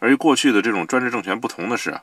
[0.00, 1.98] 而与过去的这种专制政权不同的是，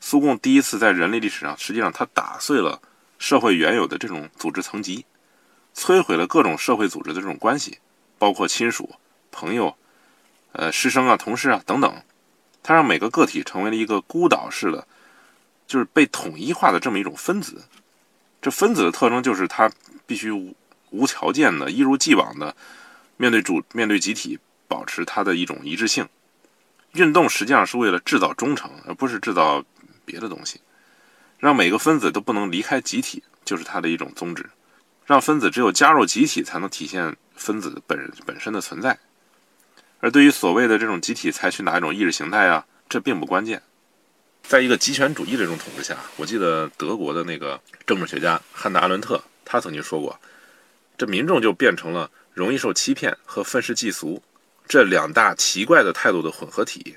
[0.00, 2.80] 苏共第一次在人类历史上，实际上它打碎了
[3.18, 5.04] 社会原有的这种组织层级，
[5.76, 7.78] 摧毁了各种社会组织的这种关系，
[8.18, 8.96] 包括亲属、
[9.30, 9.76] 朋友、
[10.52, 12.02] 呃师生啊、同事啊等等。
[12.68, 14.86] 它让每个个体成为了一个孤岛式的，
[15.66, 17.62] 就是被统一化的这么一种分子。
[18.42, 19.72] 这分子的特征就是它
[20.06, 20.54] 必须。
[20.90, 22.56] 无条件的、一如既往的
[23.18, 26.06] 面对主、面对集体，保持它的一种一致性。
[26.92, 29.62] 运动实际上是为了制造忠诚，而不是制造
[30.06, 30.60] 别的东西。
[31.38, 34.48] 让每个分子都不能离开集体，就是它的一种宗旨。
[35.04, 38.98] 让分子只有加入集体，才能体现分子本本身的存在。
[40.00, 43.62] 而对于所谓的这种集体采取哪一种意识形态啊，这并不关键。
[44.42, 50.18] 在一个极权主义的这种统治下，我记得德国的那个政治学家汉娜·阿伦特，他曾经说过。
[50.96, 54.22] 这民众就变成了容易受欺骗和愤世嫉俗
[54.66, 56.96] 这两大奇怪的态度的混合体，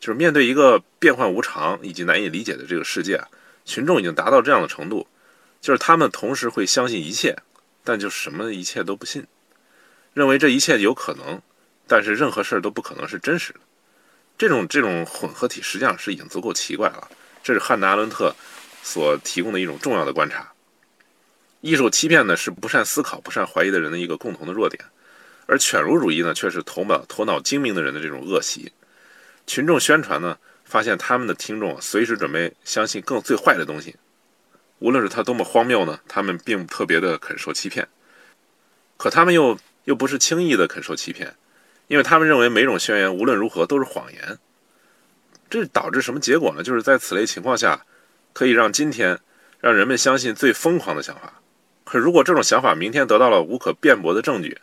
[0.00, 3.22] 就是面对一个变幻无常以及难以理解的这个世界，
[3.64, 5.06] 群众已经达到这样的程度，
[5.60, 7.36] 就是他们同时会相信一切，
[7.84, 9.26] 但就什么一切都不信，
[10.12, 11.40] 认为这一切有可能，
[11.90, 13.58] 但是任何事儿都不可能是真实的。
[14.38, 17.10] 这种这种混合体实际上是已经足够奇怪了。
[17.42, 18.32] 这是汉娜·阿伦特
[18.80, 20.52] 所提供的一种重要的观察。
[21.62, 24.80] 艺术欺骗呢是不善思考、不善怀疑的人的一个共同的弱点，
[25.46, 28.70] 而犬儒主义呢却是头脑头脑精明的人的这种恶习。
[29.48, 33.96] 群众宣传呢，发现他们的听众随时准备相信更最坏的东西，
[34.78, 37.88] 无论是他多么荒谬呢，他们并不特别的肯受欺骗。
[38.96, 41.34] 可他们又又不是轻易的肯受欺骗，
[41.90, 44.38] 因为他们认为每种宣言无论如何都是谎言。
[45.50, 46.62] 这导致什么结果呢？
[46.62, 47.84] 就是在此类情况下，
[48.32, 49.18] 可以让今天
[49.58, 51.42] 让人们相信最疯狂的想法。
[51.82, 54.56] 可如果这种想法明天得到了无可辩驳的证据，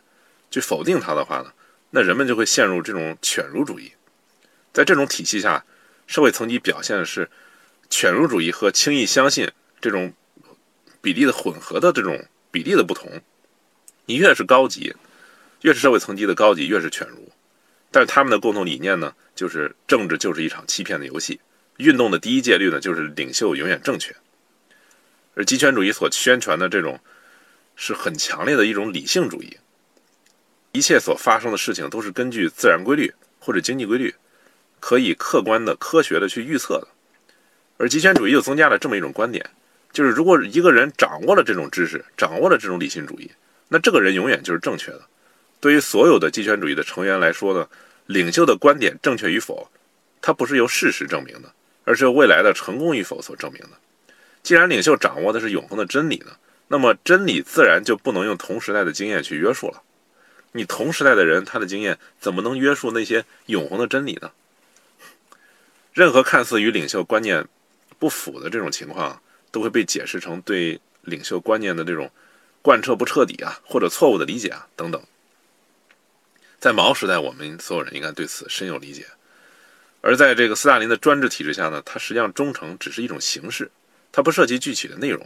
[0.50, 1.52] 去否定它的话呢，
[1.90, 3.92] 那人们就会陷入这种犬儒主义。
[4.72, 5.62] 在这种体系下，
[6.06, 7.28] 社会层级表现的是
[7.90, 9.46] 犬儒主义和轻易相信
[9.82, 10.10] 这种
[11.02, 13.20] 比例的混合的这种比例的不同。
[14.06, 14.96] 你越是高级，
[15.62, 17.30] 越是社会层级的高级，越是犬儒。
[17.90, 21.40] 但是他们的共同理念呢，就是政治就是一场欺骗的游戏。
[21.78, 24.14] 运动的第一戒律呢，就是领袖永远正确。
[25.34, 26.98] 而极权主义所宣传的这种
[27.76, 29.56] 是很强烈的一种理性主义，
[30.72, 34.14] 一切所发生的事情都是根据自然规律或者经济规律，
[34.80, 36.88] 可以客观的、科学的去预测的。
[37.78, 39.48] 而极权主义又增加了这么一种观点，
[39.92, 43.30] 就是如果一个人掌握了这种知识，掌握了这种理性主义，
[43.68, 45.00] 那这个人永远就是正确的。
[45.60, 47.68] 对于所有的极权主义的成员来说呢，
[48.06, 49.70] 领袖的观点正确与否，
[50.20, 51.52] 它不是由事实证明的，
[51.84, 53.70] 而是由未来的成功与否所证明的。
[54.42, 56.32] 既然领袖掌握的是永恒的真理呢，
[56.68, 59.82] 那么真理自然就不能用同时代的经验去约束了。
[60.52, 64.30] 你同时代的人，他的经验怎么能约束那些永恒的真理呢？
[65.92, 67.46] 任何看似与领袖观念
[67.98, 69.20] 不符的这种情况，
[69.50, 72.10] 都会被解释成对领袖观念的这种
[72.62, 75.02] 贯彻不彻底啊，或者错误的理解啊等等。
[76.58, 79.06] 在毛时代，我们所有人应该对此深有理解。
[80.00, 83.70] 而在这个斯大林的专制体制下呢，它实际上忠诚只是一种形式。
[84.10, 85.24] 它不涉及具体的内容，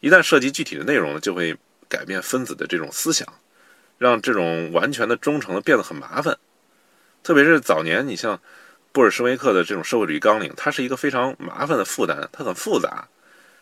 [0.00, 1.56] 一旦涉及具体的内容呢，就会
[1.88, 3.26] 改变分子的这种思想，
[3.98, 6.36] 让这种完全的忠诚呢变得很麻烦。
[7.22, 8.40] 特别是早年，你像
[8.92, 13.08] 布尔什维克的这种社会主义纲领，它是一个非常麻烦的负担，它很复杂。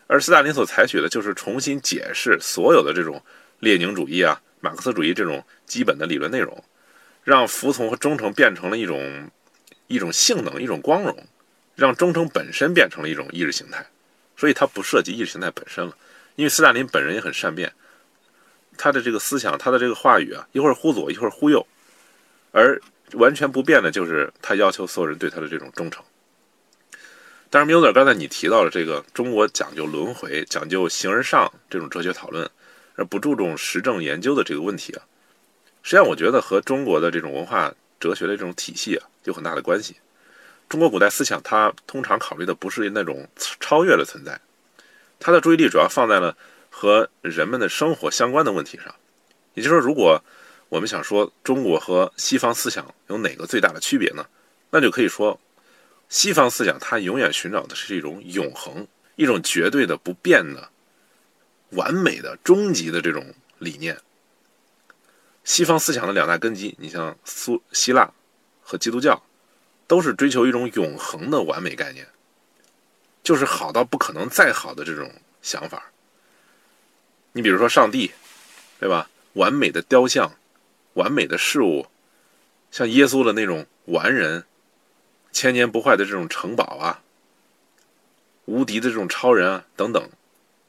[0.07, 3.23] 而斯大林所采取的就是重新解释所有的这种
[3.59, 6.61] 列宁主义啊、马克思主义这种基本的理论内容，
[7.31, 9.31] 让服从和忠诚变成了一种
[9.87, 11.15] 一种性能、一种光荣，
[11.75, 13.85] 让忠诚本身变成了一种意识形态。
[14.35, 15.95] 所以它不涉及意识形态本身了，
[16.35, 17.71] 因为斯大林本人也很善变，
[18.77, 21.65] 他的这个思想，他的这个话语啊，一会儿忽左，一会儿忽右，
[22.51, 22.77] 而
[23.13, 26.03] 完全不变的就是他要求所有人对他的这种忠诚。
[27.49, 32.49] 但是缪德刚才你提到了这个中国讲究轮回、讲究形而上这种哲学讨论，
[32.95, 35.03] 而不注重实证研究的这个问题啊，
[35.83, 39.95] 实际上我觉得和中国的这种文化哲学的这种体系啊有很大的关系。
[40.69, 43.27] 中国古代思想，它通常考虑的不是那种
[43.59, 44.39] 超越的存在，
[45.19, 46.37] 它的注意力主要放在了
[46.69, 48.95] 和人们的生活相关的问题上。
[49.53, 50.23] 也就是说，如果
[50.69, 54.25] 我们想说中国和西方思想有哪个最大的区别呢？
[54.69, 55.37] 那就可以说，
[56.07, 58.87] 西方思想它永远寻找的是一种永恒、
[59.17, 60.69] 一种绝对的、不变的、
[61.71, 63.25] 完美的、终极的这种
[63.59, 63.97] 理念。
[65.43, 68.11] 西方思想的两大根基，你像苏希腊
[68.61, 69.21] 和基督教。
[69.87, 72.07] 都是追求一种永恒的完美概念，
[73.21, 75.11] 就是好到不可能再好的这种
[75.41, 75.91] 想法。
[77.33, 78.13] 你比如说上帝，
[78.79, 79.09] 对吧？
[79.33, 80.31] 完美的雕像，
[80.93, 81.87] 完美的事物，
[82.71, 84.45] 像耶稣的那种完人，
[85.33, 87.03] 千年不坏的这种城堡啊，
[88.45, 90.09] 无敌的这种超人啊等等。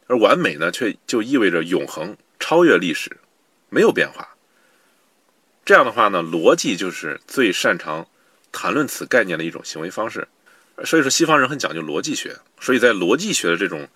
[0.09, 3.19] 而完美呢，却就意味着永恒、超越历史，
[3.69, 4.37] 没有变化。
[5.65, 8.07] 这样的话呢，逻辑就是最擅长。
[8.55, 10.29] 谈论此概念的一种行为方式，
[10.85, 13.89] 所以说西方人很讲究逻辑学，所以在逻辑学的这种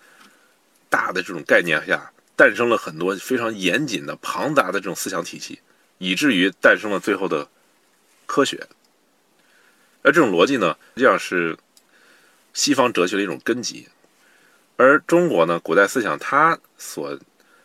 [0.88, 5.60] 大的这种概念下，诞生了很多非常严谨的庞杂的这种思想体系，
[5.98, 7.46] 以至于诞生了最后的
[8.24, 8.66] 科学。
[10.00, 11.54] 而这种逻辑呢，实际上是
[12.54, 13.86] 西方哲学的一种根基，
[14.78, 17.18] 而中国呢，古代思想它所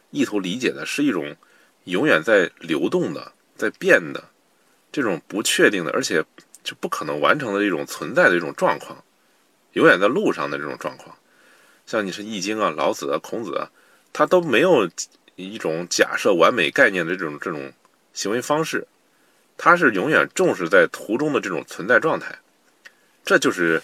[0.09, 1.37] 意图理解的是一种
[1.85, 3.31] 永远在流动的、
[3.61, 4.23] 在变的
[4.91, 6.25] 这种不确定的，而且。
[6.63, 9.03] 就不可能完成的一种存在的一种状况，
[9.73, 11.17] 永远在路上的这种状况，
[11.87, 13.67] 像你是《易经》啊、老子啊、孔子啊，
[14.13, 14.87] 他都没有
[15.35, 17.73] 一种假设完美概念的这种这种
[18.13, 18.87] 行为方式，
[19.57, 22.37] 他是永远重视在途中的这种存在状态。
[23.25, 23.81] 这就是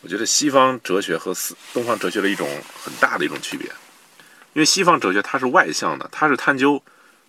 [0.00, 2.48] 我觉得西方哲学和西东方哲学的一种
[2.80, 3.66] 很大的一种区别，
[4.52, 6.80] 因为西方哲学它是外向的，它是探究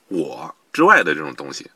[0.10, 1.72] 我之外的这种东西。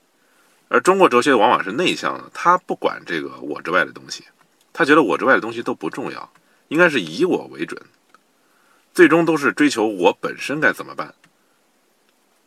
[0.68, 4.24] 而中国哲学往往是内向的，他不管这个我之外的东西，
[4.74, 6.30] 他觉得我之外的东西都不重要，
[6.70, 7.80] 应该是以我为准，
[8.92, 11.14] 最终都是追求我本身该怎么办。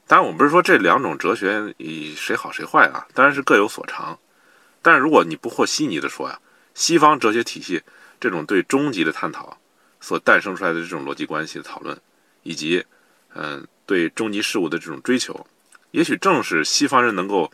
[0.08, 4.18] 当然，我们不是说这两种哲学以谁好谁坏啊，当然是各有所长。
[4.82, 6.38] 但是如果你不和稀泥的说呀，
[6.74, 7.80] 西方哲学体系
[8.18, 9.56] 这种对终极的探讨
[10.00, 11.96] 所诞生出来的这种逻辑关系的讨论，
[12.42, 12.84] 以及
[13.32, 15.46] 嗯对终极事物的这种追求，
[15.92, 17.48] 也许正是西方人能够。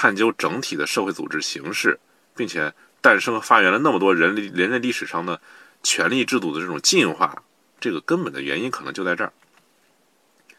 [0.00, 1.98] 探究整体的社会组织形式，
[2.36, 5.40] 并且诞生和发源了那么多人类人类历史上的
[5.82, 7.42] 权力制度的这种进化，
[7.80, 9.32] 这个根本的原因可能就在这儿。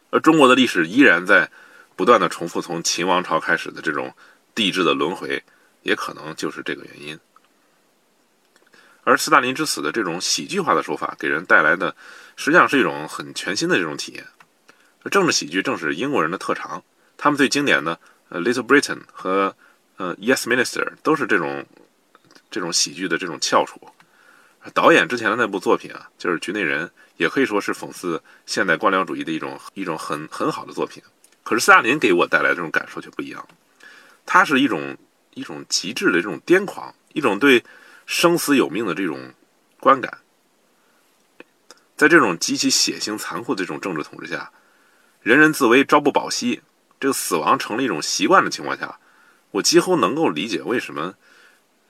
[0.09, 1.49] 而中国的历史依然在
[1.95, 4.13] 不断的重复从秦王朝开始的这种
[4.53, 5.41] 帝制的轮回，
[5.83, 7.17] 也可能就是这个原因。
[9.05, 11.95] 而斯大林之死的这种喜剧化的手法，给人带来的
[12.35, 14.27] 实际上是一种很全新的这种体验。
[15.09, 16.83] 政治喜剧正是英国人的特长，
[17.15, 17.97] 他们最经典的
[18.29, 19.55] 呃《Little Britain》和
[19.97, 21.65] 呃《Yes Minister》都是这种
[22.49, 23.79] 这种喜剧的这种翘楚。
[24.73, 26.85] 导演之前的那部作品啊，就是《局内人》，
[27.17, 31.01] 也可以说是讽刺现代官僚主义的一种一种很很好的作品。
[31.43, 33.47] 可是斯大林给我带来这种感受却不一样，
[34.25, 34.97] 他是一种
[35.33, 37.63] 一种极致的这种癫狂，一种对
[38.05, 39.33] 生死有命的这种
[39.79, 40.19] 观感。
[41.95, 44.51] 在这种极其血腥残酷的这种政治统治下。
[45.21, 46.61] 人人自危，朝不保夕，
[46.99, 48.99] 这个死亡成了一种习惯的情况下，
[49.51, 51.15] 我几乎能够理解为什么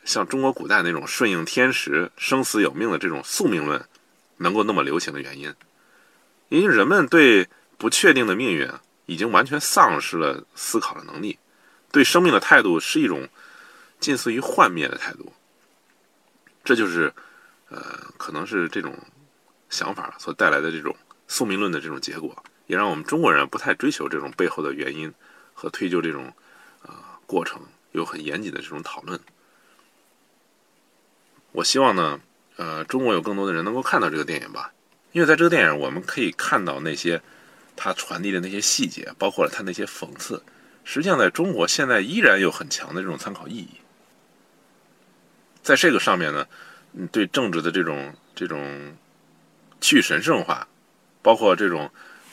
[0.06, 3.84] 像中国古代那种顺应天时、生死有命的这种宿命论
[4.38, 5.54] 能够那么流行的原因。
[6.50, 8.70] 因为人们对不确定的命运
[9.06, 11.38] 已经完全丧失了思考的能力，
[11.92, 13.28] 对生命的态度是一种
[14.00, 15.32] 近似于幻灭的态度。
[16.64, 17.12] 这就是，
[17.70, 17.82] 呃，
[18.18, 18.96] 可能是这种
[19.70, 20.96] 想法所带来的这种
[21.28, 22.44] 宿命论的这种结果。
[22.70, 25.12] 也让我们中国人不太追求这种背后的原因
[25.56, 26.32] 和推究这种
[26.84, 27.60] 啊过程，
[27.94, 29.20] 有很严谨的这种讨论。
[31.52, 32.22] 我希望呢，
[32.58, 34.72] 呃，中国有更多的人能够看到这个电影吧，
[35.14, 37.20] 因为在这个电影，我们可以看到那些
[37.76, 40.44] 他传递的那些细节，包括了他那些讽刺，
[40.84, 43.82] 实际上在中国现在依然有很强的这种参考意义。
[45.64, 46.46] 在这个上面呢，
[46.94, 48.96] 嗯对政治的这种这种
[49.82, 50.68] 去神圣化，
[51.24, 51.90] 包括这种。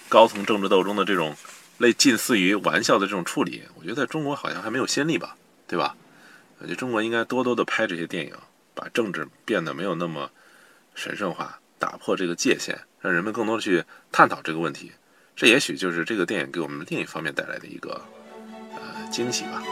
[0.08, 1.36] 高层政治斗争的这种
[1.78, 5.96] 类近似于玩笑的这种处理，我觉得在中国好像还没有先例吧，对吧？
[6.58, 8.32] 我觉得中国应该多多的拍这些电影，
[8.74, 10.30] 把政治变得没有那么
[10.94, 14.92] 神圣化，打破这个界限，让人们更多的去探讨这个问题。
[15.34, 18.00] 这也许就是这个电影给我们另一方面带来的一个
[18.74, 19.62] 呃惊喜吧。